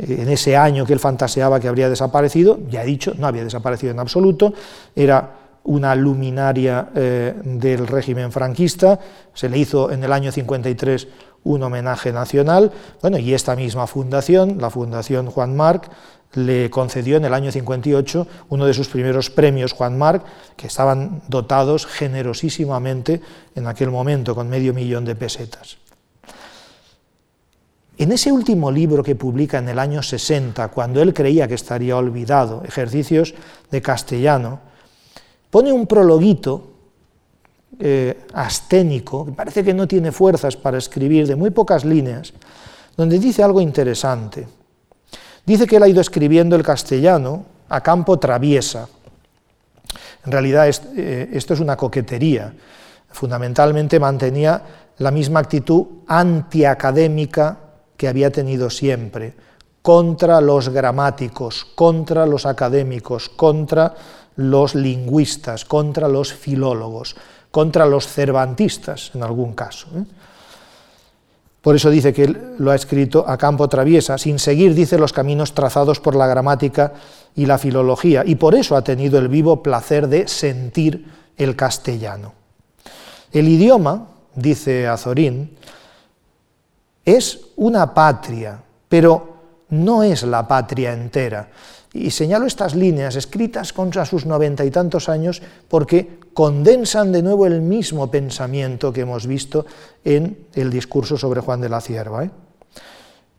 en 0.01 0.29
ese 0.29 0.57
año 0.57 0.87
que 0.87 0.93
él 0.93 1.01
fantaseaba 1.01 1.61
que 1.61 1.69
habría 1.69 1.89
desaparecido, 1.89 2.59
ya 2.69 2.83
he 2.83 2.87
dicho, 2.87 3.15
no 3.19 3.27
había 3.27 3.45
desaparecido 3.45 3.93
en 3.93 4.01
absoluto, 4.01 4.53
era 4.95 5.37
una 5.65 5.95
luminaria 5.95 6.89
eh, 6.95 7.35
del 7.45 7.87
régimen 7.87 8.33
franquista, 8.33 8.99
se 9.35 9.49
le 9.49 9.59
hizo 9.59 9.91
en 9.91 10.03
el 10.03 10.13
año 10.13 10.33
53 10.33 11.09
un 11.45 11.63
homenaje 11.63 12.13
nacional, 12.13 12.73
bueno, 13.01 13.19
y 13.19 13.35
esta 13.35 13.57
misma 13.57 13.87
fundación, 13.87 14.59
la 14.59 14.71
Fundación 14.71 15.27
Juan 15.27 15.57
Marc, 15.57 15.91
le 16.35 16.71
concedió 16.71 17.17
en 17.17 17.25
el 17.25 17.35
año 17.35 17.51
58 17.51 18.27
uno 18.51 18.67
de 18.67 18.75
sus 18.75 18.89
primeros 18.89 19.31
premios 19.31 19.73
Juan 19.73 19.99
Marc, 19.99 20.23
que 20.57 20.69
estaban 20.69 21.23
dotados 21.29 21.87
generosísimamente 21.87 23.21
en 23.55 23.67
aquel 23.67 23.91
momento 23.91 24.35
con 24.35 24.49
medio 24.49 24.73
millón 24.73 25.05
de 25.05 25.17
pesetas. 25.17 25.79
En 28.01 28.11
ese 28.13 28.33
último 28.33 28.71
libro 28.71 29.03
que 29.03 29.15
publica 29.15 29.59
en 29.59 29.69
el 29.69 29.79
año 29.79 30.03
60, 30.03 30.69
cuando 30.69 31.03
él 31.03 31.13
creía 31.13 31.47
que 31.47 31.53
estaría 31.53 31.99
olvidado, 31.99 32.63
Ejercicios 32.65 33.35
de 33.71 33.83
Castellano, 33.83 34.59
pone 35.51 35.71
un 35.71 35.87
prologuito 35.87 36.71
eh, 37.79 38.25
asténico, 38.33 39.27
que 39.27 39.33
parece 39.33 39.63
que 39.63 39.75
no 39.75 39.87
tiene 39.87 40.13
fuerzas 40.13 40.57
para 40.57 40.79
escribir, 40.79 41.27
de 41.27 41.37
muy 41.37 41.51
pocas 41.51 41.85
líneas, 41.85 42.33
donde 42.97 43.19
dice 43.19 43.43
algo 43.43 43.61
interesante. 43.61 44.49
Dice 45.45 45.67
que 45.67 45.77
él 45.77 45.83
ha 45.83 45.89
ido 45.89 46.01
escribiendo 46.01 46.57
el 46.57 46.63
castellano 46.63 47.45
a 47.69 47.83
campo 47.83 48.19
traviesa. 48.19 48.89
En 50.25 50.33
realidad 50.33 50.71
eh, 50.97 51.29
esto 51.35 51.53
es 51.53 51.61
una 51.61 51.77
coquetería. 51.77 52.55
Fundamentalmente 53.11 54.01
mantenía 54.01 54.63
la 54.97 55.11
misma 55.11 55.41
actitud 55.41 55.85
antiacadémica 56.07 57.67
que 58.01 58.09
había 58.09 58.33
tenido 58.33 58.71
siempre, 58.71 59.35
contra 59.83 60.41
los 60.41 60.71
gramáticos, 60.71 61.67
contra 61.75 62.25
los 62.25 62.47
académicos, 62.47 63.29
contra 63.29 63.95
los 64.37 64.75
lingüistas, 64.75 65.67
contra 65.67 66.09
los 66.09 66.33
filólogos, 66.33 67.15
contra 67.51 67.85
los 67.85 68.07
cervantistas 68.07 69.11
en 69.15 69.23
algún 69.23 69.53
caso. 69.53 69.89
¿eh? 69.95 70.05
Por 71.61 71.77
eso 71.77 71.91
dice 71.91 72.15
que 72.15 72.35
lo 72.57 72.71
ha 72.71 72.75
escrito 72.75 73.23
a 73.29 73.37
campo 73.37 73.69
traviesa, 73.69 74.17
sin 74.17 74.39
seguir, 74.39 74.73
dice, 74.75 74.97
los 74.97 75.13
caminos 75.13 75.53
trazados 75.53 76.01
por 76.01 76.17
la 76.17 76.27
gramática 76.27 76.95
y 77.37 77.45
la 77.45 77.59
filología, 77.59 78.23
y 78.25 78.37
por 78.37 78.55
eso 78.55 78.77
ha 78.77 78.83
tenido 78.83 79.19
el 79.19 79.29
vivo 79.29 79.63
placer 79.63 80.09
de 80.09 80.27
sentir 80.27 81.05
el 81.37 81.55
castellano. 81.55 82.33
El 83.31 83.47
idioma, 83.47 84.07
dice 84.35 84.89
Azorín, 84.89 85.59
es 87.05 87.41
una 87.57 87.93
patria, 87.95 88.63
pero 88.89 89.37
no 89.71 90.03
es 90.03 90.23
la 90.23 90.47
patria 90.47 90.93
entera. 90.93 91.49
Y 91.93 92.11
señalo 92.11 92.47
estas 92.47 92.75
líneas 92.75 93.17
escritas 93.17 93.73
contra 93.73 94.05
sus 94.05 94.25
noventa 94.25 94.65
y 94.65 94.71
tantos 94.71 95.09
años 95.09 95.43
porque 95.69 96.21
condensan 96.33 97.11
de 97.11 97.23
nuevo 97.23 97.47
el 97.47 97.61
mismo 97.61 98.11
pensamiento 98.11 98.93
que 98.93 99.01
hemos 99.01 99.27
visto 99.27 99.67
en 100.05 100.47
el 100.55 100.71
discurso 100.71 101.17
sobre 101.17 101.41
Juan 101.41 101.61
de 101.61 101.69
la 101.69 101.81
Cierva. 101.81 102.25
¿eh? 102.25 102.31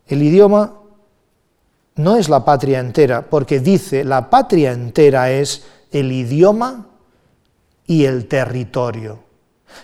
El 0.06 0.22
idioma 0.22 0.74
no 1.96 2.16
es 2.16 2.28
la 2.28 2.44
patria 2.44 2.80
entera, 2.80 3.22
porque 3.22 3.60
dice 3.60 4.04
la 4.04 4.28
patria 4.28 4.72
entera 4.72 5.30
es 5.30 5.64
el 5.90 6.12
idioma 6.12 6.88
y 7.86 8.04
el 8.04 8.26
territorio. 8.26 9.20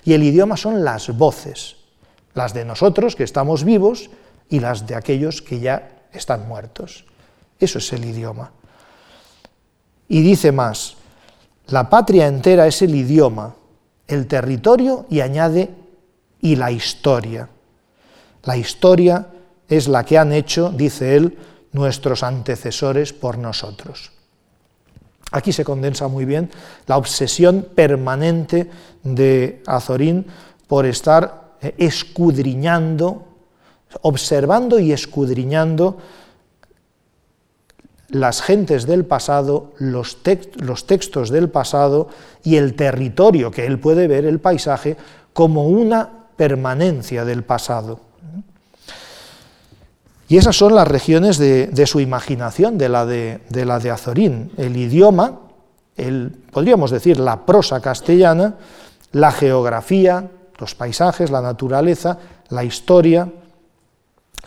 Y 0.05 0.13
el 0.13 0.23
idioma 0.23 0.59
son 0.59 0.85
las 0.85 1.17
voces, 1.17 1.77
las 2.39 2.55
de 2.55 2.65
nosotros 2.65 3.17
que 3.17 3.25
estamos 3.25 3.65
vivos 3.65 4.11
y 4.49 4.61
las 4.61 4.87
de 4.87 4.95
aquellos 4.95 5.43
que 5.43 5.59
ya 5.59 6.07
están 6.13 6.47
muertos. 6.47 7.05
Eso 7.59 7.79
es 7.79 7.93
el 7.93 8.05
idioma. 8.05 8.53
Y 10.09 10.23
dice 10.23 10.53
más, 10.53 10.95
la 11.67 11.91
patria 11.91 12.29
entera 12.29 12.69
es 12.69 12.81
el 12.81 12.95
idioma, 12.95 13.57
el 14.07 14.29
territorio 14.29 15.05
y 15.11 15.21
añade 15.21 15.69
y 16.41 16.55
la 16.55 16.71
historia. 16.71 17.49
La 18.45 18.57
historia 18.57 19.27
es 19.69 19.89
la 19.89 20.05
que 20.05 20.17
han 20.17 20.33
hecho, 20.33 20.71
dice 20.71 21.17
él, 21.17 21.37
nuestros 21.73 22.23
antecesores 22.23 23.13
por 23.13 23.37
nosotros. 23.37 24.13
Aquí 25.33 25.53
se 25.53 25.65
condensa 25.65 26.07
muy 26.07 26.25
bien 26.25 26.51
la 26.87 26.99
obsesión 26.99 27.67
permanente 27.75 28.71
de 29.03 29.61
Azorín 29.67 30.25
por 30.69 30.87
estar 30.87 31.48
escudriñando, 31.61 33.27
observando 34.03 34.79
y 34.79 34.93
escudriñando 34.93 35.99
las 38.11 38.41
gentes 38.41 38.87
del 38.87 39.05
pasado, 39.05 39.73
los, 39.79 40.23
textos 40.23 41.31
del 41.31 41.51
pasado 41.51 42.09
y 42.43 42.57
el 42.57 42.75
territorio 42.75 43.51
que 43.51 43.67
él 43.67 43.79
puede 43.79 44.09
ver, 44.09 44.25
el 44.25 44.41
paisaje, 44.41 44.97
como 45.33 45.67
una 45.67 46.09
permanencia 46.37 47.25
del 47.25 47.43
pasado. 47.43 48.01
Y 50.29 50.37
esas 50.37 50.57
son 50.57 50.75
las 50.75 50.87
regiones 50.87 51.39
de, 51.39 51.87
su 51.87 52.01
imaginación, 52.01 52.77
de 52.77 52.89
la 52.89 53.07
de, 53.07 53.41
la 53.51 53.79
de 53.79 53.91
Azorín. 53.91 54.53
El 54.57 54.77
idioma, 54.77 55.41
el, 55.97 56.33
podríamos 56.53 56.91
decir 56.91 57.19
la 57.19 57.47
prosa 57.47 57.81
castellana, 57.81 58.57
la 59.13 59.33
geografía, 59.33 60.31
los 60.59 60.75
paisajes, 60.75 61.31
la 61.31 61.41
naturaleza, 61.41 62.19
la 62.51 62.65
historia 62.65 63.29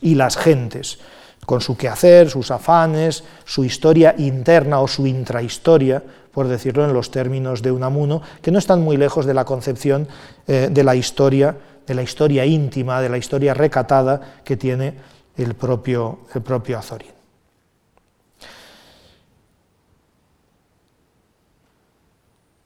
y 0.01 0.15
las 0.15 0.37
gentes 0.37 0.99
con 1.45 1.61
su 1.61 1.75
quehacer, 1.75 2.29
sus 2.29 2.51
afanes, 2.51 3.23
su 3.45 3.63
historia 3.63 4.15
interna 4.17 4.79
o 4.79 4.87
su 4.87 5.07
intrahistoria, 5.07 6.01
por 6.31 6.47
decirlo 6.47 6.85
en 6.85 6.93
los 6.93 7.11
términos 7.11 7.61
de 7.61 7.71
Unamuno, 7.71 8.21
que 8.41 8.51
no 8.51 8.59
están 8.59 8.81
muy 8.81 8.95
lejos 8.95 9.25
de 9.25 9.33
la 9.33 9.43
concepción 9.43 10.07
eh, 10.47 10.69
de 10.71 10.83
la 10.83 10.95
historia, 10.95 11.57
de 11.85 11.95
la 11.95 12.03
historia 12.03 12.45
íntima, 12.45 13.01
de 13.01 13.09
la 13.09 13.17
historia 13.17 13.53
recatada 13.53 14.39
que 14.43 14.55
tiene 14.55 14.93
el 15.35 15.55
propio, 15.55 16.19
el 16.33 16.41
propio 16.41 16.77
Azorín. 16.77 17.11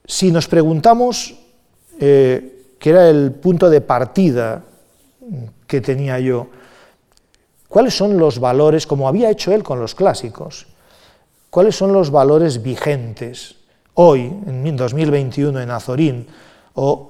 Si 0.06 0.32
nos 0.32 0.48
preguntamos 0.48 1.34
eh, 2.00 2.55
qué 2.86 2.92
era 2.92 3.10
el 3.10 3.32
punto 3.32 3.68
de 3.68 3.82
partida 3.82 4.62
que 5.66 5.82
tenía 5.82 6.20
yo, 6.20 6.50
¿Cuáles 7.68 7.98
son 7.98 8.20
los 8.20 8.38
valores, 8.38 8.86
como 8.86 9.08
había 9.08 9.32
hecho 9.32 9.52
él 9.52 9.64
con 9.64 9.80
los 9.80 9.96
clásicos? 9.96 10.68
¿Cuáles 11.50 11.76
son 11.76 11.94
los 11.94 12.12
valores 12.12 12.62
vigentes 12.62 13.56
hoy, 13.96 14.32
en 14.46 14.78
2021, 14.78 15.60
en 15.62 15.72
Azorín? 15.72 16.28
¿O 16.76 17.10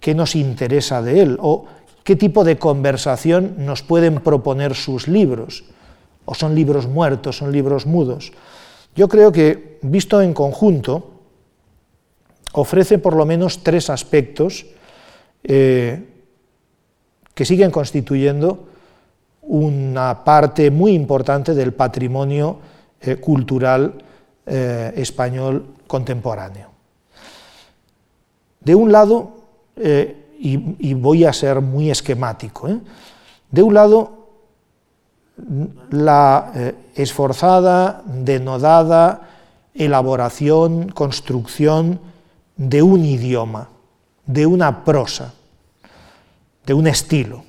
qué 0.00 0.14
nos 0.14 0.34
interesa 0.34 1.02
de 1.02 1.20
él? 1.20 1.38
¿O 1.42 1.66
qué 2.02 2.16
tipo 2.16 2.42
de 2.42 2.56
conversación 2.56 3.56
nos 3.66 3.82
pueden 3.82 4.20
proponer 4.20 4.74
sus 4.74 5.06
libros? 5.06 5.64
¿O 6.24 6.34
son 6.34 6.54
libros 6.54 6.88
muertos, 6.88 7.36
son 7.36 7.52
libros 7.52 7.84
mudos? 7.84 8.32
Yo 8.96 9.06
creo 9.06 9.30
que, 9.32 9.78
visto 9.82 10.22
en 10.22 10.32
conjunto, 10.32 11.10
ofrece 12.54 12.96
por 12.96 13.14
lo 13.14 13.26
menos 13.26 13.62
tres 13.62 13.90
aspectos 13.90 14.64
eh, 15.42 16.04
que 17.34 17.44
siguen 17.44 17.70
constituyendo 17.70 18.68
una 19.42 20.24
parte 20.24 20.70
muy 20.70 20.92
importante 20.92 21.54
del 21.54 21.72
patrimonio 21.72 22.58
eh, 23.00 23.16
cultural 23.16 23.94
eh, 24.44 24.92
español 24.96 25.74
contemporáneo. 25.86 26.68
De 28.60 28.74
un 28.74 28.92
lado, 28.92 29.34
y, 30.40 30.94
voy 30.94 31.24
a 31.24 31.32
ser 31.32 31.60
muy 31.60 31.90
esquemático, 31.90 32.68
de 33.50 33.62
un 33.62 33.72
lado, 33.72 34.28
la 35.90 36.52
esforzada, 36.96 38.02
denodada 38.04 39.28
elaboración, 39.78 40.88
construcción 40.88 42.00
de 42.56 42.82
un 42.82 43.04
idioma, 43.04 43.68
de 44.28 44.46
una 44.46 44.84
prosa, 44.84 45.34
de 46.64 46.74
un 46.74 46.86
estilo 46.86 47.48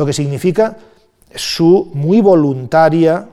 lo 0.00 0.06
que 0.06 0.14
significa 0.14 0.78
su 1.34 1.90
muy 1.92 2.22
voluntaria 2.22 3.28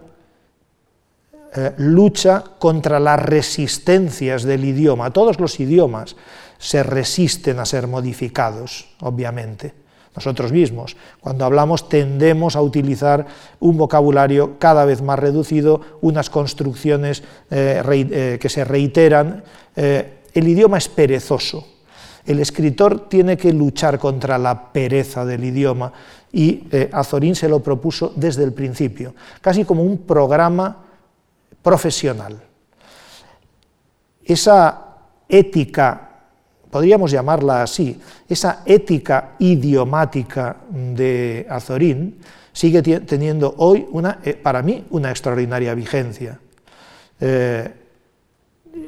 eh, 1.56 1.74
lucha 1.78 2.44
contra 2.60 3.00
las 3.00 3.22
resistencias 3.22 4.44
del 4.44 4.66
idioma. 4.66 5.12
Todos 5.12 5.40
los 5.40 5.62
idiomas 5.62 6.18
se 6.58 6.84
resisten 6.84 7.60
a 7.60 7.66
ser 7.66 7.88
modificados, 7.88 8.90
obviamente. 9.00 9.74
Nosotros 10.14 10.52
mismos, 10.52 10.98
cuando 11.22 11.46
hablamos, 11.46 11.88
tendemos 11.88 12.58
a 12.58 12.62
utilizar 12.62 13.26
un 13.62 13.78
vocabulario 13.78 14.60
cada 14.60 14.84
vez 14.84 15.02
más 15.02 15.20
reducido, 15.20 15.80
unas 16.02 16.30
construcciones 16.30 17.24
eh, 17.50 17.82
eh, 17.86 18.40
que 18.42 18.50
se 18.50 18.66
reiteran. 18.66 19.44
el 19.76 20.48
idioma 20.48 20.80
es 20.80 20.90
perezoso. 20.90 21.77
El 22.28 22.42
escritor 22.42 23.08
tiene 23.08 23.38
que 23.38 23.54
luchar 23.54 23.98
contra 23.98 24.38
la 24.38 24.74
pereza 24.74 25.24
del 25.24 25.46
idioma 25.46 25.94
y 26.34 26.68
eh, 26.72 26.90
Azorín 26.92 27.36
se 27.36 27.48
lo 27.48 27.64
propuso 27.64 28.12
desde 28.18 28.44
el 28.44 28.52
principio, 28.52 29.16
casi 29.40 29.64
como 29.64 29.82
un 29.82 30.00
programa 30.00 30.76
profesional. 31.64 32.38
Esa 34.26 34.88
ética, 35.30 36.10
podríamos 36.70 37.12
llamarla 37.12 37.64
así, 37.64 37.98
esa 38.28 38.62
ética 38.66 39.36
idiomática 39.40 40.58
de 40.70 41.48
Azorín 41.50 42.20
sigue 42.52 42.82
teniendo 42.82 43.56
hoy, 43.60 43.88
una, 43.92 44.20
eh, 44.22 44.34
para 44.34 44.62
mí, 44.62 44.84
una 44.90 45.12
extraordinaria 45.12 45.74
vigencia. 45.74 46.38
Eh, 47.22 47.72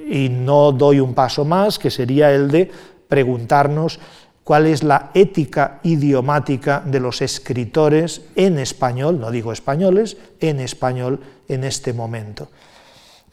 y 0.09 0.29
no 0.29 0.71
doy 0.71 0.99
un 0.99 1.13
paso 1.13 1.45
más, 1.45 1.79
que 1.79 1.89
sería 1.89 2.31
el 2.31 2.49
de 2.49 2.71
preguntarnos 3.09 3.99
cuál 4.45 4.67
es 4.67 4.83
la 4.83 5.11
ética 5.13 5.81
idiomática 5.83 6.81
de 6.85 7.01
los 7.01 7.21
escritores 7.21 8.21
en 8.35 8.57
español, 8.57 9.19
no 9.19 9.29
digo 9.31 9.51
españoles, 9.51 10.15
en 10.39 10.61
español 10.61 11.19
en 11.47 11.65
este 11.65 11.91
momento. 11.91 12.47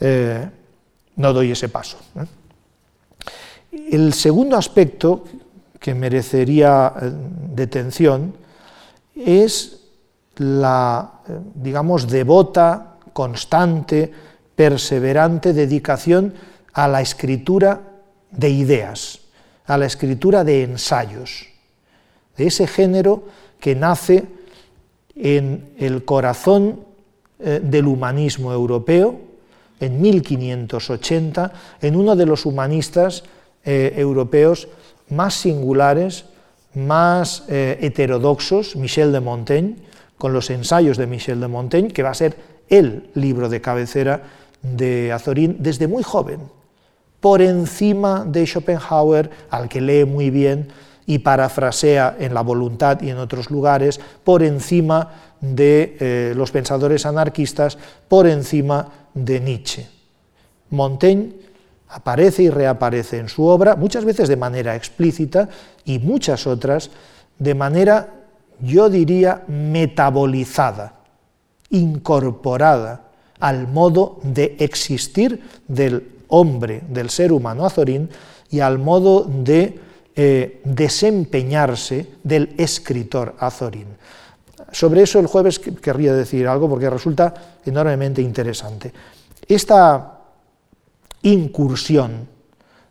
Eh, 0.00 0.48
no 1.16 1.32
doy 1.32 1.52
ese 1.52 1.68
paso. 1.68 1.98
El 3.70 4.12
segundo 4.12 4.56
aspecto 4.56 5.24
que 5.78 5.94
merecería 5.94 6.92
eh, 7.00 7.12
detención 7.54 8.34
es 9.14 9.80
la, 10.36 11.20
eh, 11.28 11.38
digamos, 11.54 12.08
devota, 12.08 12.96
constante, 13.12 14.12
perseverante 14.54 15.52
dedicación 15.52 16.34
a 16.72 16.88
la 16.88 17.00
escritura 17.00 17.80
de 18.30 18.50
ideas, 18.50 19.20
a 19.66 19.78
la 19.78 19.86
escritura 19.86 20.44
de 20.44 20.62
ensayos, 20.62 21.46
de 22.36 22.46
ese 22.46 22.66
género 22.66 23.24
que 23.60 23.74
nace 23.74 24.24
en 25.14 25.70
el 25.78 26.04
corazón 26.04 26.80
eh, 27.38 27.60
del 27.62 27.86
humanismo 27.86 28.52
europeo, 28.52 29.20
en 29.80 30.00
1580, 30.00 31.52
en 31.82 31.96
uno 31.96 32.16
de 32.16 32.26
los 32.26 32.46
humanistas 32.46 33.24
eh, 33.64 33.94
europeos 33.96 34.68
más 35.10 35.34
singulares, 35.34 36.24
más 36.74 37.44
eh, 37.48 37.78
heterodoxos, 37.80 38.76
Michel 38.76 39.12
de 39.12 39.20
Montaigne, 39.20 39.76
con 40.18 40.32
los 40.32 40.50
ensayos 40.50 40.96
de 40.96 41.06
Michel 41.06 41.40
de 41.40 41.48
Montaigne, 41.48 41.92
que 41.92 42.02
va 42.02 42.10
a 42.10 42.14
ser 42.14 42.36
el 42.68 43.10
libro 43.14 43.48
de 43.48 43.60
cabecera 43.60 44.22
de 44.62 45.12
Azorín 45.12 45.56
desde 45.60 45.88
muy 45.88 46.02
joven, 46.02 46.40
por 47.20 47.42
encima 47.42 48.24
de 48.26 48.46
Schopenhauer, 48.46 49.30
al 49.50 49.68
que 49.68 49.80
lee 49.80 50.04
muy 50.04 50.30
bien 50.30 50.68
y 51.06 51.18
parafrasea 51.20 52.16
en 52.18 52.34
La 52.34 52.42
voluntad 52.42 53.00
y 53.00 53.10
en 53.10 53.18
otros 53.18 53.50
lugares, 53.50 54.00
por 54.24 54.42
encima 54.42 55.10
de 55.40 55.96
eh, 56.00 56.34
los 56.36 56.50
pensadores 56.50 57.06
anarquistas, 57.06 57.78
por 58.08 58.26
encima 58.26 58.88
de 59.14 59.40
Nietzsche. 59.40 59.86
Montaigne 60.70 61.34
aparece 61.88 62.44
y 62.44 62.50
reaparece 62.50 63.18
en 63.18 63.28
su 63.28 63.44
obra, 63.46 63.76
muchas 63.76 64.04
veces 64.04 64.28
de 64.28 64.36
manera 64.36 64.74
explícita 64.74 65.48
y 65.84 65.98
muchas 65.98 66.46
otras 66.46 66.90
de 67.38 67.54
manera, 67.54 68.14
yo 68.60 68.88
diría, 68.88 69.44
metabolizada, 69.46 70.94
incorporada 71.70 73.02
al 73.38 73.68
modo 73.68 74.18
de 74.22 74.56
existir 74.58 75.42
del 75.68 76.15
hombre, 76.28 76.82
del 76.88 77.10
ser 77.10 77.32
humano 77.32 77.64
azorín, 77.64 78.08
y 78.50 78.60
al 78.60 78.78
modo 78.78 79.24
de 79.24 79.78
eh, 80.14 80.60
desempeñarse 80.64 82.06
del 82.22 82.54
escritor 82.56 83.34
azorín. 83.38 83.88
Sobre 84.72 85.02
eso 85.02 85.18
el 85.18 85.26
jueves 85.26 85.58
querría 85.58 86.14
decir 86.14 86.48
algo 86.48 86.68
porque 86.68 86.90
resulta 86.90 87.34
enormemente 87.64 88.22
interesante. 88.22 88.92
Esta 89.46 90.20
incursión 91.22 92.28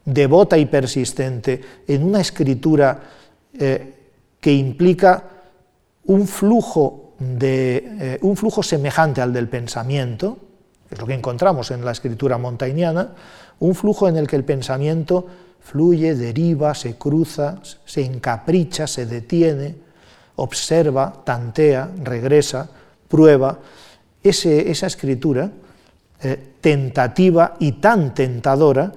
devota 0.06 0.58
y 0.58 0.66
persistente 0.68 1.62
en 1.88 2.04
una 2.04 2.22
escritura 2.22 3.02
eh, 3.58 3.94
que 4.40 4.54
implica 4.54 5.24
un 6.06 6.28
flujo, 6.28 7.16
de, 7.18 7.78
eh, 8.00 8.20
un 8.22 8.38
flujo 8.38 8.62
semejante 8.62 9.22
al 9.22 9.34
del 9.34 9.50
pensamiento, 9.50 10.38
es 10.90 11.00
lo 11.00 11.06
que 11.06 11.14
encontramos 11.14 11.72
en 11.72 11.84
la 11.84 11.92
escritura 11.92 12.38
montañiana, 12.38 13.10
un 13.60 13.76
flujo 13.76 14.08
en 14.08 14.18
el 14.18 14.28
que 14.28 14.36
el 14.36 14.44
pensamiento 14.44 15.26
fluye, 15.60 16.16
deriva, 16.16 16.76
se 16.76 16.96
cruza, 16.96 17.60
se 17.86 18.06
encapricha, 18.06 18.86
se 18.86 19.06
detiene, 19.06 19.76
observa, 20.36 21.22
tantea, 21.24 21.90
regresa, 22.04 22.70
prueba, 23.08 23.60
esa 24.22 24.88
escritura 24.88 25.52
eh, 26.22 26.54
tentativa 26.62 27.56
y 27.60 27.74
tan 27.74 28.14
tentadora 28.14 28.92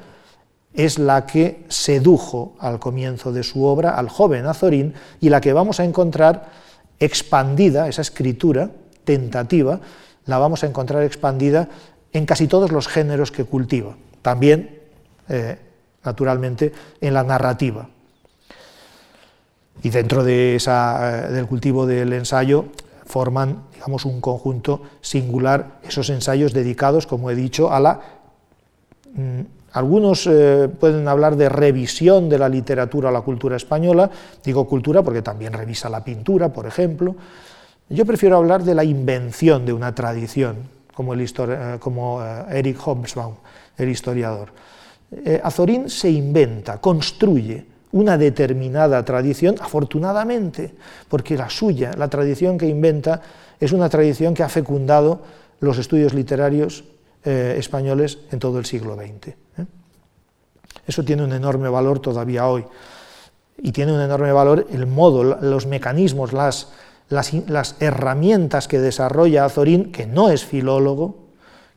es 0.72 0.99
la 0.99 1.26
que 1.26 1.64
sedujo 1.68 2.55
al 2.61 2.78
comienzo 2.78 3.32
de 3.32 3.43
su 3.43 3.64
obra 3.64 3.97
al 3.97 4.09
joven 4.09 4.47
Azorín 4.47 4.95
y 5.20 5.28
la 5.28 5.41
que 5.41 5.53
vamos 5.53 5.80
a 5.80 5.84
encontrar 5.84 6.51
expandida, 6.99 7.89
esa 7.89 8.03
escritura 8.03 8.70
tentativa, 9.05 9.80
la 10.29 10.39
vamos 10.39 10.62
a 10.62 10.66
encontrar 10.66 11.03
expandida 11.03 11.68
en 12.12 12.26
casi 12.26 12.47
todos 12.47 12.70
los 12.70 12.87
géneros 12.87 13.33
que 13.33 13.45
cultiva, 13.45 13.97
también, 14.22 14.79
eh, 15.29 15.59
naturalmente, 16.05 16.72
en 17.01 17.14
la 17.14 17.24
narrativa. 17.24 17.89
Y 19.83 19.91
dentro 19.91 20.22
de 20.24 20.57
esa, 20.57 21.29
eh, 21.29 21.33
del 21.33 21.47
cultivo 21.47 21.87
del 21.87 22.12
ensayo 22.12 22.66
forman 23.07 23.64
digamos, 23.72 24.05
un 24.05 24.20
conjunto 24.20 24.83
singular 25.01 25.81
esos 25.83 26.11
ensayos 26.11 26.53
dedicados, 26.53 27.07
como 27.07 27.31
he 27.31 27.35
dicho, 27.35 27.72
a 27.72 27.81
la... 27.81 28.01
Mm, 29.14 29.41
algunos 29.72 30.26
eh, 30.26 30.68
pueden 30.81 31.09
hablar 31.09 31.37
de 31.37 31.49
revisión 31.49 32.29
de 32.29 32.39
la 32.39 32.49
literatura 32.49 33.11
o 33.11 33.12
la 33.12 33.20
cultura 33.20 33.57
española, 33.57 34.11
digo 34.43 34.66
cultura 34.66 35.03
porque 35.03 35.22
también 35.22 35.53
revisa 35.53 35.89
la 35.89 36.03
pintura, 36.03 36.53
por 36.53 36.66
ejemplo. 36.66 37.14
Yo 37.91 38.05
prefiero 38.05 38.36
hablar 38.36 38.62
de 38.64 38.74
la 38.74 38.84
invención 38.84 39.64
de 39.64 39.72
una 39.72 39.95
tradición, 39.95 40.57
como, 40.95 41.14
eh, 41.14 41.26
como 41.80 42.22
Eric 42.51 42.78
Hobsbawm, 42.78 43.34
el 43.76 43.89
historiador. 43.89 44.51
Azorín 45.43 45.89
se 45.89 46.11
inventa, 46.11 46.78
construye 46.80 47.64
una 47.93 48.18
determinada 48.18 49.03
tradición, 49.05 49.57
afortunadamente, 49.61 50.74
porque 51.09 51.36
la 51.36 51.49
suya, 51.49 51.93
la 51.97 52.09
tradición 52.09 52.59
que 52.59 52.66
inventa, 52.66 53.22
es 53.59 53.72
una 53.72 53.89
tradición 53.89 54.34
que 54.34 54.43
ha 54.43 54.49
fecundado 54.49 55.22
los 55.61 55.78
estudios 55.78 56.14
literarios 56.14 56.84
eh, 57.24 57.57
españoles 57.59 58.18
en 58.30 58.39
todo 58.39 58.59
el 58.59 58.66
siglo 58.66 58.95
XX. 58.95 59.28
¿eh? 59.28 59.34
Eso 60.86 61.03
tiene 61.03 61.24
un 61.24 61.32
enorme 61.32 61.68
valor 61.68 62.01
todavía 62.01 62.47
hoy. 62.47 62.64
Y 63.61 63.72
tiene 63.72 63.93
un 63.93 64.01
enorme 64.01 64.30
valor 64.30 64.66
el 64.70 64.86
modo, 64.86 65.24
los 65.24 65.66
mecanismos, 65.66 66.32
las, 66.32 66.68
las 67.09 67.77
herramientas 67.81 68.69
que 68.69 68.79
desarrolla 68.81 69.45
Azorín, 69.45 69.93
que 69.93 70.07
no 70.07 70.31
es 70.31 70.45
filólogo, 70.45 71.29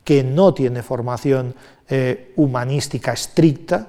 que 0.04 0.24
no 0.24 0.54
tiene 0.54 0.84
formación 0.84 1.56
eh, 1.88 2.34
humanística 2.36 3.14
estricta, 3.14 3.88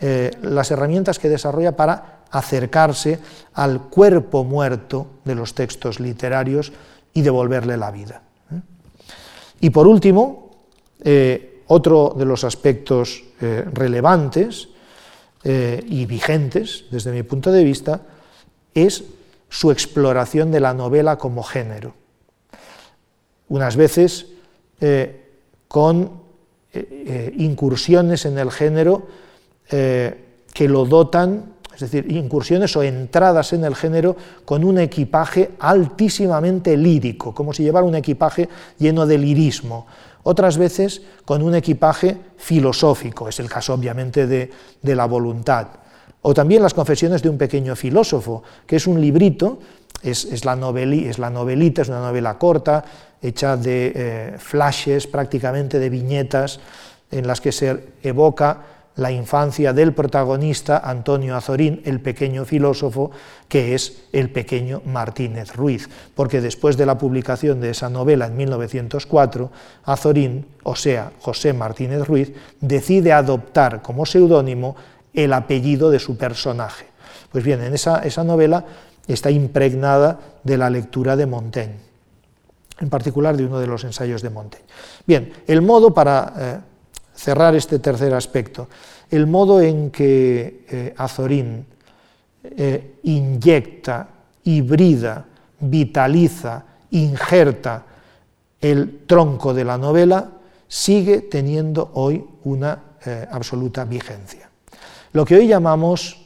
eh, 0.00 0.30
las 0.42 0.70
herramientas 0.70 1.18
que 1.18 1.28
desarrolla 1.28 1.76
para 1.76 2.24
acercarse 2.30 3.18
al 3.54 3.82
cuerpo 3.82 4.44
muerto 4.44 5.06
de 5.24 5.34
los 5.34 5.54
textos 5.54 6.00
literarios 6.00 6.72
y 7.12 7.22
devolverle 7.22 7.76
la 7.76 7.90
vida. 7.90 8.22
¿eh? 8.50 8.60
Y 9.60 9.70
por 9.70 9.86
último, 9.86 10.42
otro 11.66 12.14
de 12.16 12.24
los 12.24 12.44
aspectos 12.44 13.24
relevantes 13.40 14.68
y 15.44 16.06
vigentes 16.06 16.86
desde 16.90 17.12
mi 17.12 17.22
punto 17.24 17.52
de 17.52 17.62
vista 17.62 18.00
es 18.74 19.04
su 19.54 19.70
exploración 19.70 20.50
de 20.50 20.58
la 20.58 20.74
novela 20.74 21.16
como 21.16 21.44
género. 21.44 21.94
Unas 23.48 23.76
veces 23.76 24.26
con 25.68 26.24
incursiones 27.36 28.26
en 28.26 28.38
el 28.38 28.50
género 28.50 29.06
eh, 29.70 30.20
que 30.52 30.68
lo 30.68 30.84
dotan, 30.84 31.54
es 31.74 31.80
decir, 31.80 32.10
incursiones 32.12 32.76
o 32.76 32.82
entradas 32.84 33.52
en 33.52 33.64
el 33.64 33.74
género 33.74 34.14
con 34.44 34.62
un 34.62 34.78
equipaje 34.78 35.50
altísimamente 35.58 36.76
lírico, 36.76 37.34
como 37.34 37.52
si 37.52 37.64
llevara 37.64 37.84
un 37.84 37.96
equipaje 37.96 38.48
lleno 38.78 39.04
de 39.04 39.18
lirismo. 39.18 39.86
Otras 40.22 40.58
veces 40.58 41.02
con 41.24 41.42
un 41.42 41.56
equipaje 41.56 42.16
filosófico, 42.36 43.28
es 43.28 43.40
el 43.40 43.48
caso 43.48 43.74
obviamente 43.74 44.28
de, 44.28 44.50
la 44.82 45.06
voluntad. 45.06 45.66
O 46.26 46.32
también 46.32 46.62
las 46.62 46.72
confesiones 46.72 47.22
de 47.22 47.28
un 47.28 47.36
pequeño 47.36 47.76
filósofo, 47.76 48.42
que 48.66 48.76
es 48.76 48.86
un 48.86 48.98
librito, 48.98 49.58
es, 50.02 50.44
la, 50.46 50.56
novelita, 50.56 51.82
es 51.82 51.88
una 51.88 52.00
novela 52.00 52.38
corta, 52.38 52.82
hecha 53.20 53.58
de 53.58 53.92
eh, 53.94 54.34
flashes, 54.38 55.06
prácticamente 55.06 55.78
de 55.78 55.90
viñetas, 55.90 56.60
en 57.10 57.26
las 57.26 57.42
que 57.42 57.52
se 57.52 57.88
evoca 58.02 58.62
la 58.96 59.10
infancia 59.10 59.74
del 59.74 59.92
protagonista 59.92 60.78
Antonio 60.78 61.36
Azorín, 61.36 61.82
el 61.84 62.00
pequeño 62.00 62.46
filósofo, 62.46 63.10
que 63.46 63.74
es 63.74 64.04
el 64.12 64.30
pequeño 64.30 64.80
Martínez 64.86 65.54
Ruiz, 65.54 65.90
porque 66.14 66.40
después 66.40 66.78
de 66.78 66.86
la 66.86 66.96
publicación 66.96 67.60
de 67.60 67.70
esa 67.70 67.90
novela 67.90 68.26
en 68.26 68.36
1904, 68.36 69.50
Azorín, 69.84 70.46
o 70.62 70.74
sea, 70.74 71.12
José 71.20 71.52
Martínez 71.52 72.06
Ruiz, 72.06 72.32
decide 72.60 73.12
adoptar 73.12 73.82
como 73.82 74.06
seudónimo 74.06 74.76
el 75.14 75.32
apellido 75.32 75.90
de 75.90 75.98
su 75.98 76.16
personaje. 76.16 76.86
Pues 77.32 77.44
bien, 77.44 77.62
en 77.62 77.74
esa, 77.74 78.24
novela 78.24 78.64
está 79.06 79.30
impregnada 79.30 80.18
de 80.42 80.58
la 80.58 80.68
lectura 80.68 81.16
de 81.16 81.26
Montaigne, 81.26 81.78
en 82.80 82.90
particular 82.90 83.36
de 83.36 83.46
uno 83.46 83.58
de 83.58 83.66
los 83.66 83.84
ensayos 83.84 84.22
de 84.22 84.30
Montaigne. 84.30 84.68
Bien, 85.06 85.32
el 85.46 85.62
modo 85.62 85.94
para... 85.94 86.32
Eh, 86.36 86.74
cerrar 87.14 87.54
este 87.54 87.78
tercer 87.78 88.12
aspecto, 88.12 88.68
el 89.10 89.26
modo 89.26 89.60
en 89.60 89.90
que 89.90 90.66
eh, 90.68 90.94
Azorín 90.96 91.64
eh, 92.42 92.98
inyecta, 93.04 94.08
hibrida, 94.42 95.24
vitaliza, 95.60 96.64
injerta 96.90 97.84
el 98.60 99.04
tronco 99.06 99.54
de 99.54 99.64
la 99.64 99.78
novela, 99.78 100.28
sigue 100.66 101.20
teniendo 101.20 101.92
hoy 101.94 102.24
una 102.42 102.82
absoluta 103.30 103.84
vigencia. 103.84 104.48
Lo 105.14 105.24
que 105.24 105.36
hoy 105.36 105.46
llamamos 105.46 106.16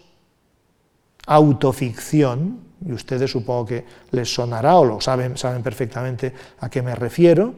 autoficción, 1.26 2.60
y 2.86 2.92
ustedes 2.92 3.30
supongo 3.30 3.66
que 3.66 3.84
les 4.12 4.32
sonará 4.32 4.76
o 4.76 4.84
lo 4.86 4.98
saben, 4.98 5.36
saben 5.36 5.62
perfectamente 5.62 6.32
a 6.60 6.70
qué 6.70 6.80
me 6.80 6.94
refiero, 6.94 7.52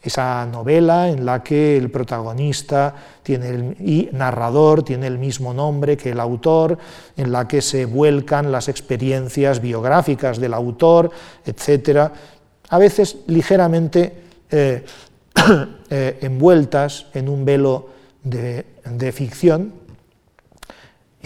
esa 0.00 0.46
novela 0.46 1.08
en 1.08 1.26
la 1.26 1.42
que 1.42 1.76
el 1.76 1.90
protagonista 1.90 2.94
tiene 3.24 3.74
y 3.80 4.10
narrador 4.12 4.84
tiene 4.84 5.08
el 5.08 5.18
mismo 5.18 5.52
nombre 5.52 5.96
que 5.96 6.10
el 6.10 6.20
autor, 6.20 6.78
en 7.16 7.32
la 7.32 7.48
que 7.48 7.60
se 7.60 7.84
vuelcan 7.84 8.52
las 8.52 8.68
experiencias 8.68 9.60
biográficas 9.60 10.38
del 10.38 10.54
autor, 10.54 11.10
etc. 11.44 12.12
A 12.68 12.78
veces 12.78 13.16
ligeramente 13.26 14.22
eh, 14.52 14.84
eh, 15.90 16.18
envueltas 16.22 17.06
en 17.12 17.28
un 17.28 17.44
velo 17.44 17.88
de, 18.22 18.66
de 18.84 19.10
ficción, 19.10 19.87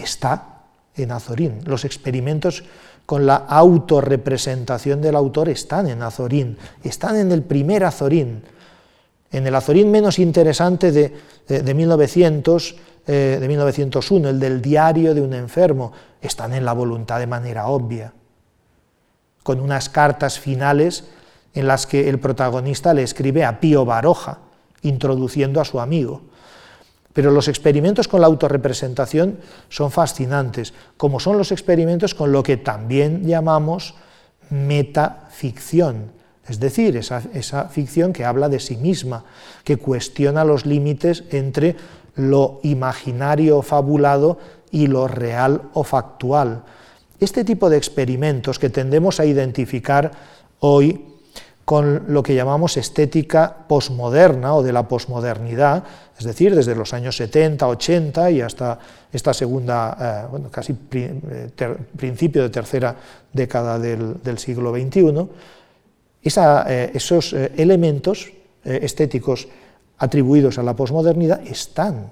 está 0.03 0.61
en 0.95 1.11
Azorín. 1.11 1.61
Los 1.65 1.85
experimentos 1.85 2.63
con 3.05 3.25
la 3.25 3.35
autorrepresentación 3.35 5.01
del 5.01 5.15
autor 5.15 5.49
están 5.49 5.87
en 5.87 6.01
Azorín, 6.01 6.57
están 6.83 7.17
en 7.17 7.31
el 7.31 7.43
primer 7.43 7.83
Azorín, 7.83 8.43
en 9.31 9.47
el 9.47 9.55
Azorín 9.55 9.91
menos 9.91 10.19
interesante 10.19 10.91
de, 10.91 11.73
1900, 11.73 12.75
de 13.05 13.47
1901, 13.47 14.27
eh, 14.27 14.31
el 14.31 14.39
del 14.39 14.61
diario 14.61 15.13
de 15.13 15.21
un 15.21 15.33
enfermo, 15.33 15.91
están 16.21 16.53
en 16.53 16.63
la 16.63 16.73
voluntad 16.73 17.19
de 17.19 17.27
manera 17.27 17.67
obvia, 17.67 18.13
con 19.41 19.59
unas 19.59 19.89
cartas 19.89 20.39
finales 20.39 21.05
en 21.53 21.67
las 21.67 21.85
que 21.85 22.07
el 22.09 22.19
protagonista 22.19 22.93
le 22.93 23.03
escribe 23.03 23.43
a 23.43 23.59
Pío 23.59 23.85
Baroja, 23.85 24.39
introduciendo 24.83 25.59
a 25.59 25.65
su 25.65 25.79
amigo. 25.79 26.21
Pero 27.13 27.31
los 27.31 27.47
experimentos 27.47 28.07
con 28.07 28.21
la 28.21 28.27
autorrepresentación 28.27 29.37
son 29.69 29.91
fascinantes, 29.91 30.73
como 30.97 31.19
son 31.19 31.37
los 31.37 31.51
experimentos 31.51 32.15
con 32.15 32.31
lo 32.31 32.41
que 32.43 32.57
también 32.57 33.25
llamamos 33.25 33.93
metaficción, 34.49 36.11
es 36.47 36.59
decir, 36.59 36.97
esa, 36.97 37.69
ficción 37.69 38.11
que 38.11 38.25
habla 38.25 38.49
de 38.49 38.59
sí 38.59 38.75
misma, 38.75 39.23
que 39.63 39.77
cuestiona 39.77 40.43
los 40.43 40.65
límites 40.65 41.23
entre 41.31 41.75
lo 42.15 42.59
imaginario 42.63 43.59
o 43.59 43.61
fabulado 43.61 44.37
y 44.69 44.87
lo 44.87 45.07
real 45.07 45.69
o 45.73 45.83
factual. 45.83 46.63
Este 47.19 47.45
tipo 47.45 47.69
de 47.69 47.77
experimentos 47.77 48.59
que 48.59 48.69
tendemos 48.69 49.19
a 49.19 49.25
identificar 49.25 50.11
hoy 50.59 51.05
con 51.63 52.03
lo 52.09 52.23
que 52.23 52.35
llamamos 52.35 52.75
estética 52.75 53.65
posmoderna 53.69 54.53
o 54.53 54.63
de 54.63 54.73
la 54.73 54.89
posmodernidad, 54.89 55.85
es 56.17 56.25
decir, 56.25 56.55
desde 56.55 56.75
los 56.75 56.93
años 56.93 57.17
70, 57.17 57.67
80 57.67 58.31
y 58.31 58.41
hasta 58.41 58.79
esta 59.11 59.33
segunda, 59.33 59.97
eh, 59.99 60.27
bueno, 60.29 60.49
casi 60.51 60.75
eh, 60.91 61.49
principio 61.97 62.43
de 62.43 62.49
tercera 62.49 62.95
década 63.31 63.79
del, 63.79 64.37
siglo 64.37 64.73
XXI, 64.73 65.27
eh, 66.23 66.91
esos 66.93 67.33
elementos 67.33 68.31
estéticos 68.63 69.47
atribuidos 69.97 70.57
a 70.57 70.63
la 70.63 70.75
posmodernidad 70.75 71.41
están 71.45 72.11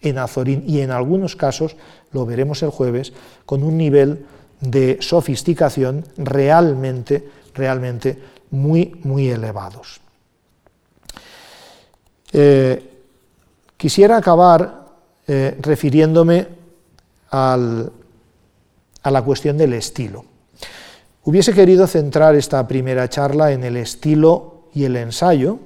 en 0.00 0.18
Azorín 0.18 0.64
y 0.66 0.80
en 0.80 0.90
algunos 0.90 1.36
casos, 1.36 1.76
lo 2.12 2.24
veremos 2.24 2.62
el 2.62 2.70
jueves, 2.70 3.12
con 3.44 3.62
un 3.62 3.76
nivel 3.76 4.24
de 4.60 4.98
sofisticación 5.00 6.04
realmente, 6.16 7.28
realmente 7.54 8.18
muy, 8.50 8.98
muy 9.02 9.28
elevados. 9.28 10.00
Quisiera 13.76 14.16
acabar 14.16 14.86
refiriéndome 15.26 16.46
a 17.30 17.56
la 19.04 19.22
cuestión 19.22 19.56
del 19.58 19.72
estilo. 19.74 20.24
Hubiese 21.24 21.52
querido 21.52 21.86
centrar 21.86 22.34
esta 22.36 22.66
primera 22.68 23.08
charla 23.08 23.50
en 23.52 23.64
el 23.64 23.76
estilo 23.76 24.68
y 24.74 24.84
el 24.84 24.96
ensayo, 24.96 25.58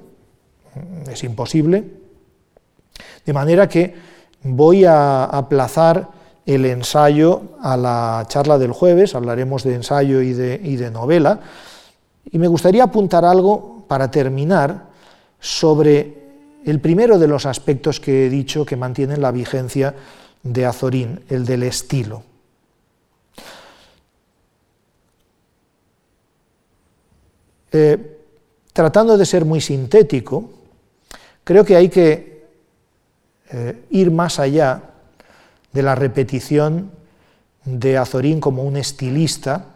es 1.11 1.23
imposible, 1.23 1.83
de 3.25 3.33
manera 3.33 3.69
que 3.69 3.93
voy 4.43 4.85
a 4.85 5.25
aplazar 5.25 6.09
el 6.47 6.65
ensayo 6.65 7.43
a 7.61 7.77
la 7.77 8.25
charla 8.27 8.57
del 8.57 8.71
jueves, 8.71 9.13
hablaremos 9.13 9.63
de 9.63 9.75
ensayo 9.75 10.21
y 10.21 10.33
de, 10.33 10.59
y 10.63 10.77
de 10.77 10.89
novela, 10.89 11.39
y 12.31 12.39
me 12.39 12.47
gustaría 12.47 12.83
apuntar 12.83 13.23
algo 13.23 13.85
para 13.87 14.09
terminar 14.09 14.87
sobre 15.39 16.20
el 16.65 16.79
primero 16.79 17.17
de 17.17 17.27
los 17.27 17.45
aspectos 17.45 17.99
que 17.99 18.25
he 18.25 18.29
dicho 18.29 18.65
que 18.65 18.75
mantienen 18.75 19.21
la 19.21 19.31
vigencia 19.31 19.95
de 20.43 20.65
Azorín, 20.65 21.21
el 21.29 21.45
del 21.45 21.63
estilo. 21.63 22.23
Eh, 27.71 28.19
tratando 28.73 29.17
de 29.17 29.25
ser 29.25 29.45
muy 29.45 29.61
sintético, 29.61 30.49
creo 31.43 31.63
que 31.63 31.75
hay 31.75 31.89
que 31.89 32.45
eh, 33.49 33.85
ir 33.91 34.11
más 34.11 34.39
allá 34.39 34.83
de 35.71 35.81
la 35.81 35.95
repetición 35.95 36.91
de 37.63 37.97
Azorín 37.97 38.39
como 38.39 38.63
un 38.63 38.77
estilista 38.77 39.75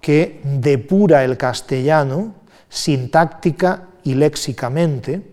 que 0.00 0.40
depura 0.44 1.24
el 1.24 1.36
castellano 1.36 2.34
sintáctica 2.68 3.88
y 4.02 4.14
léxicamente, 4.14 5.29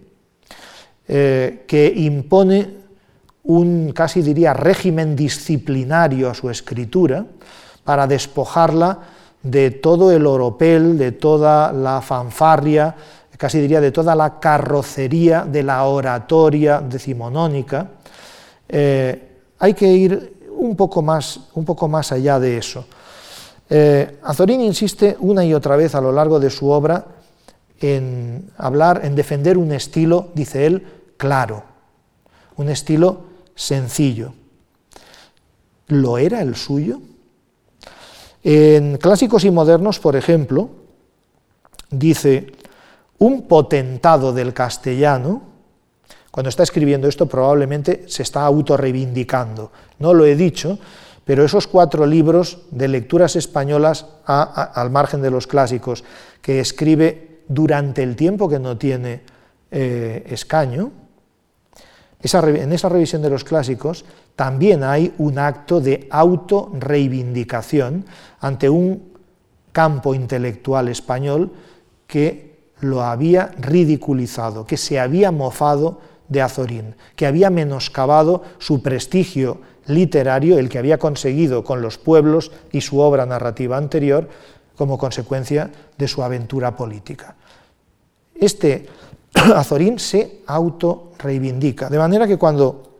eh, 1.07 1.63
que 1.67 1.93
impone 1.95 2.69
un, 3.43 3.91
casi 3.93 4.21
diría, 4.21 4.53
régimen 4.53 5.15
disciplinario 5.15 6.29
a 6.29 6.33
su 6.33 6.49
escritura 6.49 7.25
para 7.83 8.07
despojarla 8.07 8.99
de 9.41 9.71
todo 9.71 10.11
el 10.11 10.25
oropel, 10.25 10.97
de 10.97 11.13
toda 11.13 11.71
la 11.71 12.01
fanfarria, 12.01 12.95
casi 13.37 13.61
diría 13.61 13.79
de 13.79 13.91
toda 13.91 14.15
la 14.15 14.39
carrocería 14.39 15.45
de 15.45 15.63
la 15.63 15.83
oratoria 15.85 16.81
decimonónica. 16.81 17.87
Eh, 18.67 19.29
hay 19.59 19.73
que 19.73 19.87
ir 19.87 20.33
un 20.57 20.75
poco 20.75 21.01
más, 21.01 21.39
un 21.53 21.63
poco 21.63 21.87
más 21.87 22.11
allá 22.11 22.39
de 22.39 22.57
eso. 22.57 22.85
Eh, 23.69 24.19
Azorín 24.23 24.61
insiste 24.61 25.15
una 25.19 25.45
y 25.45 25.53
otra 25.53 25.75
vez 25.75 25.93
a 25.95 26.01
lo 26.01 26.11
largo 26.11 26.39
de 26.39 26.49
su 26.49 26.69
obra 26.69 27.05
en 27.79 28.49
hablar, 28.57 29.01
en 29.03 29.15
defender 29.15 29.57
un 29.57 29.71
estilo, 29.71 30.29
dice 30.33 30.65
él, 30.65 30.85
claro, 31.17 31.63
un 32.55 32.69
estilo 32.69 33.25
sencillo. 33.55 34.33
¿Lo 35.87 36.17
era 36.17 36.41
el 36.41 36.55
suyo? 36.55 37.01
En 38.43 38.97
clásicos 38.97 39.43
y 39.43 39.51
modernos, 39.51 39.99
por 39.99 40.15
ejemplo, 40.15 40.69
dice, 41.89 42.51
un 43.19 43.47
potentado 43.47 44.31
del 44.33 44.53
castellano, 44.53 45.41
cuando 46.31 46.49
está 46.49 46.63
escribiendo 46.63 47.07
esto 47.07 47.25
probablemente 47.25 48.03
se 48.07 48.23
está 48.23 48.45
autorreivindicando. 48.45 49.71
No 49.99 50.13
lo 50.13 50.25
he 50.25 50.35
dicho, 50.35 50.77
pero 51.25 51.43
esos 51.43 51.67
cuatro 51.67 52.05
libros 52.05 52.59
de 52.71 52.87
lecturas 52.87 53.35
españolas 53.35 54.05
al 54.25 54.91
margen 54.91 55.21
de 55.21 55.31
los 55.31 55.47
clásicos 55.47 56.03
que 56.41 56.59
escribe 56.59 57.41
durante 57.47 58.03
el 58.03 58.15
tiempo 58.15 58.47
que 58.47 58.59
no 58.59 58.77
tiene 58.77 59.21
eh, 59.71 60.23
escaño, 60.29 60.91
en 62.21 62.73
esa 62.73 62.89
revisión 62.89 63.21
de 63.21 63.29
los 63.29 63.43
clásicos 63.43 64.05
también 64.35 64.83
hay 64.83 65.13
un 65.17 65.37
acto 65.37 65.79
de 65.79 66.07
autorreivindicación 66.09 68.05
ante 68.39 68.69
un 68.69 69.13
campo 69.71 70.15
intelectual 70.15 70.87
español 70.87 71.51
que 72.07 72.57
lo 72.79 73.03
había 73.03 73.51
ridiculizado, 73.59 74.65
que 74.65 74.77
se 74.77 74.99
había 74.99 75.31
mofado 75.31 76.01
de 76.27 76.41
Azorín, 76.41 76.95
que 77.15 77.27
había 77.27 77.49
menoscabado 77.49 78.43
su 78.57 78.81
prestigio 78.81 79.61
literario, 79.87 80.57
el 80.57 80.69
que 80.69 80.79
había 80.79 80.97
conseguido 80.97 81.63
con 81.63 81.81
los 81.81 81.97
pueblos 81.97 82.51
y 82.71 82.81
su 82.81 82.99
obra 82.99 83.25
narrativa 83.25 83.77
anterior, 83.77 84.27
como 84.75 84.97
consecuencia 84.97 85.71
de 85.97 86.07
su 86.07 86.23
aventura 86.23 86.75
política. 86.75 87.35
Este 88.35 88.87
Azorín 89.55 89.99
se 89.99 90.41
auto-reivindica, 90.45 91.89
de 91.89 91.97
manera 91.97 92.27
que 92.27 92.37
cuando 92.37 92.99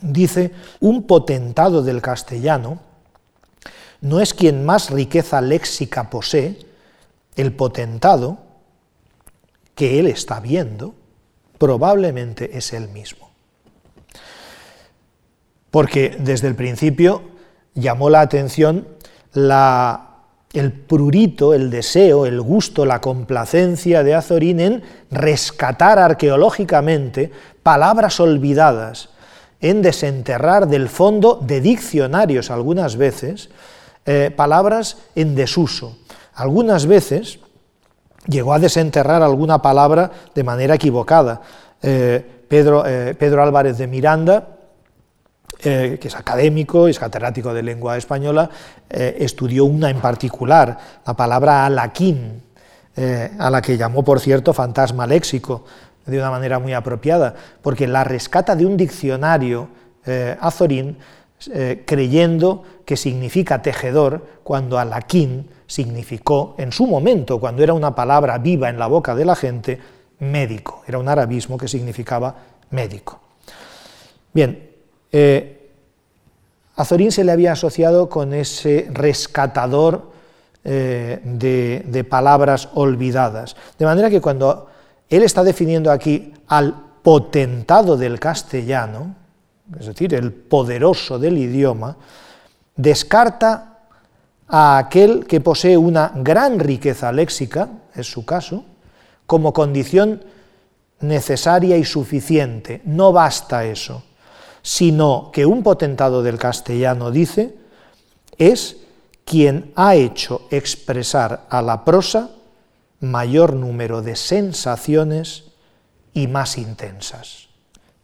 dice 0.00 0.52
un 0.80 1.04
potentado 1.04 1.82
del 1.82 2.02
castellano, 2.02 2.78
no 4.00 4.20
es 4.20 4.34
quien 4.34 4.64
más 4.64 4.90
riqueza 4.90 5.40
léxica 5.40 6.10
posee, 6.10 6.58
el 7.36 7.52
potentado 7.52 8.38
que 9.74 9.98
él 9.98 10.06
está 10.06 10.40
viendo, 10.40 10.94
probablemente 11.58 12.56
es 12.56 12.72
él 12.72 12.88
mismo. 12.88 13.30
Porque 15.70 16.16
desde 16.18 16.48
el 16.48 16.54
principio 16.54 17.22
llamó 17.74 18.10
la 18.10 18.20
atención 18.20 18.86
el 20.54 20.72
prurito, 20.72 21.52
el 21.52 21.68
deseo, 21.68 22.26
el 22.26 22.40
gusto, 22.40 22.86
la 22.86 23.00
complacencia 23.00 24.02
de 24.02 24.14
Azorín 24.14 24.60
en 24.60 24.82
rescatar 25.10 25.98
arqueológicamente 25.98 27.30
palabras 27.62 28.20
olvidadas, 28.20 29.10
en 29.60 29.82
desenterrar 29.82 30.68
del 30.68 30.88
fondo 30.88 31.40
de 31.42 31.60
diccionarios 31.60 32.50
algunas 32.50 32.96
veces 32.96 33.50
eh, 34.06 34.30
palabras 34.34 34.98
en 35.14 35.34
desuso. 35.34 35.98
Algunas 36.34 36.86
veces 36.86 37.40
llegó 38.26 38.54
a 38.54 38.58
desenterrar 38.58 39.22
alguna 39.22 39.60
palabra 39.60 40.10
de 40.34 40.44
manera 40.44 40.74
equivocada. 40.76 41.40
Eh, 41.82 42.24
Pedro, 42.48 42.84
eh, 42.86 43.14
Pedro, 43.18 43.42
Álvarez 43.42 43.78
de 43.78 43.86
Miranda, 43.86 44.48
que 45.64 46.08
es 46.08 46.14
académico, 46.14 46.88
es 46.88 46.98
catedrático 46.98 47.54
de 47.54 47.62
lengua 47.62 47.96
española, 47.96 48.50
estudió 48.90 49.64
una 49.64 49.88
en 49.88 50.00
particular, 50.00 50.78
la 51.06 51.14
palabra 51.14 51.64
alaquín, 51.64 52.42
a 53.38 53.50
la 53.50 53.62
que 53.62 53.76
llamó, 53.78 54.04
por 54.04 54.20
cierto, 54.20 54.52
fantasma 54.52 55.06
léxico, 55.06 55.64
de 56.04 56.18
una 56.18 56.30
manera 56.30 56.58
muy 56.58 56.74
apropiada, 56.74 57.34
porque 57.62 57.86
la 57.86 58.04
rescata 58.04 58.54
de 58.54 58.66
un 58.66 58.76
diccionario 58.76 59.68
azorín 60.40 60.98
eh, 61.52 61.82
creyendo 61.84 62.62
que 62.86 62.96
significa 62.96 63.60
tejedor 63.60 64.26
cuando 64.44 64.78
alaquín 64.78 65.50
significó 65.66 66.54
en 66.58 66.72
su 66.72 66.86
momento, 66.86 67.38
cuando 67.38 67.62
era 67.62 67.74
una 67.74 67.94
palabra 67.94 68.38
viva 68.38 68.70
en 68.70 68.78
la 68.78 68.86
boca 68.86 69.14
de 69.14 69.24
la 69.24 69.34
gente, 69.34 69.78
médico. 70.20 70.82
Era 70.86 70.98
un 70.98 71.08
arabismo 71.08 71.58
que 71.58 71.68
significaba 71.68 72.34
médico. 72.70 73.20
Bien, 74.32 74.70
eh, 75.16 75.70
Azorín 76.74 77.12
se 77.12 77.22
le 77.22 77.30
había 77.30 77.52
asociado 77.52 78.08
con 78.08 78.34
ese 78.34 78.88
rescatador 78.90 80.10
eh, 80.64 81.20
de 81.22 82.04
palabras 82.04 82.68
olvidadas. 82.74 83.54
De 83.78 83.84
manera 83.84 84.10
que 84.10 84.20
cuando 84.20 84.66
él 85.08 85.22
está 85.22 85.44
definiendo 85.44 85.92
aquí 85.92 86.34
al 86.48 86.74
potentado 87.00 87.96
del 87.96 88.18
castellano, 88.18 89.14
es 89.78 89.86
decir, 89.86 90.14
el 90.14 90.32
poderoso 90.32 91.20
del 91.20 91.38
idioma, 91.38 91.96
descarta 92.74 93.78
a 94.48 94.78
aquel 94.78 95.26
que 95.26 95.40
posee 95.40 95.76
una 95.76 96.10
gran 96.16 96.58
riqueza 96.58 97.12
léxica, 97.12 97.68
es 97.94 98.10
su 98.10 98.24
caso, 98.24 98.64
como 99.26 99.52
condición 99.52 100.24
necesaria 100.98 101.76
y 101.76 101.84
suficiente. 101.84 102.82
No 102.84 103.12
basta 103.12 103.64
eso, 103.64 104.02
sino 104.64 105.30
que 105.30 105.44
un 105.44 105.62
potentado 105.62 106.22
del 106.22 106.38
castellano 106.38 107.10
dice, 107.10 107.54
es 108.38 108.78
quien 109.26 109.72
ha 109.76 109.94
hecho 109.94 110.48
expresar 110.50 111.44
a 111.50 111.60
la 111.60 111.84
prosa 111.84 112.30
mayor 113.00 113.52
número 113.52 114.00
de 114.00 114.16
sensaciones 114.16 115.44
y 116.14 116.28
más 116.28 116.56
intensas. 116.56 117.48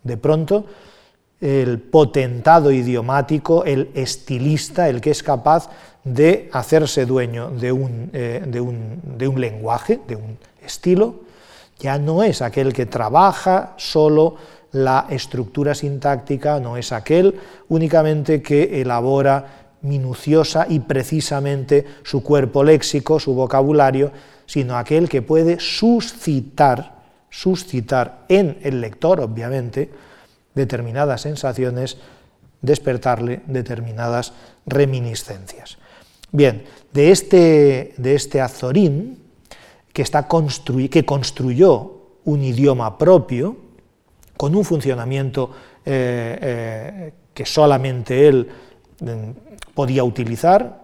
De 0.03 0.19
pronto, 0.19 0.67
el 1.41 1.81
potentado 1.81 2.71
idiomático, 2.71 3.65
el 3.65 3.91
estilista, 3.95 4.91
el 4.91 5.01
que 5.01 5.13
es 5.13 5.23
capaz 5.23 5.71
de 6.05 6.51
hacerse 6.53 7.07
dueño 7.07 7.51
de 7.53 7.73
un, 7.73 8.11
eh, 8.13 8.45
de, 8.47 8.61
un, 8.61 9.41
lenguaje, 9.41 9.99
de 10.07 10.17
un 10.17 10.37
estilo, 10.63 11.21
ya 11.79 11.99
no 11.99 12.23
es 12.23 12.43
aquel 12.43 12.75
que 12.75 12.85
trabaja 12.85 13.73
solo 13.79 14.37
la 14.73 15.07
estructura 15.11 15.75
sintáctica, 15.75 16.61
no 16.61 16.77
es 16.77 16.93
aquel 16.93 17.35
únicamente 17.69 18.43
que 18.43 18.81
elabora 18.81 19.61
minuciosa 19.83 20.67
y 20.69 20.81
precisamente 20.81 21.87
su 22.03 22.23
cuerpo 22.23 22.63
léxico, 22.63 23.19
su 23.19 23.35
vocabulario, 23.35 24.13
sino 24.47 24.77
aquel 24.77 25.09
que 25.09 25.23
puede 25.23 25.59
suscitar, 25.59 27.01
suscitar 27.31 28.25
en 28.29 28.59
el 28.63 28.81
lector, 28.81 29.21
obviamente, 29.21 29.91
determinadas 30.55 31.23
sensaciones, 31.23 31.99
despertarle 32.61 33.43
determinadas 33.47 34.33
reminiscencias. 34.67 35.79
Bien, 36.33 36.65
de 36.93 37.11
este, 37.11 37.95
de 37.97 38.15
este 38.15 38.41
Azorín, 38.41 39.19
que, 39.93 40.03
está 40.03 40.29
que 40.29 41.05
construyó 41.05 42.01
un 42.25 42.43
idioma 42.45 42.99
propio, 42.99 43.57
con 44.41 44.57
un 44.57 44.65
funcionamiento 44.65 45.51
eh, 45.85 46.39
eh, 46.41 47.13
que 47.35 47.45
solamente 47.45 48.27
él 48.27 48.49
mm, 48.99 49.75
podía 49.75 50.03
utilizar, 50.03 50.81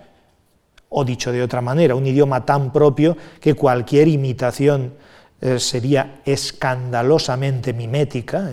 o 0.90 1.02
dicho 1.02 1.32
de 1.32 1.42
otra 1.42 1.62
manera, 1.62 1.94
un 1.94 2.06
idioma 2.06 2.44
tan 2.44 2.70
propio 2.70 3.16
que 3.40 3.54
cualquier 3.54 4.08
imitación 4.08 4.92
eh, 5.40 5.58
sería 5.58 6.20
escandalosamente 6.26 7.72
mimética, 7.72 8.44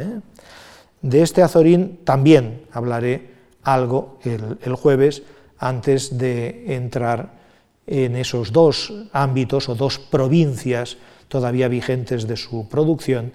de 1.01 1.21
este 1.21 1.43
azorín 1.43 1.99
también 2.05 2.63
hablaré 2.71 3.29
algo 3.63 4.19
el, 4.23 4.73
jueves 4.75 5.23
antes 5.57 6.17
de 6.17 6.77
entrar 6.77 7.33
en 7.87 8.15
esos 8.15 8.53
dos 8.53 8.93
ámbitos 9.11 9.67
o 9.67 9.75
dos 9.75 9.99
provincias 9.99 10.95
todavía 11.27 11.67
vigentes 11.67 12.25
de 12.25 12.37
su 12.37 12.69
producción, 12.69 13.33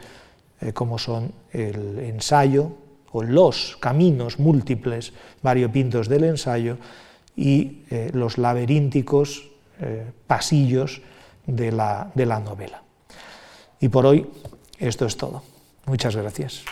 eh, 0.61 0.73
como 0.73 0.99
son 0.99 1.33
el 1.53 1.99
ensayo 2.01 2.73
o 3.13 3.23
los 3.23 3.77
caminos 3.81 4.39
múltiples 4.39 5.13
variopintos 5.43 6.09
del 6.09 6.25
ensayo 6.25 6.79
y 7.37 7.83
eh, 7.91 8.11
los 8.13 8.39
laberínticos 8.39 9.49
eh, 9.81 10.11
pasillos 10.27 11.01
de 11.47 11.73
la 11.73 12.41
novela. 12.45 12.83
Y 13.81 13.89
por 13.89 14.05
hoy 14.05 14.27
esto 14.79 15.07
es 15.07 15.17
todo. 15.17 15.43
Muchas 15.87 16.15
gracias. 16.15 16.65